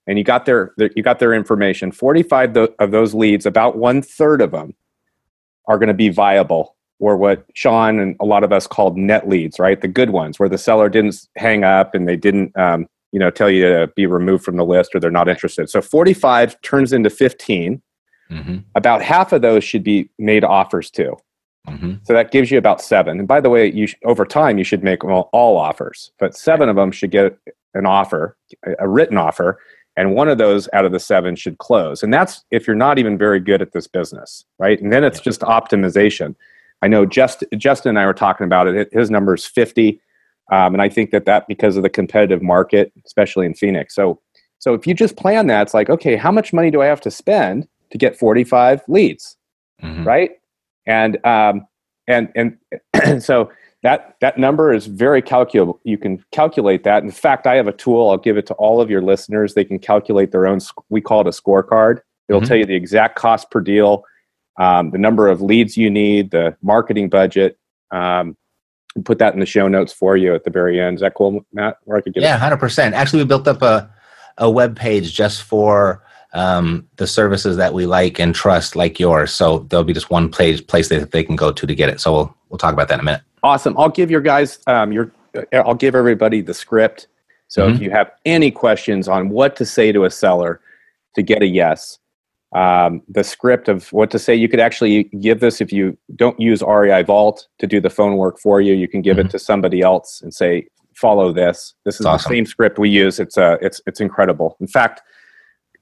And 0.07 0.17
you 0.17 0.23
got 0.23 0.45
their, 0.45 0.73
their 0.77 0.89
you 0.95 1.03
got 1.03 1.19
their 1.19 1.33
information. 1.33 1.91
45 1.91 2.57
of 2.57 2.91
those 2.91 3.13
leads, 3.13 3.45
about 3.45 3.77
one 3.77 4.01
third 4.01 4.41
of 4.41 4.51
them, 4.51 4.73
are 5.67 5.77
going 5.77 5.87
to 5.87 5.93
be 5.93 6.09
viable, 6.09 6.75
or 6.99 7.17
what 7.17 7.45
Sean 7.53 7.99
and 7.99 8.15
a 8.19 8.25
lot 8.25 8.43
of 8.43 8.51
us 8.51 8.67
called 8.67 8.97
net 8.97 9.29
leads, 9.29 9.59
right? 9.59 9.79
The 9.79 9.87
good 9.87 10.09
ones, 10.09 10.39
where 10.39 10.49
the 10.49 10.57
seller 10.57 10.89
didn't 10.89 11.27
hang 11.37 11.63
up 11.63 11.93
and 11.95 12.07
they 12.07 12.17
didn't, 12.17 12.57
um, 12.57 12.87
you 13.11 13.19
know, 13.19 13.29
tell 13.29 13.49
you 13.49 13.63
to 13.63 13.87
be 13.95 14.05
removed 14.05 14.43
from 14.43 14.57
the 14.57 14.65
list 14.65 14.95
or 14.95 14.99
they're 14.99 15.11
not 15.11 15.29
interested. 15.29 15.69
So 15.69 15.81
45 15.81 16.61
turns 16.61 16.93
into 16.93 17.09
15. 17.09 17.81
Mm-hmm. 18.31 18.57
About 18.75 19.01
half 19.01 19.33
of 19.33 19.41
those 19.41 19.63
should 19.63 19.83
be 19.83 20.09
made 20.17 20.43
offers 20.43 20.89
to. 20.91 21.15
Mm-hmm. 21.67 21.93
So 22.03 22.13
that 22.13 22.31
gives 22.31 22.49
you 22.49 22.57
about 22.57 22.81
seven. 22.81 23.19
And 23.19 23.27
by 23.27 23.39
the 23.39 23.49
way, 23.49 23.71
you 23.71 23.87
sh- 23.87 23.95
over 24.03 24.25
time 24.25 24.57
you 24.57 24.63
should 24.63 24.83
make 24.83 25.03
all, 25.03 25.29
all 25.31 25.57
offers, 25.57 26.11
but 26.17 26.35
seven 26.35 26.69
of 26.69 26.75
them 26.75 26.91
should 26.91 27.11
get 27.11 27.37
an 27.73 27.85
offer, 27.85 28.35
a, 28.79 28.87
written 28.87 29.17
offer, 29.17 29.59
and 29.95 30.15
one 30.15 30.27
of 30.27 30.37
those 30.37 30.67
out 30.73 30.85
of 30.85 30.91
the 30.91 30.99
seven 30.99 31.35
should 31.35 31.59
close. 31.59 32.01
And 32.01 32.13
that's 32.13 32.43
if 32.49 32.65
you're 32.65 32.75
not 32.75 32.97
even 32.97 33.17
very 33.17 33.39
good 33.39 33.61
at 33.61 33.73
this 33.73 33.87
business, 33.87 34.43
right? 34.57 34.81
And 34.81 34.91
then 34.91 35.03
it's 35.03 35.19
just 35.19 35.41
optimization. 35.41 36.35
I 36.81 36.87
know 36.87 37.05
just, 37.05 37.43
Justin 37.57 37.89
and 37.89 37.99
I 37.99 38.05
were 38.05 38.13
talking 38.13 38.45
about 38.45 38.67
it. 38.67 38.91
His 38.91 39.11
number 39.11 39.35
is 39.35 39.45
50. 39.45 40.01
Um, 40.51 40.73
and 40.73 40.81
I 40.81 40.89
think 40.89 41.11
that 41.11 41.25
that 41.25 41.47
because 41.47 41.77
of 41.77 41.83
the 41.83 41.89
competitive 41.89 42.41
market, 42.41 42.91
especially 43.05 43.45
in 43.45 43.53
Phoenix. 43.53 43.93
So, 43.93 44.19
so 44.57 44.73
if 44.73 44.87
you 44.87 44.93
just 44.93 45.15
plan 45.15 45.47
that, 45.47 45.63
it's 45.63 45.73
like, 45.73 45.89
okay, 45.89 46.15
how 46.15 46.31
much 46.31 46.53
money 46.53 46.71
do 46.71 46.81
I 46.81 46.87
have 46.87 47.01
to 47.01 47.11
spend 47.11 47.67
to 47.91 47.97
get 47.97 48.17
45 48.17 48.81
leads? 48.87 49.37
Mm-hmm. 49.83 50.03
right? 50.03 50.31
And 50.85 51.23
um, 51.25 51.65
and 52.07 52.29
and 52.35 53.23
so 53.23 53.51
that 53.83 54.15
that 54.21 54.37
number 54.37 54.73
is 54.73 54.85
very 54.87 55.21
calculable. 55.21 55.79
You 55.83 55.97
can 55.97 56.23
calculate 56.31 56.83
that. 56.83 57.03
In 57.03 57.11
fact, 57.11 57.47
I 57.47 57.55
have 57.55 57.67
a 57.67 57.71
tool. 57.71 58.09
I'll 58.09 58.17
give 58.17 58.37
it 58.37 58.45
to 58.47 58.53
all 58.55 58.81
of 58.81 58.89
your 58.89 59.01
listeners. 59.01 59.53
They 59.53 59.65
can 59.65 59.79
calculate 59.79 60.31
their 60.31 60.47
own. 60.47 60.59
We 60.89 61.01
call 61.01 61.21
it 61.21 61.27
a 61.27 61.31
scorecard. 61.31 61.99
It'll 62.29 62.41
Mhm. 62.41 62.47
tell 62.47 62.57
you 62.57 62.65
the 62.65 62.75
exact 62.75 63.15
cost 63.17 63.51
per 63.51 63.59
deal, 63.59 64.05
um, 64.59 64.91
the 64.91 64.97
number 64.97 65.27
of 65.27 65.41
leads 65.41 65.75
you 65.77 65.89
need, 65.89 66.31
the 66.31 66.55
marketing 66.61 67.09
budget. 67.09 67.57
Um, 67.91 68.37
and 68.95 69.05
put 69.05 69.19
that 69.19 69.33
in 69.33 69.39
the 69.39 69.45
show 69.45 69.67
notes 69.67 69.93
for 69.93 70.17
you 70.17 70.35
at 70.35 70.43
the 70.43 70.49
very 70.49 70.79
end. 70.79 70.95
Is 70.95 71.01
that 71.01 71.13
cool, 71.13 71.45
Matt? 71.53 71.77
Where 71.85 71.97
I 71.97 72.01
could 72.01 72.13
get 72.13 72.23
Yeah, 72.23 72.37
hundred 72.37 72.57
percent. 72.57 72.93
Actually, 72.93 73.23
we 73.23 73.27
built 73.27 73.47
up 73.47 73.61
a 73.61 73.89
a 74.37 74.49
web 74.49 74.75
page 74.75 75.13
just 75.13 75.43
for 75.43 76.03
um, 76.33 76.87
the 76.97 77.07
services 77.07 77.57
that 77.57 77.73
we 77.73 77.85
like 77.85 78.19
and 78.19 78.33
trust, 78.33 78.75
like 78.75 78.99
yours. 78.99 79.31
So 79.33 79.59
there'll 79.69 79.83
be 79.83 79.93
just 79.93 80.09
one 80.09 80.29
place 80.29 80.61
place 80.61 80.89
that 80.89 81.11
they 81.11 81.23
can 81.23 81.35
go 81.35 81.51
to 81.51 81.67
to 81.67 81.75
get 81.75 81.89
it. 81.89 81.99
So 81.99 82.11
we'll 82.13 82.35
we'll 82.49 82.57
talk 82.57 82.73
about 82.73 82.87
that 82.87 82.95
in 82.95 82.99
a 83.01 83.03
minute. 83.03 83.21
Awesome. 83.43 83.75
I'll 83.77 83.89
give 83.89 84.09
your 84.11 84.21
guys 84.21 84.59
um, 84.67 84.91
your. 84.91 85.11
I'll 85.53 85.75
give 85.75 85.95
everybody 85.95 86.41
the 86.41 86.53
script. 86.53 87.07
So 87.47 87.67
if 87.67 87.77
Mhm. 87.77 87.81
you 87.81 87.91
have 87.91 88.11
any 88.25 88.51
questions 88.51 89.07
on 89.07 89.29
what 89.29 89.55
to 89.57 89.65
say 89.65 89.91
to 89.91 90.05
a 90.05 90.09
seller 90.09 90.61
to 91.15 91.21
get 91.21 91.41
a 91.41 91.45
yes, 91.47 91.99
um, 92.53 93.01
the 93.09 93.23
script 93.23 93.67
of 93.69 93.91
what 93.93 94.11
to 94.11 94.19
say, 94.19 94.35
you 94.35 94.47
could 94.49 94.59
actually 94.59 95.03
give 95.19 95.39
this 95.39 95.59
if 95.61 95.71
you 95.71 95.97
don't 96.15 96.39
use 96.39 96.61
REI 96.61 97.03
Vault 97.03 97.47
to 97.59 97.67
do 97.67 97.79
the 97.81 97.89
phone 97.89 98.15
work 98.17 98.39
for 98.39 98.59
you. 98.61 98.73
You 98.73 98.87
can 98.87 99.01
give 99.01 99.19
it 99.19 99.29
to 99.31 99.39
somebody 99.39 99.81
else 99.81 100.21
and 100.21 100.33
say, 100.33 100.67
"Follow 100.95 101.31
this." 101.33 101.73
This 101.85 101.99
is 101.99 102.05
Awesome. 102.05 102.29
the 102.29 102.35
same 102.37 102.45
script 102.45 102.77
we 102.79 102.89
use. 102.89 103.19
It's 103.19 103.37
uh, 103.37 103.57
it's 103.61 103.81
it's 103.85 103.99
incredible. 104.01 104.55
In 104.61 104.67
fact, 104.67 105.01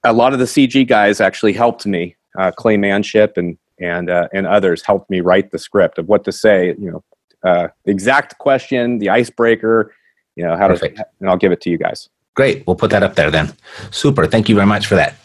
a 0.03 0.13
lot 0.13 0.33
of 0.33 0.39
the 0.39 0.45
CG 0.45 0.88
guys 0.88 1.19
actually 1.21 1.53
helped 1.53 1.85
me. 1.85 2.15
Uh, 2.38 2.51
Clay 2.51 2.77
Manship 2.77 3.38
and 3.38 3.57
and 3.79 4.09
uh, 4.09 4.27
and 4.33 4.45
others 4.45 4.83
helped 4.85 5.09
me 5.09 5.21
write 5.21 5.51
the 5.51 5.59
script 5.59 5.97
of 5.97 6.07
what 6.07 6.23
to 6.25 6.31
say. 6.31 6.75
You 6.79 6.91
know, 6.91 7.03
uh, 7.43 7.67
the 7.85 7.91
exact 7.91 8.38
question, 8.38 8.99
the 8.99 9.09
icebreaker. 9.09 9.93
You 10.35 10.45
know 10.45 10.55
how 10.55 10.67
Perfect. 10.67 10.97
to, 10.97 11.07
and 11.19 11.29
I'll 11.29 11.38
give 11.38 11.51
it 11.51 11.62
to 11.62 11.69
you 11.69 11.77
guys. 11.77 12.09
Great. 12.35 12.65
We'll 12.65 12.75
put 12.75 12.91
that 12.91 13.03
up 13.03 13.15
there 13.15 13.31
then. 13.31 13.53
Super. 13.91 14.25
Thank 14.25 14.47
you 14.47 14.55
very 14.55 14.67
much 14.67 14.88
for 14.88 14.95
that. 14.95 15.15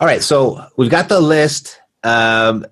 All 0.00 0.06
right. 0.06 0.22
So 0.22 0.64
we've 0.76 0.90
got 0.90 1.08
the 1.08 1.20
list. 1.20 1.80
Um, 2.04 2.66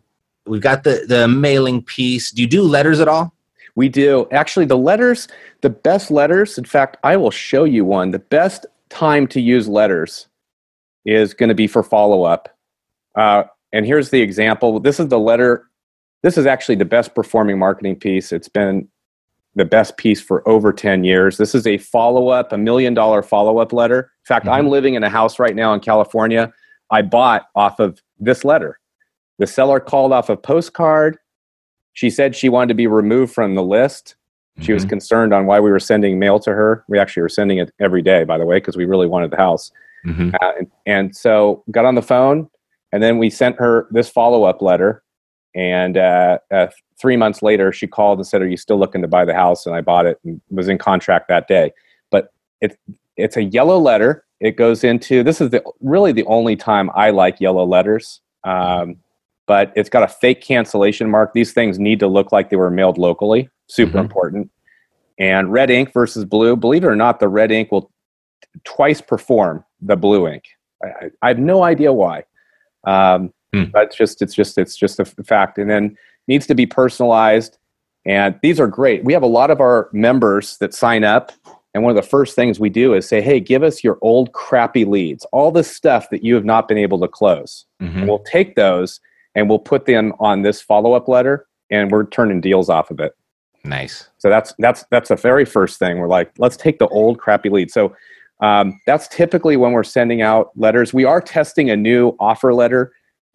we've 0.46 0.60
got 0.60 0.84
the 0.84 1.04
the 1.08 1.26
mailing 1.26 1.82
piece. 1.82 2.30
Do 2.30 2.42
you 2.42 2.48
do 2.48 2.62
letters 2.62 3.00
at 3.00 3.08
all? 3.08 3.34
We 3.76 3.88
do. 3.88 4.28
Actually, 4.32 4.66
the 4.66 4.76
letters, 4.76 5.28
the 5.62 5.70
best 5.70 6.10
letters, 6.10 6.58
in 6.58 6.64
fact, 6.64 6.96
I 7.02 7.16
will 7.16 7.30
show 7.30 7.64
you 7.64 7.84
one. 7.84 8.10
The 8.10 8.18
best 8.18 8.66
time 8.88 9.26
to 9.28 9.40
use 9.40 9.68
letters 9.68 10.26
is 11.04 11.34
going 11.34 11.48
to 11.48 11.54
be 11.54 11.66
for 11.66 11.82
follow 11.82 12.24
up. 12.24 12.48
Uh, 13.14 13.44
and 13.72 13.86
here's 13.86 14.10
the 14.10 14.20
example. 14.20 14.80
This 14.80 15.00
is 15.00 15.08
the 15.08 15.18
letter. 15.18 15.66
This 16.22 16.36
is 16.36 16.46
actually 16.46 16.74
the 16.76 16.84
best 16.84 17.14
performing 17.14 17.58
marketing 17.58 17.96
piece. 17.96 18.32
It's 18.32 18.48
been 18.48 18.88
the 19.56 19.64
best 19.64 19.96
piece 19.96 20.20
for 20.20 20.46
over 20.48 20.72
10 20.72 21.02
years. 21.04 21.36
This 21.36 21.54
is 21.54 21.66
a 21.66 21.78
follow 21.78 22.28
up, 22.28 22.52
a 22.52 22.58
million 22.58 22.94
dollar 22.94 23.22
follow 23.22 23.58
up 23.58 23.72
letter. 23.72 24.00
In 24.24 24.26
fact, 24.28 24.46
Mhm. 24.46 24.52
I'm 24.52 24.68
living 24.68 24.94
in 24.94 25.02
a 25.02 25.08
house 25.08 25.38
right 25.38 25.56
now 25.56 25.72
in 25.74 25.80
California. 25.80 26.52
I 26.90 27.02
bought 27.02 27.46
off 27.54 27.80
of 27.80 28.00
this 28.18 28.44
letter. 28.44 28.78
The 29.38 29.46
seller 29.46 29.80
called 29.80 30.12
off 30.12 30.28
a 30.28 30.36
postcard. 30.36 31.16
She 31.94 32.10
said 32.10 32.36
she 32.36 32.48
wanted 32.48 32.68
to 32.68 32.74
be 32.74 32.86
removed 32.86 33.32
from 33.32 33.54
the 33.54 33.62
list. 33.62 34.14
She 34.60 34.72
was 34.72 34.84
Mhm. 34.84 34.90
concerned 34.90 35.34
on 35.34 35.46
why 35.46 35.58
we 35.58 35.70
were 35.70 35.80
sending 35.80 36.18
mail 36.18 36.38
to 36.40 36.52
her. 36.52 36.84
We 36.88 36.98
actually 36.98 37.22
were 37.22 37.28
sending 37.28 37.58
it 37.58 37.72
every 37.80 38.02
day, 38.02 38.24
by 38.24 38.38
the 38.38 38.44
way, 38.46 38.58
because 38.58 38.76
we 38.76 38.84
really 38.84 39.06
wanted 39.06 39.30
the 39.30 39.36
house. 39.38 39.72
Mhm. 40.06 40.34
Uh, 40.34 40.52
and, 40.58 40.70
and 40.86 41.16
so 41.16 41.62
got 41.70 41.84
on 41.84 41.94
the 41.94 42.02
phone, 42.02 42.48
and 42.92 43.02
then 43.02 43.18
we 43.18 43.30
sent 43.30 43.56
her 43.58 43.86
this 43.90 44.08
follow 44.08 44.44
up 44.44 44.62
letter. 44.62 45.02
And 45.54 45.96
uh, 45.98 46.38
uh, 46.52 46.68
three 47.00 47.16
months 47.16 47.42
later, 47.42 47.72
she 47.72 47.86
called 47.86 48.18
and 48.18 48.26
said, 48.26 48.40
"Are 48.42 48.48
you 48.48 48.56
still 48.56 48.78
looking 48.78 49.02
to 49.02 49.08
buy 49.08 49.24
the 49.24 49.34
house?" 49.34 49.66
And 49.66 49.74
I 49.74 49.80
bought 49.80 50.06
it 50.06 50.18
and 50.24 50.40
was 50.50 50.68
in 50.68 50.78
contract 50.78 51.28
that 51.28 51.48
day. 51.48 51.72
But 52.10 52.32
it's 52.60 52.76
it's 53.16 53.36
a 53.36 53.42
yellow 53.42 53.78
letter. 53.78 54.24
It 54.40 54.56
goes 54.56 54.84
into 54.84 55.22
this 55.22 55.40
is 55.40 55.50
the 55.50 55.62
really 55.80 56.12
the 56.12 56.24
only 56.26 56.56
time 56.56 56.88
I 56.94 57.10
like 57.10 57.40
yellow 57.40 57.64
letters. 57.66 58.20
Um, 58.44 58.96
but 59.46 59.72
it's 59.74 59.90
got 59.90 60.04
a 60.04 60.08
fake 60.08 60.40
cancellation 60.40 61.10
mark. 61.10 61.32
These 61.34 61.52
things 61.52 61.78
need 61.80 61.98
to 62.00 62.06
look 62.06 62.30
like 62.30 62.48
they 62.50 62.56
were 62.56 62.70
mailed 62.70 62.96
locally. 62.96 63.48
Super 63.66 63.98
Mhm. 63.98 64.02
important. 64.02 64.50
And 65.18 65.52
red 65.52 65.70
ink 65.70 65.92
versus 65.92 66.24
blue. 66.24 66.54
Believe 66.56 66.84
it 66.84 66.86
or 66.86 66.94
not, 66.96 67.18
the 67.20 67.28
red 67.28 67.50
ink 67.50 67.70
will 67.72 67.90
twice 68.64 69.00
perform 69.00 69.64
the 69.82 69.96
blue 69.96 70.28
ink. 70.28 70.44
I, 70.82 70.86
I- 70.86 71.10
I 71.22 71.28
have 71.28 71.38
no 71.38 71.62
idea 71.62 71.92
why, 71.92 72.24
um, 72.84 73.32
Hmm. 73.52 73.64
but 73.64 73.86
it's 73.86 73.96
just 73.96 74.22
it's 74.22 74.34
just 74.34 74.56
it's 74.58 74.76
just 74.76 75.00
a 75.00 75.04
fact. 75.04 75.58
And 75.58 75.68
then 75.68 75.96
needs 76.28 76.46
to 76.46 76.54
be 76.54 76.66
personalized. 76.66 77.58
And 78.06 78.38
these 78.42 78.60
are 78.60 78.68
great. 78.68 79.04
We 79.04 79.12
have 79.12 79.22
a 79.24 79.26
lot 79.26 79.50
of 79.50 79.60
our 79.60 79.88
members 79.92 80.56
that 80.58 80.72
sign 80.72 81.02
up. 81.04 81.32
And 81.74 81.82
one 81.84 81.90
of 81.96 82.02
the 82.02 82.08
first 82.08 82.34
things 82.36 82.58
we 82.60 82.70
do 82.70 82.94
is 82.94 83.06
say, 83.06 83.20
hey, 83.20 83.40
give 83.40 83.62
us 83.62 83.82
your 83.84 83.98
old 84.02 84.32
crappy 84.32 84.84
leads, 84.84 85.24
all 85.32 85.50
the 85.52 85.62
stuff 85.64 86.08
that 86.10 86.22
you 86.24 86.34
have 86.36 86.44
not 86.44 86.66
been 86.68 86.78
able 86.78 86.98
to 87.00 87.08
close. 87.08 87.66
Mhm. 87.82 88.06
We'll 88.06 88.20
take 88.20 88.54
those 88.56 89.00
and 89.34 89.48
we'll 89.48 89.58
put 89.60 89.84
them 89.86 90.12
on 90.20 90.42
this 90.42 90.60
follow 90.62 90.92
up 90.94 91.08
letter 91.08 91.46
and 91.70 91.90
we're 91.90 92.06
turning 92.06 92.40
deals 92.40 92.68
off 92.68 92.90
of 92.90 93.00
it. 93.00 93.12
Nice. 93.64 94.08
So 94.18 94.28
that's 94.30 94.54
that's 94.58 94.84
that's 94.90 95.08
the 95.10 95.16
very 95.16 95.44
first 95.44 95.78
thing. 95.78 95.98
We're 95.98 96.08
like, 96.08 96.30
let's 96.38 96.56
take 96.56 96.78
the 96.78 96.88
old 96.88 97.18
crappy 97.18 97.50
lead. 97.50 97.70
So 97.70 97.94
um, 98.40 98.80
that's 98.86 99.08
typically 99.08 99.56
when 99.56 99.72
we're 99.72 99.82
sending 99.84 100.22
out 100.22 100.50
letters. 100.56 100.92
We 100.94 101.04
are 101.04 101.20
testing 101.20 101.70
a 101.70 101.76
new 101.76 102.16
offer 102.18 102.54
letter. 102.54 102.92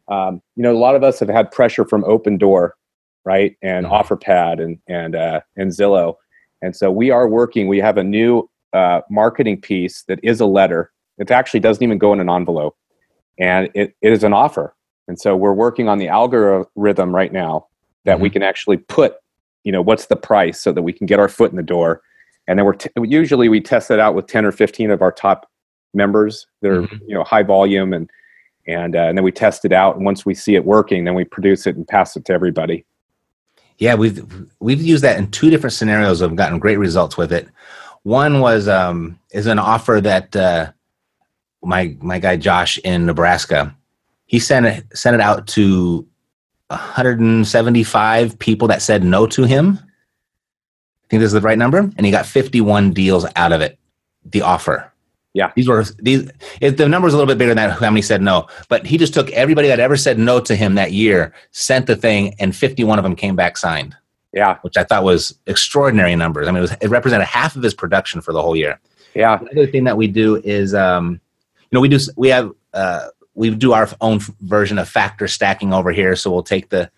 Um, 0.08 0.42
you 0.56 0.64
know, 0.64 0.72
a 0.72 0.78
lot 0.78 0.96
of 0.96 1.04
us 1.04 1.20
have 1.20 1.30
had 1.30 1.52
pressure 1.52 1.86
from 1.86 2.04
Opendoor, 2.04 2.72
right, 3.24 3.56
and 3.62 3.86
Mhm. 3.86 3.92
OfferPad 3.92 4.64
and 4.64 4.78
and 4.88 5.16
uh, 5.16 5.42
and 5.58 5.72
Zillow, 5.72 6.16
and 6.62 6.76
so 6.76 6.92
we 6.92 7.12
are 7.12 7.28
working. 7.28 7.68
We 7.68 7.80
have 7.80 7.98
a 7.98 8.04
new 8.04 8.50
uh, 8.74 9.02
marketing 9.10 9.62
piece 9.62 10.04
that 10.04 10.20
is 10.24 10.40
a 10.42 10.46
letter. 10.46 10.92
It 11.18 11.32
actually 11.32 11.62
doesn't 11.62 11.82
even 11.84 11.98
go 11.98 12.12
in 12.14 12.20
an 12.20 12.30
envelope, 12.30 12.76
and 13.40 13.70
it, 13.74 13.96
it 14.02 14.12
is 14.12 14.24
an 14.24 14.34
offer. 14.34 14.76
And 15.08 15.20
so 15.20 15.36
we're 15.36 15.54
working 15.54 15.88
on 15.88 15.98
the 16.00 16.08
algorithm 16.08 17.16
right 17.16 17.32
now 17.32 17.68
that 18.06 18.20
we 18.20 18.30
can 18.30 18.44
actually 18.44 18.78
put 18.78 19.16
you 19.64 19.72
know 19.72 19.82
what's 19.82 20.08
the 20.08 20.16
price 20.16 20.60
so 20.62 20.72
that 20.72 20.84
we 20.84 20.94
can 20.94 21.08
get 21.08 21.20
our 21.20 21.28
foot 21.28 21.52
in 21.52 21.58
the 21.58 21.64
door 21.64 22.02
and 22.48 22.58
then 22.60 22.66
we're 22.66 22.74
t- 22.74 22.90
usually 23.04 23.50
we 23.50 23.60
test 23.62 23.90
it 23.92 24.00
out 24.00 24.16
with 24.16 24.28
10 24.28 24.46
or 24.46 24.52
15 24.52 24.92
of 24.92 25.02
our 25.02 25.12
top 25.12 25.50
members 25.94 26.48
that 26.62 26.72
are 26.72 26.82
Mhm. 26.84 27.00
you 27.08 27.14
know 27.16 27.24
high 27.24 27.44
volume 27.44 27.94
and 27.94 28.10
and, 28.68 28.96
uh, 28.96 29.00
and 29.02 29.16
then 29.18 29.24
we 29.24 29.32
test 29.32 29.64
it 29.64 29.72
out 29.72 29.96
and 29.96 30.06
once 30.06 30.26
we 30.26 30.34
see 30.34 30.56
it 30.56 30.66
working 30.66 31.04
then 31.06 31.14
we 31.16 31.24
produce 31.24 31.68
it 31.68 31.76
and 31.76 31.88
pass 31.88 32.16
it 32.16 32.26
to 32.26 32.34
everybody 32.34 32.84
Yeah, 33.78 33.96
we've 33.96 34.26
we've 34.60 34.82
used 34.82 35.04
that 35.04 35.18
in 35.18 35.30
two 35.32 35.50
different 35.50 35.74
scenarios. 35.74 36.22
I've 36.22 36.36
gotten 36.38 36.60
great 36.60 36.80
results 36.80 37.18
with 37.18 37.32
it. 37.34 37.48
One 38.04 38.40
was 38.40 38.68
um, 38.70 39.20
is 39.34 39.48
an 39.48 39.60
offer 39.60 40.00
that 40.02 40.34
uh, 40.36 40.72
my 41.62 41.96
my 42.02 42.18
guy 42.20 42.38
Josh 42.38 42.78
in 42.86 43.06
Nebraska, 43.06 43.76
he 44.28 44.40
sent 44.40 44.66
it 44.66 44.86
sent 44.98 45.14
it 45.16 45.20
out 45.22 45.48
to 45.48 46.08
175 46.70 48.40
people 48.40 48.68
that 48.68 48.82
said 48.82 49.04
no 49.04 49.28
to 49.28 49.44
him. 49.44 49.80
I 51.06 51.10
think 51.10 51.22
this 51.22 51.28
is 51.28 51.34
the 51.34 51.42
right 51.42 51.58
number, 51.58 51.80
and 51.80 52.06
he 52.06 52.12
got 52.12 52.26
51 52.26 52.94
deals 52.94 53.26
out 53.36 53.52
of 53.52 53.62
it. 53.62 53.78
The 54.26 54.42
offer. 54.42 54.92
Yeah. 55.34 55.52
these 55.56 55.68
were 55.68 55.84
these. 56.00 56.32
If 56.62 56.78
the 56.78 56.88
number 56.88 57.06
was 57.06 57.14
a 57.14 57.18
little 57.18 57.32
bit 57.32 57.38
bigger 57.38 57.54
than 57.54 57.58
that, 57.58 57.80
how 57.80 57.90
many 57.92 58.02
said 58.02 58.22
no? 58.22 58.48
But 58.70 58.86
he 58.86 58.98
just 58.98 59.14
took 59.14 59.30
everybody 59.32 59.68
that 59.68 59.80
ever 59.80 59.98
said 59.98 60.18
no 60.18 60.40
to 60.40 60.56
him 60.56 60.76
that 60.76 60.94
year, 60.94 61.34
sent 61.52 61.88
the 61.88 61.96
thing, 61.96 62.34
and 62.40 62.56
51 62.56 62.98
of 62.98 63.04
them 63.04 63.16
came 63.16 63.36
back 63.36 63.58
signed 63.58 63.96
yeah 64.36 64.58
which 64.62 64.78
I 64.78 64.84
thought 64.84 65.04
was 65.04 65.40
extraordinary 65.48 66.16
numbers. 66.16 66.48
I 66.48 66.52
mean, 66.52 66.58
it, 66.58 66.62
was, 66.62 66.72
it 66.82 66.90
represented 66.90 67.26
half 67.26 67.56
of 67.56 67.64
his 67.64 67.74
production 67.74 68.22
for 68.22 68.34
the 68.34 68.42
whole 68.42 68.56
year. 68.56 68.80
yeah 69.16 69.38
The 69.38 69.52
other 69.52 69.68
thing 69.68 69.86
that 69.86 69.98
we 69.98 70.08
do 70.08 70.36
is, 70.44 70.76
um, 70.76 71.22
you 71.62 71.68
know, 71.72 71.80
we 71.80 71.88
do 71.88 71.98
we 72.16 72.30
have 72.30 72.52
uh, 72.74 73.08
we 73.34 73.50
do 73.50 73.74
our 73.74 73.90
own 74.02 74.20
version 74.42 74.78
of 74.78 74.88
factor 74.88 75.28
stacking 75.28 75.74
over 75.74 75.92
here. 75.92 76.16
So 76.16 76.32
we'll 76.32 76.44
take 76.44 76.70
the 76.70 76.92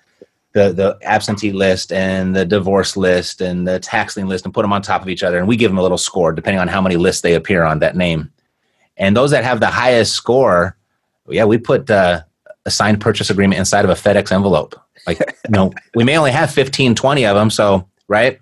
the 0.53 0.71
the 0.71 0.97
absentee 1.03 1.51
list 1.51 1.91
and 1.91 2.35
the 2.35 2.45
divorce 2.45 2.97
list 2.97 3.41
and 3.41 3.67
the 3.67 3.79
tax 3.79 4.17
lien 4.17 4.27
list 4.27 4.45
and 4.45 4.53
put 4.53 4.63
them 4.63 4.73
on 4.73 4.81
top 4.81 5.01
of 5.01 5.09
each 5.09 5.23
other, 5.23 5.37
and 5.37 5.47
we 5.47 5.55
give 5.55 5.71
them 5.71 5.77
a 5.77 5.83
little 5.83 5.97
score 5.97 6.31
depending 6.31 6.59
on 6.59 6.67
how 6.67 6.81
many 6.81 6.95
lists 6.95 7.21
they 7.21 7.35
appear 7.35 7.63
on 7.63 7.79
that 7.79 7.95
name. 7.95 8.31
And 8.97 9.15
those 9.15 9.31
that 9.31 9.43
have 9.43 9.59
the 9.59 9.67
highest 9.67 10.13
score, 10.13 10.75
yeah, 11.27 11.45
we 11.45 11.57
put 11.57 11.89
uh, 11.89 12.21
a 12.65 12.71
signed 12.71 12.99
purchase 12.99 13.29
agreement 13.29 13.59
inside 13.59 13.85
of 13.85 13.91
a 13.91 13.93
FedEx 13.93 14.31
envelope. 14.31 14.75
Like, 15.05 15.19
you 15.19 15.51
know, 15.51 15.71
we 15.95 16.03
may 16.03 16.17
only 16.17 16.31
have 16.31 16.51
15, 16.51 16.95
20 16.95 17.25
of 17.25 17.35
them. 17.35 17.49
So, 17.49 17.87
right. 18.07 18.39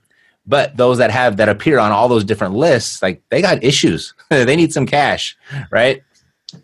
But 0.47 0.77
those 0.77 0.97
that 0.99 1.11
have 1.11 1.37
that 1.37 1.49
appear 1.49 1.79
on 1.79 1.91
all 1.91 2.07
those 2.07 2.23
different 2.23 2.55
lists, 2.55 3.01
like 3.01 3.21
they 3.29 3.41
got 3.41 3.63
issues. 3.63 4.13
they 4.29 4.55
need 4.55 4.73
some 4.73 4.85
cash, 4.85 5.37
right? 5.71 6.03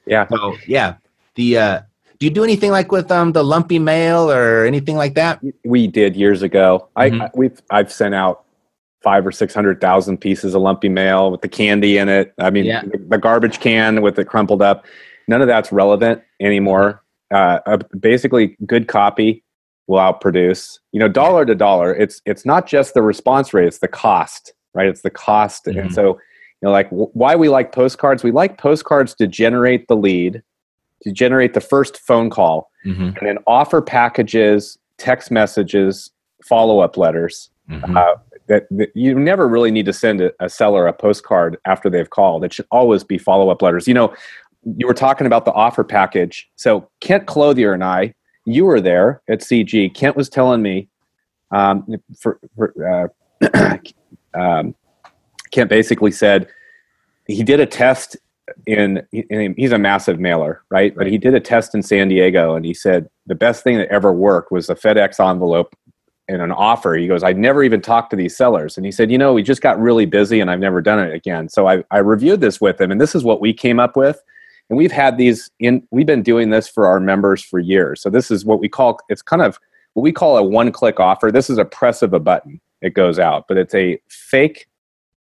yeah 0.06 0.28
So, 0.28 0.56
yeah. 0.68 0.96
The 1.36 1.58
uh, 1.58 1.82
do 2.22 2.28
you 2.28 2.32
do 2.32 2.44
anything 2.44 2.70
like 2.70 2.92
with 2.92 3.12
um 3.12 3.32
the 3.32 3.44
lumpy 3.44 3.80
mail 3.80 4.30
or 4.32 4.64
anything 4.64 4.96
like 4.96 5.16
that? 5.16 5.42
we 5.66 5.88
did 5.88 6.16
years 6.16 6.44
ago. 6.44 6.88
Mhm. 6.96 7.22
i 7.22 7.30
we've 7.34 7.60
i've 7.72 7.92
sent 7.92 8.14
out 8.14 8.44
five 9.02 9.26
or 9.26 9.32
six 9.32 9.56
hundred 9.56 9.82
thousand 9.82 10.20
pieces 10.20 10.54
of 10.54 10.62
lumpy 10.62 10.88
mail 10.88 11.32
with 11.32 11.42
the 11.42 11.50
candy 11.50 11.98
in 11.98 12.08
it. 12.10 12.34
I 12.38 12.52
mean 12.52 12.66
Yeah. 12.66 12.84
the, 13.10 13.18
garbage 13.18 13.60
can 13.60 14.04
with 14.04 14.20
it 14.20 14.26
crumpled 14.26 14.62
up. 14.62 14.86
None 15.28 15.42
of 15.42 15.48
that's 15.48 15.72
relevant 15.72 16.22
anymore. 16.40 17.02
Uh, 17.34 17.60
uh, 17.66 17.78
basically 18.00 18.56
good 18.68 18.88
copy 18.88 19.44
will 19.88 19.98
outproduce. 19.98 20.78
You 20.92 21.00
know 21.00 21.08
dollar 21.08 21.44
to 21.46 21.56
dollar 21.56 21.92
it's 21.96 22.22
it's 22.28 22.46
not 22.46 22.68
just 22.68 22.94
the 22.94 23.02
response 23.02 23.52
rate 23.52 23.66
it's 23.68 23.80
the 23.80 23.88
cost 23.88 24.54
right? 24.76 24.88
It's 24.88 25.02
the 25.02 25.10
cost. 25.10 25.66
Mhm. 25.66 25.82
and 25.82 25.94
so 25.94 26.04
you 26.62 26.68
know 26.68 26.72
like 26.72 26.92
w- 26.92 27.10
why 27.14 27.36
we 27.36 27.50
like 27.50 27.72
postcards 27.72 28.24
we 28.24 28.30
like 28.30 28.60
postcards 28.60 29.16
to 29.16 29.26
generate 29.26 29.88
the 29.88 29.96
lead 29.96 30.44
to 31.02 31.12
generate 31.12 31.54
the 31.54 31.62
first 31.62 31.98
phone 31.98 32.30
call 32.30 32.72
Mm-hmm. 32.86 33.04
and 33.04 33.20
then 33.22 33.38
offer 33.46 33.82
packages, 33.82 34.78
text 34.98 35.30
messages, 35.30 36.10
follow 36.44 36.80
up 36.80 36.98
letters. 36.98 37.52
Mm-hmm. 37.70 37.96
Uh, 37.96 38.16
that, 38.48 38.66
that 38.72 38.90
you 38.96 39.18
never 39.18 39.48
really 39.48 39.70
need 39.70 39.86
to 39.86 39.94
send 39.94 40.20
a, 40.20 40.32
a 40.40 40.50
seller 40.50 40.88
a 40.88 40.94
postcard 40.94 41.58
after 41.66 41.90
they've 41.90 42.10
called. 42.10 42.44
It 42.44 42.54
should 42.54 42.66
always 42.72 43.04
be 43.04 43.18
follow 43.18 43.50
up 43.50 43.62
letters. 43.62 43.88
You 43.88 43.94
know, 43.94 44.14
you 44.76 44.88
were 44.88 44.96
talking 44.96 45.28
about 45.28 45.46
the 45.46 45.54
offer 45.54 45.84
package. 45.84 46.50
So 46.56 46.90
Kent 47.02 47.28
Clothier 47.28 47.74
and 47.74 47.84
I, 47.84 48.16
you 48.46 48.66
were 48.66 48.82
there 48.82 49.22
at 49.30 49.42
CG. 49.42 49.94
Kent 49.94 50.18
was 50.18 50.28
telling 50.28 50.64
me, 50.64 50.90
um, 51.52 51.86
for, 52.20 52.40
for 52.56 53.14
uh, 53.44 53.78
um, 54.34 54.76
Kent 55.52 55.70
basically 55.70 56.12
said 56.12 56.48
he 57.28 57.44
did 57.44 57.60
a 57.60 57.66
test 57.66 58.18
in, 58.66 59.06
in 59.12 59.54
he's 59.58 59.72
a 59.72 59.78
massive 59.78 60.20
mailer, 60.20 60.64
right? 60.70 60.96
But 60.96 61.08
he 61.08 61.18
did 61.18 61.34
a 61.34 61.40
test 61.40 61.76
in 61.76 61.84
San 61.84 62.08
Diego, 62.10 62.56
and 62.56 62.66
he 62.66 62.74
said 62.74 63.10
the 63.26 63.36
best 63.36 63.64
thing 63.64 63.78
that 63.78 63.90
ever 63.90 64.12
worked 64.12 64.52
was 64.52 64.70
a 64.70 64.76
FedEx 64.76 65.20
envelope 65.20 65.76
and 66.28 66.42
an 66.42 66.52
offer. 66.52 66.94
He 66.96 67.08
goes, 67.08 67.24
I 67.24 67.34
never 67.34 67.64
even 67.64 67.82
talked 67.82 68.12
to 68.12 68.16
these 68.16 68.36
sellers, 68.36 68.78
and 68.78 68.86
he 68.86 68.92
said, 68.92 69.12
you 69.12 69.18
know, 69.18 69.34
we 69.34 69.44
just 69.44 69.62
got 69.62 69.80
really 69.80 70.06
busy, 70.06 70.40
and 70.40 70.50
I've 70.50 70.60
never 70.60 70.82
done 70.82 71.00
it 71.00 71.14
again. 71.14 71.50
So 71.50 71.68
I, 71.68 71.84
I 71.92 71.98
reviewed 71.98 72.42
this 72.42 72.62
with 72.62 72.80
him, 72.80 72.92
and 72.92 73.02
this 73.02 73.16
is 73.16 73.24
what 73.24 73.42
we 73.42 73.54
came 73.54 73.80
up 73.80 73.96
with. 73.96 74.22
And 74.70 74.78
we've 74.78 74.92
had 74.92 75.18
these 75.18 75.52
in. 75.60 75.86
We've 75.92 76.06
been 76.06 76.24
doing 76.24 76.50
this 76.50 76.70
for 76.70 76.88
our 76.88 77.02
members 77.02 77.44
for 77.44 77.60
years. 77.60 78.02
So 78.02 78.10
this 78.10 78.32
is 78.32 78.46
what 78.46 78.62
we 78.62 78.70
call. 78.70 79.00
It's 79.10 79.22
kind 79.22 79.42
of 79.42 79.60
what 79.96 80.04
we 80.04 80.14
call 80.14 80.38
a 80.38 80.44
one-click 80.44 80.98
offer. 80.98 81.30
This 81.30 81.50
is 81.50 81.58
a 81.58 81.66
press 81.66 82.02
of 82.02 82.14
a 82.14 82.20
button. 82.20 82.62
It 82.82 82.94
goes 82.94 83.20
out, 83.20 83.46
but 83.50 83.58
it's 83.58 83.76
a 83.76 84.00
fake 84.08 84.68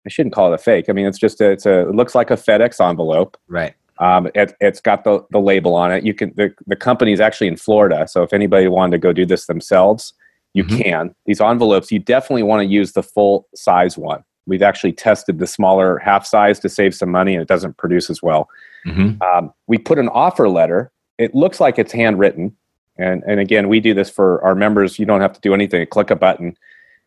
I 0.05 0.09
shouldn't 0.09 0.33
call 0.33 0.51
it 0.51 0.55
a 0.55 0.57
fake. 0.57 0.85
I 0.89 0.93
mean, 0.93 1.05
it's 1.05 1.19
just 1.19 1.41
a, 1.41 1.51
it's 1.51 1.65
a 1.65 1.89
it 1.89 1.95
looks 1.95 2.15
like 2.15 2.31
a 2.31 2.35
FedEx 2.35 2.79
envelope. 2.87 3.37
Right. 3.47 3.73
Um, 3.99 4.29
it, 4.33 4.55
it's 4.61 4.79
got 4.79 5.03
the, 5.03 5.25
the 5.29 5.39
label 5.39 5.75
on 5.75 5.91
it. 5.91 6.03
You 6.05 6.13
can 6.13 6.33
the 6.35 6.53
the 6.67 6.75
company's 6.75 7.19
actually 7.19 7.47
in 7.47 7.57
Florida, 7.57 8.07
so 8.07 8.23
if 8.23 8.31
anybody 8.33 8.67
wanted 8.67 8.91
to 8.91 8.97
go 8.97 9.11
do 9.11 9.25
this 9.25 9.45
themselves, 9.47 10.13
you 10.53 10.63
Mhm. 10.63 10.81
can. 10.83 11.15
These 11.25 11.41
envelopes, 11.41 11.91
you 11.91 11.99
definitely 11.99 12.43
want 12.43 12.61
to 12.61 12.65
use 12.65 12.93
the 12.93 13.03
full 13.03 13.47
size 13.55 13.97
one. 13.97 14.23
We've 14.47 14.63
actually 14.63 14.93
tested 14.93 15.37
the 15.37 15.45
smaller 15.47 15.97
half 15.99 16.25
size 16.25 16.59
to 16.61 16.69
save 16.69 16.95
some 16.95 17.11
money, 17.11 17.33
and 17.33 17.41
it 17.41 17.47
doesn't 17.47 17.77
produce 17.77 18.09
as 18.09 18.23
well. 18.23 18.49
Mm-hmm. 18.85 19.21
Um, 19.21 19.53
we 19.67 19.77
put 19.77 19.99
an 19.99 20.07
offer 20.09 20.47
letter. 20.47 20.91
It 21.17 21.35
looks 21.35 21.59
like 21.59 21.77
it's 21.77 21.91
handwritten, 21.91 22.55
and 22.97 23.21
and 23.27 23.41
again, 23.41 23.67
we 23.67 23.81
do 23.81 23.93
this 23.93 24.09
for 24.09 24.41
our 24.45 24.55
members. 24.55 24.97
You 24.97 25.05
don't 25.05 25.19
have 25.21 25.33
to 25.33 25.41
do 25.41 25.53
anything. 25.53 25.85
Click 25.87 26.09
a 26.09 26.15
button. 26.15 26.55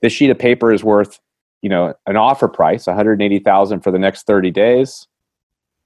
This 0.02 0.12
sheet 0.12 0.28
of 0.30 0.38
paper 0.38 0.72
is 0.72 0.84
worth, 0.84 1.20
you 1.62 1.68
know, 1.68 1.94
an 2.06 2.16
offer 2.16 2.48
price, 2.48 2.86
one 2.86 2.96
hundred 2.96 3.22
eighty 3.22 3.38
thousand 3.38 3.80
for 3.80 3.90
the 3.90 3.98
next 3.98 4.26
thirty 4.26 4.50
days, 4.50 5.06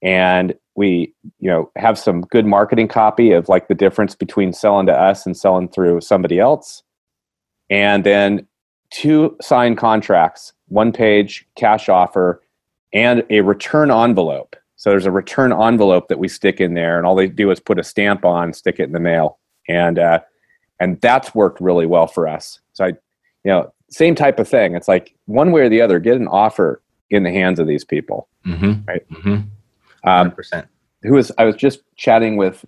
and 0.01 0.53
we, 0.75 1.13
you 1.39 1.49
know, 1.49 1.71
have 1.75 1.97
some 1.97 2.21
good 2.21 2.45
marketing 2.45 2.87
copy 2.87 3.31
of 3.31 3.47
like 3.47 3.67
the 3.67 3.75
difference 3.75 4.15
between 4.15 4.53
selling 4.53 4.85
to 4.87 4.93
us 4.93 5.25
and 5.25 5.37
selling 5.37 5.69
through 5.69 6.01
somebody 6.01 6.39
else, 6.39 6.83
and 7.69 8.03
then 8.03 8.45
two 8.89 9.35
signed 9.41 9.77
contracts, 9.77 10.53
one 10.67 10.91
page 10.91 11.47
cash 11.55 11.89
offer, 11.89 12.41
and 12.93 13.23
a 13.29 13.41
return 13.41 13.91
envelope. 13.91 14.55
So 14.75 14.91
there's 14.91 15.07
a 15.07 15.11
return 15.11 15.51
envelope 15.51 16.07
that 16.07 16.19
we 16.19 16.27
stick 16.27 16.61
in 16.61 16.75
there, 16.75 16.97
and 16.97 17.07
all 17.07 17.15
they 17.15 17.27
do 17.27 17.49
is 17.51 17.59
put 17.59 17.79
a 17.79 17.83
stamp 17.83 18.23
on, 18.25 18.53
stick 18.53 18.79
it 18.79 18.83
in 18.83 18.91
the 18.91 18.99
mail, 18.99 19.39
and 19.67 19.97
uh, 19.99 20.19
and 20.79 21.01
that's 21.01 21.33
worked 21.33 21.59
really 21.59 21.87
well 21.87 22.07
for 22.07 22.27
us. 22.27 22.59
So 22.73 22.85
I, 22.85 22.87
you 22.89 22.95
know, 23.45 23.73
same 23.89 24.15
type 24.15 24.39
of 24.39 24.47
thing. 24.47 24.75
It's 24.75 24.87
like 24.87 25.15
one 25.25 25.51
way 25.51 25.61
or 25.61 25.69
the 25.69 25.81
other, 25.81 25.99
get 25.99 26.17
an 26.17 26.27
offer 26.27 26.81
in 27.09 27.23
the 27.23 27.31
hands 27.31 27.59
of 27.59 27.67
these 27.67 27.83
people. 27.83 28.27
Mm-hmm. 28.45 28.83
Right. 28.87 29.09
Mm-hmm. 29.09 30.09
Um, 30.09 30.31
percent. 30.31 30.67
who 31.03 31.13
was 31.13 31.31
I 31.37 31.45
was 31.45 31.55
just 31.55 31.81
chatting 31.95 32.37
with, 32.37 32.65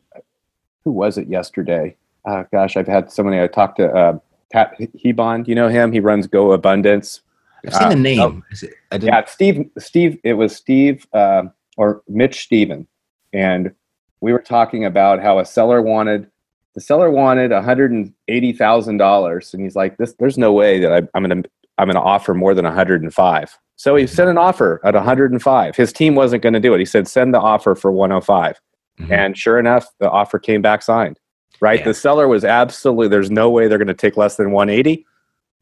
who 0.84 0.92
was 0.92 1.18
it 1.18 1.28
yesterday? 1.28 1.96
Uh, 2.26 2.44
gosh, 2.52 2.76
I've 2.78 2.88
had 2.88 3.12
so 3.12 3.24
many. 3.24 3.42
I 3.42 3.48
talked 3.48 3.78
to 3.78 3.90
uh, 3.94 4.20
Pat 4.52 4.76
Hiban. 5.04 5.46
Do 5.46 5.52
you 5.52 5.56
know 5.56 5.70
him? 5.70 5.92
He 5.92 6.00
runs 6.00 6.28
Go 6.28 6.52
Abundance. 6.52 7.22
I've 7.66 7.74
seen 7.74 7.84
uh, 7.84 7.90
the 7.90 7.96
name. 7.96 8.20
oh. 8.20 8.42
Is 8.52 8.64
it, 8.64 9.04
Yeah, 9.04 9.26
Steve. 9.26 9.70
Steve. 9.78 10.20
It 10.24 10.34
was 10.34 10.56
Steve 10.56 11.08
uh, 11.14 11.44
or 11.78 12.02
Mitch 12.08 12.42
Stephen, 12.44 12.88
and 13.34 13.74
we 14.22 14.34
were 14.34 14.42
talking 14.42 14.86
about 14.86 15.22
how 15.22 15.40
a 15.40 15.46
seller 15.46 15.82
wanted 15.82 16.30
the 16.76 16.82
seller 16.82 17.10
wanted 17.10 17.52
$180,000 17.52 19.54
and 19.54 19.64
he's 19.64 19.76
like 19.76 19.98
this 19.98 20.14
there's 20.20 20.38
no 20.38 20.54
way 20.54 20.80
that 20.80 20.94
I, 20.94 21.02
I'm 21.14 21.24
going 21.24 21.44
to 21.44 21.50
I'm 21.78 21.88
going 21.88 21.96
to 21.96 22.02
offer 22.02 22.34
more 22.34 22.54
than 22.54 22.66
105. 22.66 23.60
So 23.78 23.96
he 23.96 24.06
sent 24.06 24.30
an 24.30 24.38
offer 24.38 24.82
at 24.84 24.94
105. 24.94 25.76
His 25.78 25.94
team 25.94 26.14
wasn't 26.14 26.44
going 26.44 26.54
to 26.54 26.60
do 26.60 26.74
it. 26.74 26.80
He 26.80 26.86
said 26.86 27.08
send 27.08 27.34
the 27.34 27.40
offer 27.40 27.74
for 27.74 27.92
105. 27.92 28.60
Mm-hmm. 29.00 29.14
And 29.14 29.38
sure 29.38 29.58
enough, 29.58 29.88
the 30.00 30.12
offer 30.12 30.40
came 30.40 30.62
back 30.62 30.82
signed. 30.82 31.20
Right? 31.62 31.80
Yeah. 31.80 31.86
The 31.86 31.94
seller 31.94 32.28
was 32.28 32.44
absolutely 32.44 33.08
there's 33.08 33.32
no 33.32 33.50
way 33.50 33.68
they're 33.68 33.78
going 33.78 33.88
to 33.88 33.94
take 33.94 34.18
less 34.18 34.36
than 34.36 34.52
180 34.52 35.06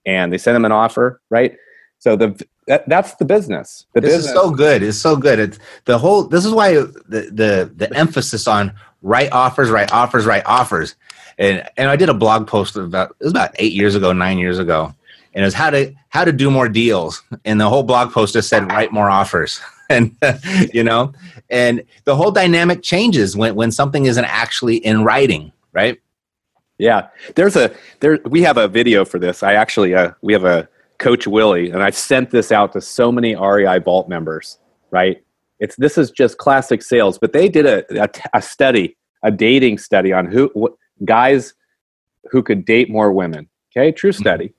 and 0.08 0.34
they 0.34 0.38
sent 0.38 0.56
him 0.56 0.66
an 0.66 0.72
offer, 0.72 1.22
right? 1.30 1.56
So 2.00 2.16
the 2.16 2.44
that, 2.68 2.88
that's 2.90 3.16
the 3.16 3.26
business. 3.26 3.86
The 3.94 4.02
this 4.02 4.16
business. 4.16 4.28
is 4.28 4.34
so 4.34 4.52
good. 4.52 4.84
It's 4.84 4.98
so 4.98 5.16
good. 5.16 5.40
It's 5.40 5.60
the 5.86 5.98
whole. 5.98 6.24
This 6.24 6.46
is 6.46 6.52
why 6.52 6.74
the 6.74 7.30
the 7.32 7.72
the 7.76 7.90
emphasis 7.96 8.48
on 8.48 8.74
right 9.02 9.32
offers, 9.32 9.70
write 9.70 9.92
offers, 9.92 10.26
write 10.26 10.46
offers. 10.46 10.96
And 11.38 11.68
and 11.78 11.90
I 11.90 11.96
did 11.96 12.10
a 12.10 12.14
blog 12.14 12.48
post 12.48 12.76
about 12.76 13.16
it 13.20 13.24
was 13.24 13.32
about 13.32 13.56
eight 13.60 13.74
years 13.74 13.96
ago, 13.96 14.12
nine 14.12 14.38
years 14.38 14.60
ago, 14.60 14.94
and 15.34 15.44
it 15.44 15.46
was 15.46 15.54
how 15.54 15.70
to 15.70 15.94
how 16.10 16.26
to 16.26 16.32
do 16.32 16.50
more 16.50 16.68
deals. 16.68 17.22
And 17.46 17.62
the 17.62 17.70
whole 17.70 17.84
blog 17.84 18.12
post 18.12 18.34
just 18.34 18.50
said 18.50 18.72
write 18.72 18.92
more 18.92 19.10
offers. 19.10 19.62
and 19.90 20.16
you 20.74 20.84
know, 20.84 21.14
and 21.50 21.84
the 22.04 22.16
whole 22.16 22.32
dynamic 22.32 22.82
changes 22.82 23.38
when 23.38 23.56
when 23.56 23.72
something 23.72 24.06
isn't 24.06 24.26
actually 24.26 24.78
in 24.78 25.04
writing, 25.04 25.52
right? 25.74 26.00
Yeah, 26.78 27.08
there's 27.36 27.56
a 27.56 27.74
there. 28.00 28.20
We 28.26 28.42
have 28.44 28.58
a 28.58 28.68
video 28.68 29.06
for 29.06 29.20
this. 29.20 29.44
I 29.44 29.54
actually 29.54 29.96
uh, 29.96 30.12
we 30.22 30.34
have 30.34 30.44
a 30.44 30.68
Coach 30.98 31.28
Willie, 31.28 31.70
and 31.70 31.84
I've 31.84 31.96
sent 31.96 32.32
this 32.32 32.52
out 32.52 32.74
to 32.74 32.82
so 32.82 33.12
many 33.12 33.36
REI 33.36 33.80
Vault 33.80 34.10
members. 34.10 34.58
Right? 34.90 35.22
It's 35.60 35.76
this 35.78 35.98
is 35.98 36.12
just 36.12 36.38
classic 36.38 36.82
sales, 36.82 37.18
but 37.18 37.34
they 37.34 37.50
did 37.50 37.66
a, 37.66 38.04
a, 38.04 38.10
a 38.34 38.42
study, 38.42 38.96
a 39.24 39.32
dating 39.32 39.80
study 39.80 40.14
on 40.14 40.32
who 40.32 40.50
what, 40.54 40.74
guys 41.06 41.54
who 42.32 42.44
could 42.44 42.66
date 42.66 42.90
more 42.90 43.12
women. 43.12 43.48
Okay, 43.72 43.92
true 43.92 44.12
mm-hmm. 44.12 44.22
study. 44.22 44.54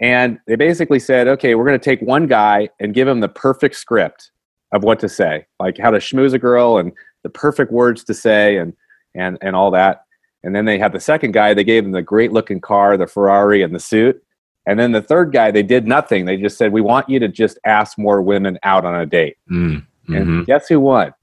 And 0.00 0.38
they 0.46 0.56
basically 0.56 0.98
said, 0.98 1.28
okay, 1.28 1.54
we're 1.54 1.64
going 1.64 1.78
to 1.78 1.84
take 1.84 2.00
one 2.00 2.26
guy 2.26 2.68
and 2.80 2.92
give 2.92 3.06
him 3.06 3.20
the 3.20 3.28
perfect 3.28 3.76
script 3.76 4.32
of 4.72 4.82
what 4.82 4.98
to 5.00 5.08
say, 5.08 5.46
like 5.60 5.78
how 5.78 5.90
to 5.90 5.98
schmooze 5.98 6.32
a 6.32 6.38
girl 6.38 6.78
and 6.78 6.92
the 7.22 7.28
perfect 7.30 7.70
words 7.70 8.02
to 8.04 8.14
say 8.14 8.56
and 8.56 8.74
and 9.14 9.38
and 9.40 9.54
all 9.54 9.70
that. 9.70 10.04
And 10.42 10.56
then 10.56 10.64
they 10.64 10.78
had 10.78 10.92
the 10.92 11.00
second 11.00 11.32
guy, 11.32 11.54
they 11.54 11.64
gave 11.64 11.84
him 11.84 11.92
the 11.92 12.02
great 12.02 12.32
looking 12.32 12.60
car, 12.60 12.96
the 12.96 13.06
Ferrari 13.06 13.62
and 13.62 13.74
the 13.74 13.80
suit. 13.80 14.22
And 14.66 14.78
then 14.78 14.92
the 14.92 15.02
third 15.02 15.32
guy, 15.32 15.50
they 15.50 15.62
did 15.62 15.86
nothing. 15.86 16.24
They 16.24 16.36
just 16.36 16.56
said, 16.56 16.72
"We 16.72 16.80
want 16.80 17.08
you 17.08 17.18
to 17.18 17.28
just 17.28 17.58
ask 17.64 17.98
more 17.98 18.22
women 18.22 18.58
out 18.62 18.84
on 18.84 18.94
a 18.94 19.06
date." 19.06 19.36
Mm, 19.50 19.84
mm-hmm. 20.08 20.14
And 20.14 20.46
guess 20.46 20.68
who 20.68 20.80
won? 20.80 21.14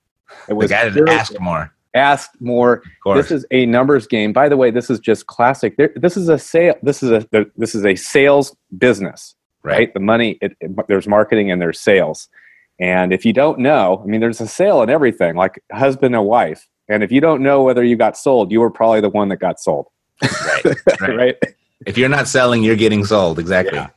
It 0.47 0.53
was 0.53 0.69
the 0.69 0.75
guy 0.75 0.89
that 0.89 1.09
asked 1.09 1.39
more. 1.39 1.73
Asked 1.93 2.39
more. 2.39 2.83
This 3.15 3.31
is 3.31 3.45
a 3.51 3.65
numbers 3.65 4.05
game. 4.05 4.31
By 4.31 4.47
the 4.47 4.57
way, 4.57 4.69
this 4.69 4.89
is 4.89 4.99
just 4.99 5.27
classic. 5.27 5.75
This 5.95 6.15
is 6.15 6.29
a 6.29 6.37
sale. 6.37 6.75
This 6.83 7.01
is 7.01 7.11
a 7.11 7.45
this 7.57 7.73
is 7.73 7.85
a 7.85 7.95
sales 7.95 8.55
business, 8.77 9.35
right? 9.63 9.77
right? 9.77 9.93
The 9.93 9.99
money. 9.99 10.37
It, 10.41 10.55
it, 10.59 10.71
there's 10.87 11.07
marketing 11.07 11.51
and 11.51 11.61
there's 11.61 11.79
sales. 11.79 12.29
And 12.79 13.11
if 13.11 13.25
you 13.25 13.33
don't 13.33 13.59
know, 13.59 14.01
I 14.03 14.07
mean, 14.07 14.21
there's 14.21 14.39
a 14.39 14.47
sale 14.47 14.81
in 14.83 14.89
everything, 14.89 15.35
like 15.35 15.61
husband 15.71 16.15
and 16.15 16.25
wife. 16.25 16.67
And 16.87 17.03
if 17.03 17.11
you 17.11 17.21
don't 17.21 17.41
know 17.41 17.61
whether 17.61 17.83
you 17.83 17.95
got 17.95 18.17
sold, 18.17 18.51
you 18.51 18.59
were 18.61 18.71
probably 18.71 19.01
the 19.01 19.09
one 19.09 19.29
that 19.29 19.37
got 19.37 19.59
sold. 19.59 19.87
Right. 20.21 20.65
right. 21.01 21.15
right? 21.15 21.35
If 21.85 21.97
you're 21.97 22.09
not 22.09 22.27
selling, 22.27 22.63
you're 22.63 22.75
getting 22.75 23.05
sold. 23.05 23.39
Exactly. 23.39 23.77
Yeah. 23.77 23.89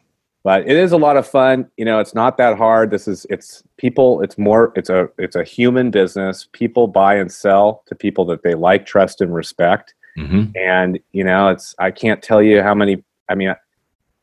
But 0.45 0.63
it 0.63 0.77
is 0.77 0.91
a 0.91 0.97
lot 0.97 1.17
of 1.17 1.27
fun. 1.27 1.71
You 1.77 1.85
know, 1.85 2.01
it's 2.01 2.15
not 2.15 2.37
that 2.39 2.59
hard. 2.59 2.91
This 2.91 3.07
is 3.07 3.27
it's 3.31 3.63
people, 3.77 4.21
it's 4.23 4.37
more 4.37 4.73
it's 4.75 4.91
a 4.91 5.09
it's 5.19 5.37
a 5.37 5.45
human 5.45 5.91
business. 5.91 6.49
People 6.53 6.89
buy 6.89 7.15
and 7.15 7.31
sell 7.31 7.83
to 7.87 7.95
people 7.95 8.25
that 8.27 8.43
they 8.43 8.55
like, 8.55 8.85
trust, 8.85 9.21
and 9.21 9.33
respect. 9.33 9.95
Mm-hmm. 10.19 10.57
And, 10.57 10.99
you 11.13 11.25
know, 11.25 11.49
it's 11.49 11.75
I 11.79 11.91
can't 11.91 12.23
tell 12.23 12.43
you 12.43 12.63
how 12.63 12.75
many 12.75 13.05
I 13.29 13.35
mean 13.35 13.55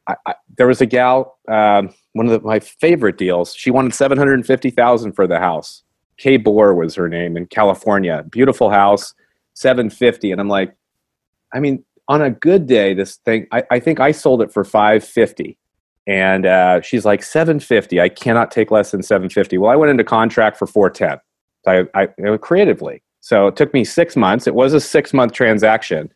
I, 0.08 0.16
I, 0.26 0.36
there 0.58 0.68
was 0.68 0.82
a 0.82 0.86
gal, 0.86 1.38
um, 1.48 1.94
one 2.14 2.26
of 2.26 2.32
the, 2.32 2.46
my 2.46 2.60
favorite 2.60 3.18
deals. 3.18 3.56
She 3.56 3.72
wanted 3.72 3.94
seven 3.94 4.18
hundred 4.18 4.46
fifty 4.46 4.72
thousand 4.72 5.14
for 5.14 5.26
the 5.26 5.40
house. 5.40 5.84
Kay 6.18 6.38
Bohr 6.38 6.76
was 6.76 6.96
her 6.96 7.08
name 7.08 7.38
in 7.38 7.46
California. 7.46 8.26
Beautiful 8.30 8.70
house, 8.70 9.14
seven 9.54 9.90
fifty. 9.90 10.32
And 10.32 10.42
I'm 10.42 10.50
like, 10.50 10.76
I 11.54 11.60
mean, 11.60 11.86
on 12.10 12.24
a 12.24 12.32
good 12.32 12.66
day, 12.66 12.94
this 12.94 13.18
thing, 13.18 13.48
I, 13.52 13.64
I 13.70 13.80
think 13.80 14.00
I 14.00 14.12
sold 14.12 14.42
it 14.42 14.52
for 14.52 14.64
550. 14.64 15.58
And 16.10 16.48
uh, 16.48 16.82
she's 16.82 17.06
like, 17.06 17.22
750. 17.22 18.02
I 18.02 18.10
cannot 18.10 18.50
take 18.50 18.72
less 18.72 18.90
than 18.90 19.04
750. 19.04 19.60
Well, 19.60 19.70
I 19.70 19.76
went 19.76 19.92
into 19.92 20.04
contract 20.04 20.58
for 20.58 20.66
410. 20.66 21.20
So 21.66 21.88
I, 21.94 22.10
I 22.28 22.38
creatively. 22.38 23.04
So 23.20 23.46
it 23.46 23.56
took 23.56 23.76
me 23.76 23.84
six 23.86 24.16
months. 24.16 24.48
It 24.48 24.56
was 24.56 24.74
a 24.74 24.82
six 24.82 25.14
month 25.14 25.34
transaction, 25.34 26.12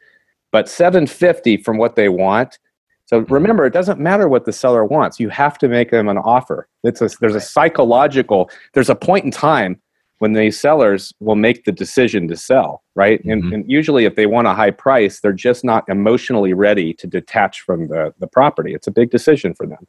but 0.51 0.67
750 0.67 1.57
from 1.57 1.77
what 1.77 1.95
they 1.95 2.09
want. 2.09 2.57
So 3.05 3.19
remember, 3.19 3.67
it 3.67 3.73
doesn't 3.73 3.99
matter 3.99 4.27
what 4.27 4.45
the 4.45 4.53
seller 4.53 4.83
wants. 4.83 5.19
You 5.19 5.29
have 5.29 5.59
to 5.59 5.67
make 5.67 5.91
them 5.91 6.09
an 6.09 6.17
offer. 6.17 6.67
It's 6.83 6.99
a, 6.99 7.09
there's 7.19 7.35
a 7.35 7.41
psychological, 7.41 8.49
there's 8.73 8.89
a 8.89 8.95
point 8.95 9.25
in 9.25 9.31
time 9.31 9.79
when 10.19 10.33
these 10.33 10.59
sellers 10.59 11.13
will 11.19 11.35
make 11.35 11.65
the 11.65 11.71
decision 11.71 12.27
to 12.29 12.37
sell, 12.37 12.83
right? 12.95 13.19
Mm-hmm. 13.19 13.31
And, 13.31 13.53
and, 13.53 13.71
usually, 13.71 14.05
if 14.05 14.15
they 14.15 14.25
want 14.25 14.47
a 14.47 14.53
high 14.53 14.71
price, 14.71 15.19
they're 15.19 15.33
just 15.33 15.63
not 15.63 15.83
emotionally 15.89 16.53
ready 16.53 16.93
to 16.93 17.07
detach 17.07 17.61
from 17.61 17.87
the, 17.87 18.13
the 18.19 18.27
property. 18.27 18.73
It's 18.73 18.87
a 18.87 18.91
big 18.91 19.09
decision 19.09 19.53
for 19.53 19.65
them. 19.65 19.85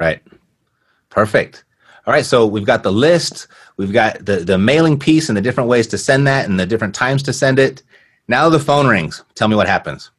Right. 0.00 0.22
Perfect. 1.10 1.64
All 2.06 2.14
right, 2.14 2.24
so 2.24 2.46
we've 2.46 2.64
got 2.64 2.82
the 2.82 2.92
list, 2.92 3.48
we've 3.76 3.92
got 3.92 4.24
the, 4.24 4.36
the 4.36 4.56
mailing 4.56 4.98
piece 4.98 5.28
and 5.28 5.36
the 5.36 5.42
different 5.42 5.68
ways 5.68 5.86
to 5.88 5.98
send 5.98 6.26
that 6.26 6.48
and 6.48 6.58
the 6.58 6.64
different 6.64 6.94
times 6.94 7.22
to 7.24 7.34
send 7.34 7.58
it. 7.58 7.82
Now 8.28 8.48
the 8.48 8.58
phone 8.58 8.86
rings. 8.86 9.22
Tell 9.34 9.48
me 9.48 9.56
what 9.56 9.66
happens. 9.66 10.10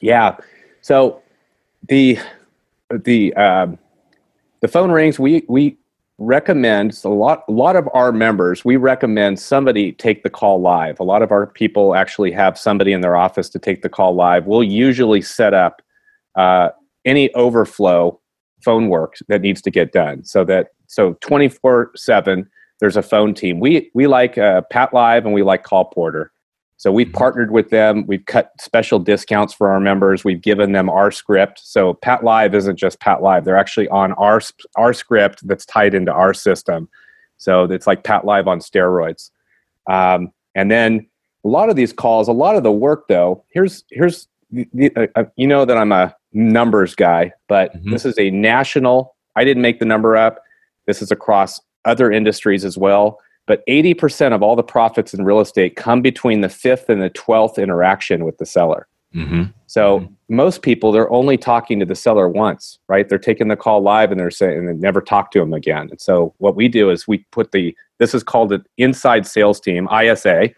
Yeah. 0.00 0.36
So 0.80 1.22
the 1.88 2.18
the 2.90 3.34
um, 3.34 3.78
the 4.60 4.68
phone 4.68 4.90
rings. 4.90 5.18
We 5.18 5.44
we 5.48 5.76
recommend 6.18 6.98
a 7.04 7.08
lot 7.08 7.44
a 7.46 7.52
lot 7.52 7.76
of 7.76 7.86
our 7.92 8.10
members 8.10 8.64
we 8.64 8.76
recommend 8.76 9.38
somebody 9.38 9.92
take 9.92 10.22
the 10.22 10.30
call 10.30 10.60
live. 10.60 10.98
A 10.98 11.04
lot 11.04 11.22
of 11.22 11.30
our 11.30 11.46
people 11.46 11.94
actually 11.94 12.32
have 12.32 12.58
somebody 12.58 12.92
in 12.92 13.02
their 13.02 13.16
office 13.16 13.50
to 13.50 13.58
take 13.58 13.82
the 13.82 13.88
call 13.88 14.14
live. 14.14 14.46
We'll 14.46 14.62
usually 14.62 15.20
set 15.20 15.52
up 15.52 15.82
uh, 16.34 16.70
any 17.04 17.32
overflow 17.34 18.18
phone 18.64 18.88
work 18.88 19.16
that 19.28 19.42
needs 19.42 19.60
to 19.62 19.70
get 19.70 19.92
done. 19.92 20.24
So 20.24 20.42
that 20.44 20.68
so 20.86 21.14
24 21.20 21.92
7 21.94 22.48
there's 22.80 22.96
a 22.96 23.02
phone 23.02 23.34
team. 23.34 23.60
We 23.60 23.90
we 23.94 24.06
like 24.06 24.38
uh, 24.38 24.62
PATLive 24.72 25.24
and 25.24 25.34
we 25.34 25.42
like 25.42 25.64
CallPorter 25.64 26.28
so 26.76 26.92
we've 26.92 27.08
mm-hmm. 27.08 27.16
partnered 27.16 27.50
with 27.50 27.70
them. 27.70 28.06
We've 28.06 28.24
cut 28.26 28.52
special 28.60 28.98
discounts 28.98 29.54
for 29.54 29.70
our 29.70 29.80
members. 29.80 30.24
We've 30.24 30.40
given 30.40 30.72
them 30.72 30.90
our 30.90 31.10
script. 31.10 31.60
So 31.64 31.94
PATLive 31.94 32.54
isn't 32.54 32.76
just 32.76 33.00
PATLive; 33.00 33.44
they're 33.44 33.56
actually 33.56 33.88
on 33.88 34.12
our 34.14 34.40
our 34.76 34.92
script 34.92 35.46
that's 35.46 35.64
tied 35.64 35.94
into 35.94 36.12
our 36.12 36.34
system. 36.34 36.88
So 37.38 37.64
it's 37.64 37.86
like 37.86 38.02
PATLive 38.02 38.46
on 38.46 38.60
steroids. 38.60 39.30
Um, 39.88 40.32
and 40.54 40.70
then 40.70 41.06
a 41.44 41.48
lot 41.48 41.68
of 41.68 41.76
these 41.76 41.92
calls, 41.92 42.28
a 42.28 42.32
lot 42.32 42.56
of 42.56 42.62
the 42.62 42.72
work, 42.72 43.08
though. 43.08 43.44
Here's 43.48 43.84
here's 43.90 44.28
the, 44.50 44.92
uh, 44.96 45.06
uh, 45.14 45.24
you 45.36 45.46
know 45.46 45.64
that 45.64 45.76
I'm 45.76 45.92
a 45.92 46.14
numbers 46.32 46.94
guy, 46.94 47.32
but 47.48 47.74
mm-hmm. 47.74 47.90
this 47.90 48.04
is 48.04 48.18
a 48.18 48.30
national. 48.30 49.16
I 49.34 49.44
didn't 49.44 49.62
make 49.62 49.78
the 49.78 49.84
number 49.86 50.16
up. 50.16 50.40
This 50.86 51.00
is 51.00 51.10
across 51.10 51.60
other 51.84 52.10
industries 52.10 52.64
as 52.64 52.76
well 52.76 53.18
but 53.46 53.64
80% 53.66 54.32
of 54.32 54.42
all 54.42 54.56
the 54.56 54.62
profits 54.62 55.14
in 55.14 55.24
real 55.24 55.40
estate 55.40 55.76
come 55.76 56.02
between 56.02 56.40
the 56.40 56.48
fifth 56.48 56.88
and 56.88 57.00
the 57.00 57.10
12th 57.10 57.62
interaction 57.62 58.24
with 58.24 58.38
the 58.38 58.46
seller. 58.46 58.88
Mm-hmm. 59.14 59.44
So 59.66 60.00
mm-hmm. 60.00 60.36
most 60.36 60.62
people, 60.62 60.92
they're 60.92 61.10
only 61.10 61.36
talking 61.36 61.78
to 61.80 61.86
the 61.86 61.94
seller 61.94 62.28
once, 62.28 62.78
right? 62.88 63.08
They're 63.08 63.18
taking 63.18 63.48
the 63.48 63.56
call 63.56 63.80
live 63.80 64.10
and 64.10 64.20
they're 64.20 64.30
saying, 64.30 64.58
and 64.58 64.68
they 64.68 64.74
never 64.74 65.00
talk 65.00 65.30
to 65.32 65.38
them 65.38 65.52
again. 65.52 65.88
And 65.90 66.00
so 66.00 66.34
what 66.38 66.56
we 66.56 66.68
do 66.68 66.90
is 66.90 67.08
we 67.08 67.18
put 67.30 67.52
the, 67.52 67.74
this 67.98 68.14
is 68.14 68.22
called 68.22 68.52
an 68.52 68.64
inside 68.76 69.26
sales 69.26 69.60
team, 69.60 69.86
ISA. 69.86 70.50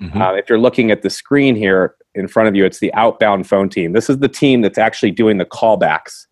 Mm-hmm. 0.00 0.22
Uh, 0.22 0.34
if 0.34 0.48
you're 0.48 0.60
looking 0.60 0.90
at 0.90 1.02
the 1.02 1.10
screen 1.10 1.56
here 1.56 1.96
in 2.14 2.28
front 2.28 2.48
of 2.48 2.54
you, 2.54 2.64
it's 2.64 2.78
the 2.78 2.94
outbound 2.94 3.48
phone 3.48 3.68
team. 3.68 3.92
This 3.92 4.08
is 4.08 4.18
the 4.18 4.28
team 4.28 4.62
that's 4.62 4.78
actually 4.78 5.10
doing 5.10 5.38
the 5.38 5.44
callbacks, 5.44 6.26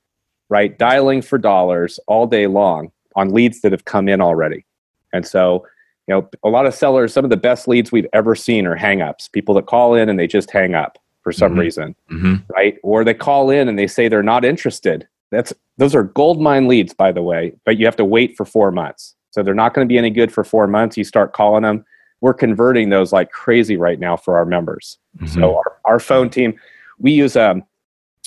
right? 0.48 0.78
Dialing 0.78 1.20
for 1.20 1.36
dollars 1.36 1.98
all 2.06 2.26
day 2.26 2.46
long 2.46 2.92
on 3.16 3.30
leads 3.30 3.60
that 3.62 3.72
have 3.72 3.84
come 3.84 4.08
in 4.08 4.20
already. 4.20 4.64
And 5.12 5.26
so 5.26 5.66
you 6.06 6.14
know 6.14 6.28
a 6.44 6.48
lot 6.48 6.66
of 6.66 6.74
sellers 6.74 7.12
some 7.12 7.24
of 7.24 7.30
the 7.30 7.36
best 7.36 7.68
leads 7.68 7.92
we've 7.92 8.06
ever 8.12 8.34
seen 8.34 8.66
are 8.66 8.76
hangups 8.76 9.30
people 9.30 9.54
that 9.54 9.66
call 9.66 9.94
in 9.94 10.08
and 10.08 10.18
they 10.18 10.26
just 10.26 10.50
hang 10.50 10.74
up 10.74 10.98
for 11.22 11.32
some 11.32 11.52
mm-hmm. 11.52 11.60
reason 11.60 11.96
mm-hmm. 12.08 12.36
right? 12.52 12.78
Or 12.84 13.02
they 13.02 13.12
call 13.12 13.50
in 13.50 13.68
and 13.68 13.76
they 13.76 13.88
say 13.88 14.06
they're 14.06 14.22
not 14.22 14.44
interested. 14.44 15.08
That's 15.32 15.52
those 15.76 15.92
are 15.92 16.04
gold 16.04 16.40
mine 16.40 16.68
leads 16.68 16.94
by 16.94 17.10
the 17.10 17.22
way 17.22 17.52
but 17.64 17.78
you 17.78 17.84
have 17.84 17.96
to 17.96 18.04
wait 18.04 18.36
for 18.36 18.44
four 18.44 18.70
months. 18.70 19.16
So 19.32 19.42
they're 19.42 19.52
not 19.52 19.74
going 19.74 19.86
to 19.86 19.92
be 19.92 19.98
any 19.98 20.10
good 20.10 20.32
for 20.32 20.44
four 20.44 20.68
months. 20.68 20.96
You 20.96 21.02
start 21.02 21.32
calling 21.32 21.62
them. 21.62 21.84
We're 22.20 22.32
converting 22.32 22.90
those 22.90 23.12
like 23.12 23.32
crazy 23.32 23.76
right 23.76 23.98
now 23.98 24.16
for 24.16 24.38
our 24.38 24.46
members. 24.46 24.98
Mm-hmm. 25.18 25.40
so 25.40 25.56
our, 25.56 25.78
our 25.84 25.98
phone 25.98 26.30
team 26.30 26.54
we 26.98 27.10
use 27.10 27.36
um 27.36 27.64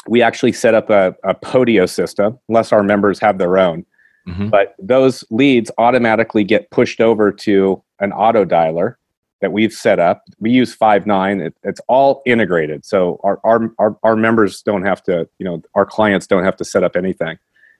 we 0.07 0.21
actually 0.21 0.51
set 0.51 0.73
up 0.73 0.89
a, 0.89 1.15
a 1.23 1.35
Podio 1.35 1.87
system 1.87 2.37
unless 2.49 2.73
our 2.73 2.83
members 2.83 3.19
have 3.19 3.37
their 3.37 3.57
own 3.57 3.85
Mm-hmm. 4.29 4.49
But 4.49 4.75
those 4.77 5.23
leads 5.29 5.71
automatically 5.77 6.43
get 6.43 6.69
pushed 6.71 7.01
over 7.01 7.31
to 7.31 7.81
an 7.99 8.11
auto 8.13 8.45
dialer. 8.45 8.95
that 9.41 9.53
we've 9.53 9.71
set 9.71 9.99
up. 9.99 10.23
We 10.39 10.51
use 10.51 10.75
Five9. 10.75 11.45
It, 11.47 11.55
it's 11.63 11.79
all 11.87 12.21
integrated. 12.25 12.85
So 12.85 13.21
our, 13.23 13.39
our, 13.45 13.71
our, 13.79 13.97
our, 14.03 14.15
members 14.17 14.61
don't 14.61 14.83
have 14.83 15.01
to, 15.03 15.29
you 15.39 15.45
know, 15.45 15.61
our 15.75 15.85
clients 15.85 16.27
don't 16.27 16.43
have 16.43 16.57
to 16.57 16.65
set 16.65 16.83
up 16.83 16.97
anything. 16.97 17.37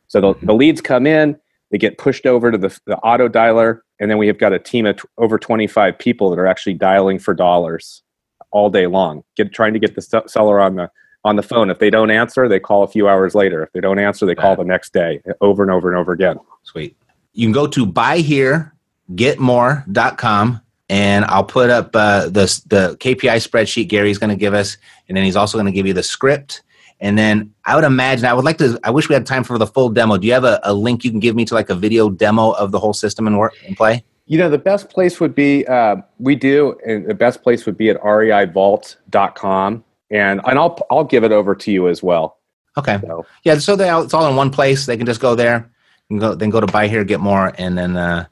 So 0.08 0.22
the, 0.22 0.34
the 0.41 0.54
leads 0.54 0.80
come 0.80 1.06
in, 1.06 1.38
they 1.70 1.78
get 1.78 1.97
pushed 1.97 2.26
over 2.26 2.50
to 2.52 2.58
the, 2.58 2.78
the 2.86 2.97
auto 3.00 3.28
dialer, 3.28 3.82
and 4.00 4.10
then 4.10 4.18
we 4.18 4.28
have 4.28 4.38
got 4.38 4.54
a 4.54 4.60
team 4.60 4.86
of 4.86 4.97
t- 4.97 5.04
over 5.18 5.38
25 5.38 6.00
people 6.00 6.30
that 6.30 6.39
are 6.39 6.47
actually 6.47 6.76
dialing 6.76 7.20
for 7.20 7.34
dollars 7.34 8.04
all 8.52 8.70
day 8.70 8.88
long, 8.88 9.24
get, 9.36 9.54
trying 9.54 9.74
to 9.74 9.80
get 9.80 9.95
the 9.95 10.24
seller 10.28 10.60
on 10.60 10.76
the 10.76 10.89
on 11.24 11.36
the 11.36 11.43
phone. 11.43 11.70
If 11.70 11.78
they 11.80 11.89
don't 11.89 12.11
answer, 12.11 12.47
they 12.47 12.59
call 12.59 12.84
a 12.84 12.88
few 12.88 13.07
hours 13.07 13.34
later. 13.36 13.63
If 13.63 13.72
they 13.74 13.82
don't 13.82 13.99
answer, 13.99 14.26
they 14.26 14.36
call 14.36 14.55
the 14.55 14.63
next 14.63 14.93
day 14.93 15.22
over 15.41 15.63
and 15.63 15.72
over 15.72 15.89
and 15.89 15.97
over 15.97 16.11
again. 16.11 16.38
Sweet. 16.63 16.95
You 17.34 17.45
can 17.45 17.53
go 17.53 17.67
to 17.67 17.86
buyheregetmore.com 17.86 20.61
and 20.89 21.26
I'll 21.26 21.43
put 21.43 21.70
up 21.70 21.95
uh, 21.95 22.26
the 22.26 22.61
the 22.67 22.97
KPI 22.99 23.47
spreadsheet 23.47 23.88
Gary's 23.88 24.17
going 24.17 24.32
to 24.32 24.36
give 24.36 24.53
us, 24.53 24.78
and 25.07 25.15
then 25.15 25.24
he's 25.24 25.36
also 25.36 25.57
going 25.57 25.67
to 25.67 25.72
give 25.72 25.86
you 25.86 25.93
the 25.93 26.03
script. 26.03 26.63
And 26.99 27.17
then 27.17 27.53
I 27.63 27.76
would 27.76 27.86
imagine 27.86 28.26
I 28.26 28.34
would 28.34 28.43
like 28.43 28.57
to. 28.57 28.80
I 28.84 28.89
wish 28.89 29.07
we 29.07 29.13
had 29.13 29.26
time 29.26 29.43
for 29.43 29.57
the 29.57 29.67
full 29.67 29.89
demo. 29.89 30.17
Do 30.17 30.28
you 30.28 30.34
have 30.34 30.43
a, 30.43 30.59
a 30.63 30.74
link 30.74 31.05
you 31.05 31.11
can 31.11 31.20
give 31.20 31.36
me 31.36 31.45
to 31.45 31.53
like 31.53 31.70
a 31.70 31.76
video 31.76 32.09
demo 32.09 32.51
of 32.51 32.72
the 32.72 32.80
whole 32.80 32.93
system 32.93 33.28
and 33.28 33.38
work 33.38 33.53
and 33.65 33.78
play? 33.78 34.03
You 34.26 34.38
know, 34.38 34.49
the 34.49 34.57
best 34.57 34.89
place 34.89 35.20
would 35.20 35.34
be 35.34 35.65
uh, 35.67 35.97
we 36.20 36.36
do, 36.36 36.78
and 36.86 37.07
the 37.07 37.13
best 37.13 37.41
place 37.41 37.65
would 37.65 37.78
be 37.78 37.89
at 37.89 38.01
reivault.com, 38.01 39.84
and 40.12 40.41
and 40.45 40.60
I'll 40.60 40.78
I'll 40.89 41.03
give 41.03 41.24
it 41.24 41.32
over 41.32 41.55
to 41.55 41.72
you 41.72 41.88
as 41.88 42.01
well. 42.03 42.38
Okay. 42.78 42.99
So. 43.01 43.26
Yeah, 43.43 43.57
so 43.57 43.76
they 43.76 43.91
it's 43.91 44.14
all 44.14 44.30
in 44.30 44.36
one 44.36 44.51
place. 44.51 44.86
They 44.86 44.97
can 44.97 45.05
just 45.05 45.22
go 45.22 45.36
there 45.36 45.70
and 46.10 46.20
go 46.20 46.36
then 46.36 46.49
go 46.49 46.60
to 46.60 46.68
buy 46.68 46.88
here, 46.88 47.03
get 47.03 47.20
more, 47.20 47.53
and 47.57 47.78
then 47.78 47.97
uh, 47.97 48.26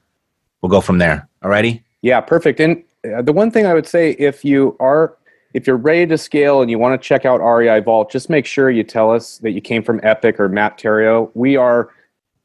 we'll 0.62 0.70
go 0.70 0.82
from 0.82 0.98
there. 0.98 1.28
Alrighty. 1.44 1.84
Yeah, 2.02 2.22
perfect. 2.22 2.60
And 2.60 2.84
uh, 3.16 3.22
the 3.22 3.34
one 3.34 3.52
thing 3.52 3.66
I 3.66 3.74
would 3.74 3.88
say, 3.88 4.12
if 4.12 4.46
you 4.46 4.76
are 4.80 5.18
if 5.54 5.66
you're 5.66 5.78
ready 5.78 6.06
to 6.06 6.18
scale 6.18 6.62
and 6.62 6.70
you 6.70 6.78
want 6.78 7.00
to 7.02 7.06
check 7.08 7.26
out 7.26 7.38
REI 7.38 7.80
Vault, 7.80 8.12
just 8.12 8.30
make 8.30 8.46
sure 8.46 8.70
you 8.70 8.84
tell 8.84 9.12
us 9.12 9.40
that 9.40 9.52
you 9.52 9.62
came 9.62 9.82
from 9.82 10.00
Epic 10.04 10.40
or 10.40 10.50
Matt 10.50 10.78
Theriault. 10.78 11.32
We 11.34 11.56
are 11.56 11.90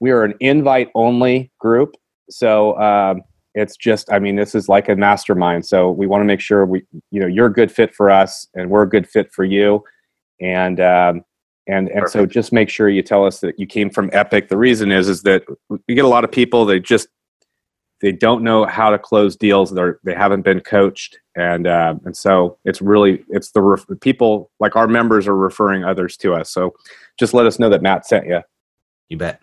we 0.00 0.10
are 0.10 0.24
an 0.24 0.34
invite 0.40 0.90
only 0.94 1.50
group, 1.58 1.96
so 2.28 2.78
um, 2.80 3.22
it's 3.54 3.76
just 3.76 4.10
I 4.12 4.18
mean 4.18 4.36
this 4.36 4.54
is 4.54 4.68
like 4.68 4.88
a 4.88 4.96
mastermind. 4.96 5.66
So 5.66 5.90
we 5.90 6.06
want 6.06 6.22
to 6.22 6.26
make 6.26 6.40
sure 6.40 6.64
we 6.64 6.82
you 7.10 7.20
know 7.20 7.26
you're 7.26 7.46
a 7.46 7.52
good 7.52 7.70
fit 7.70 7.94
for 7.94 8.10
us 8.10 8.46
and 8.54 8.70
we're 8.70 8.82
a 8.82 8.88
good 8.88 9.08
fit 9.08 9.32
for 9.32 9.44
you, 9.44 9.84
and 10.40 10.80
um, 10.80 11.22
and 11.66 11.88
and 11.88 12.02
Perfect. 12.02 12.12
so 12.12 12.26
just 12.26 12.52
make 12.52 12.68
sure 12.68 12.88
you 12.88 13.02
tell 13.02 13.26
us 13.26 13.40
that 13.40 13.58
you 13.58 13.66
came 13.66 13.90
from 13.90 14.10
Epic. 14.12 14.48
The 14.48 14.58
reason 14.58 14.90
is 14.90 15.08
is 15.08 15.22
that 15.22 15.44
we 15.68 15.94
get 15.94 16.04
a 16.04 16.08
lot 16.08 16.24
of 16.24 16.32
people 16.32 16.64
they 16.64 16.80
just 16.80 17.08
they 18.02 18.12
don't 18.12 18.42
know 18.42 18.66
how 18.66 18.90
to 18.90 18.98
close 18.98 19.36
deals. 19.36 19.70
They're 19.70 20.00
they 20.02 20.14
haven't 20.14 20.42
been 20.42 20.60
coached, 20.60 21.18
and 21.36 21.66
uh, 21.66 21.94
and 22.04 22.16
so 22.16 22.58
it's 22.64 22.82
really 22.82 23.24
it's 23.28 23.52
the 23.52 23.62
ref- 23.62 23.86
people 24.00 24.50
like 24.58 24.76
our 24.76 24.88
members 24.88 25.28
are 25.28 25.36
referring 25.36 25.84
others 25.84 26.16
to 26.18 26.34
us. 26.34 26.50
So 26.50 26.74
just 27.18 27.32
let 27.32 27.46
us 27.46 27.58
know 27.58 27.70
that 27.70 27.80
Matt 27.80 28.06
sent 28.06 28.26
you. 28.26 28.40
You 29.08 29.18
bet. 29.18 29.40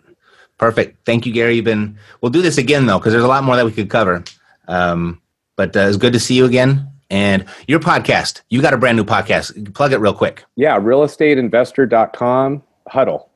Perfect. 0.60 1.06
Thank 1.06 1.24
you, 1.24 1.32
Gary. 1.32 1.56
You've 1.56 1.64
been. 1.64 1.96
We'll 2.20 2.30
do 2.30 2.42
this 2.42 2.58
again 2.58 2.84
though, 2.84 2.98
because 2.98 3.14
there's 3.14 3.24
a 3.24 3.28
lot 3.28 3.44
more 3.44 3.56
that 3.56 3.64
we 3.64 3.72
could 3.72 3.88
cover. 3.88 4.22
Um, 4.68 5.18
but 5.56 5.74
uh, 5.74 5.80
it's 5.80 5.96
good 5.96 6.12
to 6.12 6.20
see 6.20 6.34
you 6.34 6.44
again. 6.44 6.86
And 7.08 7.46
your 7.66 7.80
podcast, 7.80 8.42
you 8.50 8.60
got 8.60 8.74
a 8.74 8.76
brand 8.76 8.98
new 8.98 9.04
podcast. 9.04 9.74
Plug 9.74 9.94
it 9.94 10.00
real 10.00 10.12
quick. 10.12 10.44
Yeah, 10.56 10.78
realestateinvestor.com, 10.78 12.62
Huddle. 12.88 13.30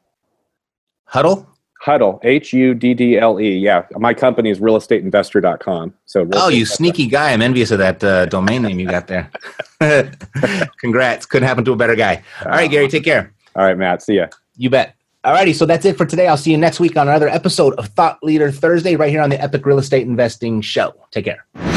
Huddle? 1.07 1.49
Huddle, 1.81 2.21
H 2.25 2.53
U 2.53 2.75
D 2.75 2.93
D 2.93 3.19
L 3.19 3.41
E. 3.41 3.57
Yeah, 3.57 3.87
my 3.97 4.13
company 4.13 4.51
is 4.51 4.61
realestateinvestor.com. 4.61 5.95
So, 6.05 6.29
oh, 6.35 6.51
you 6.51 6.67
sneaky 6.67 7.07
guy! 7.07 7.33
I'm 7.33 7.41
envious 7.41 7.71
of 7.71 7.79
that 7.79 8.05
uh, 8.05 8.27
domain 8.27 8.61
name 8.63 8.79
you 8.79 8.87
got 8.87 9.07
there. 9.07 9.31
Congrats! 10.79 11.25
Couldn't 11.25 11.49
happen 11.49 11.65
to 11.65 11.73
a 11.73 11.77
better 11.77 11.97
guy. 11.97 12.23
All 12.45 12.51
right, 12.51 12.71
Gary, 12.71 12.89
take 12.89 13.05
care. 13.05 13.33
All 13.57 13.65
right, 13.65 13.79
Matt. 13.79 14.03
See 14.03 14.17
ya. 14.17 14.27
You 14.59 14.69
bet. 14.69 14.94
Alrighty, 15.25 15.55
so 15.55 15.65
that's 15.65 15.87
it 15.87 15.97
for 15.97 16.05
today. 16.05 16.27
I'll 16.27 16.37
see 16.37 16.51
you 16.51 16.59
next 16.59 16.81
week 16.81 16.99
on 16.99 17.09
another 17.09 17.29
episode 17.29 17.73
of 17.75 17.87
Thought 17.89 18.23
Leader 18.23 18.53
Thursday 18.53 18.95
right 18.95 19.09
here 19.09 19.23
on 19.23 19.31
the 19.31 19.43
Epic 19.43 19.65
Real 19.65 19.79
Estate 19.79 20.07
Investing 20.07 20.61
Show. 20.61 20.95
Take 21.13 21.25
care. 21.25 21.74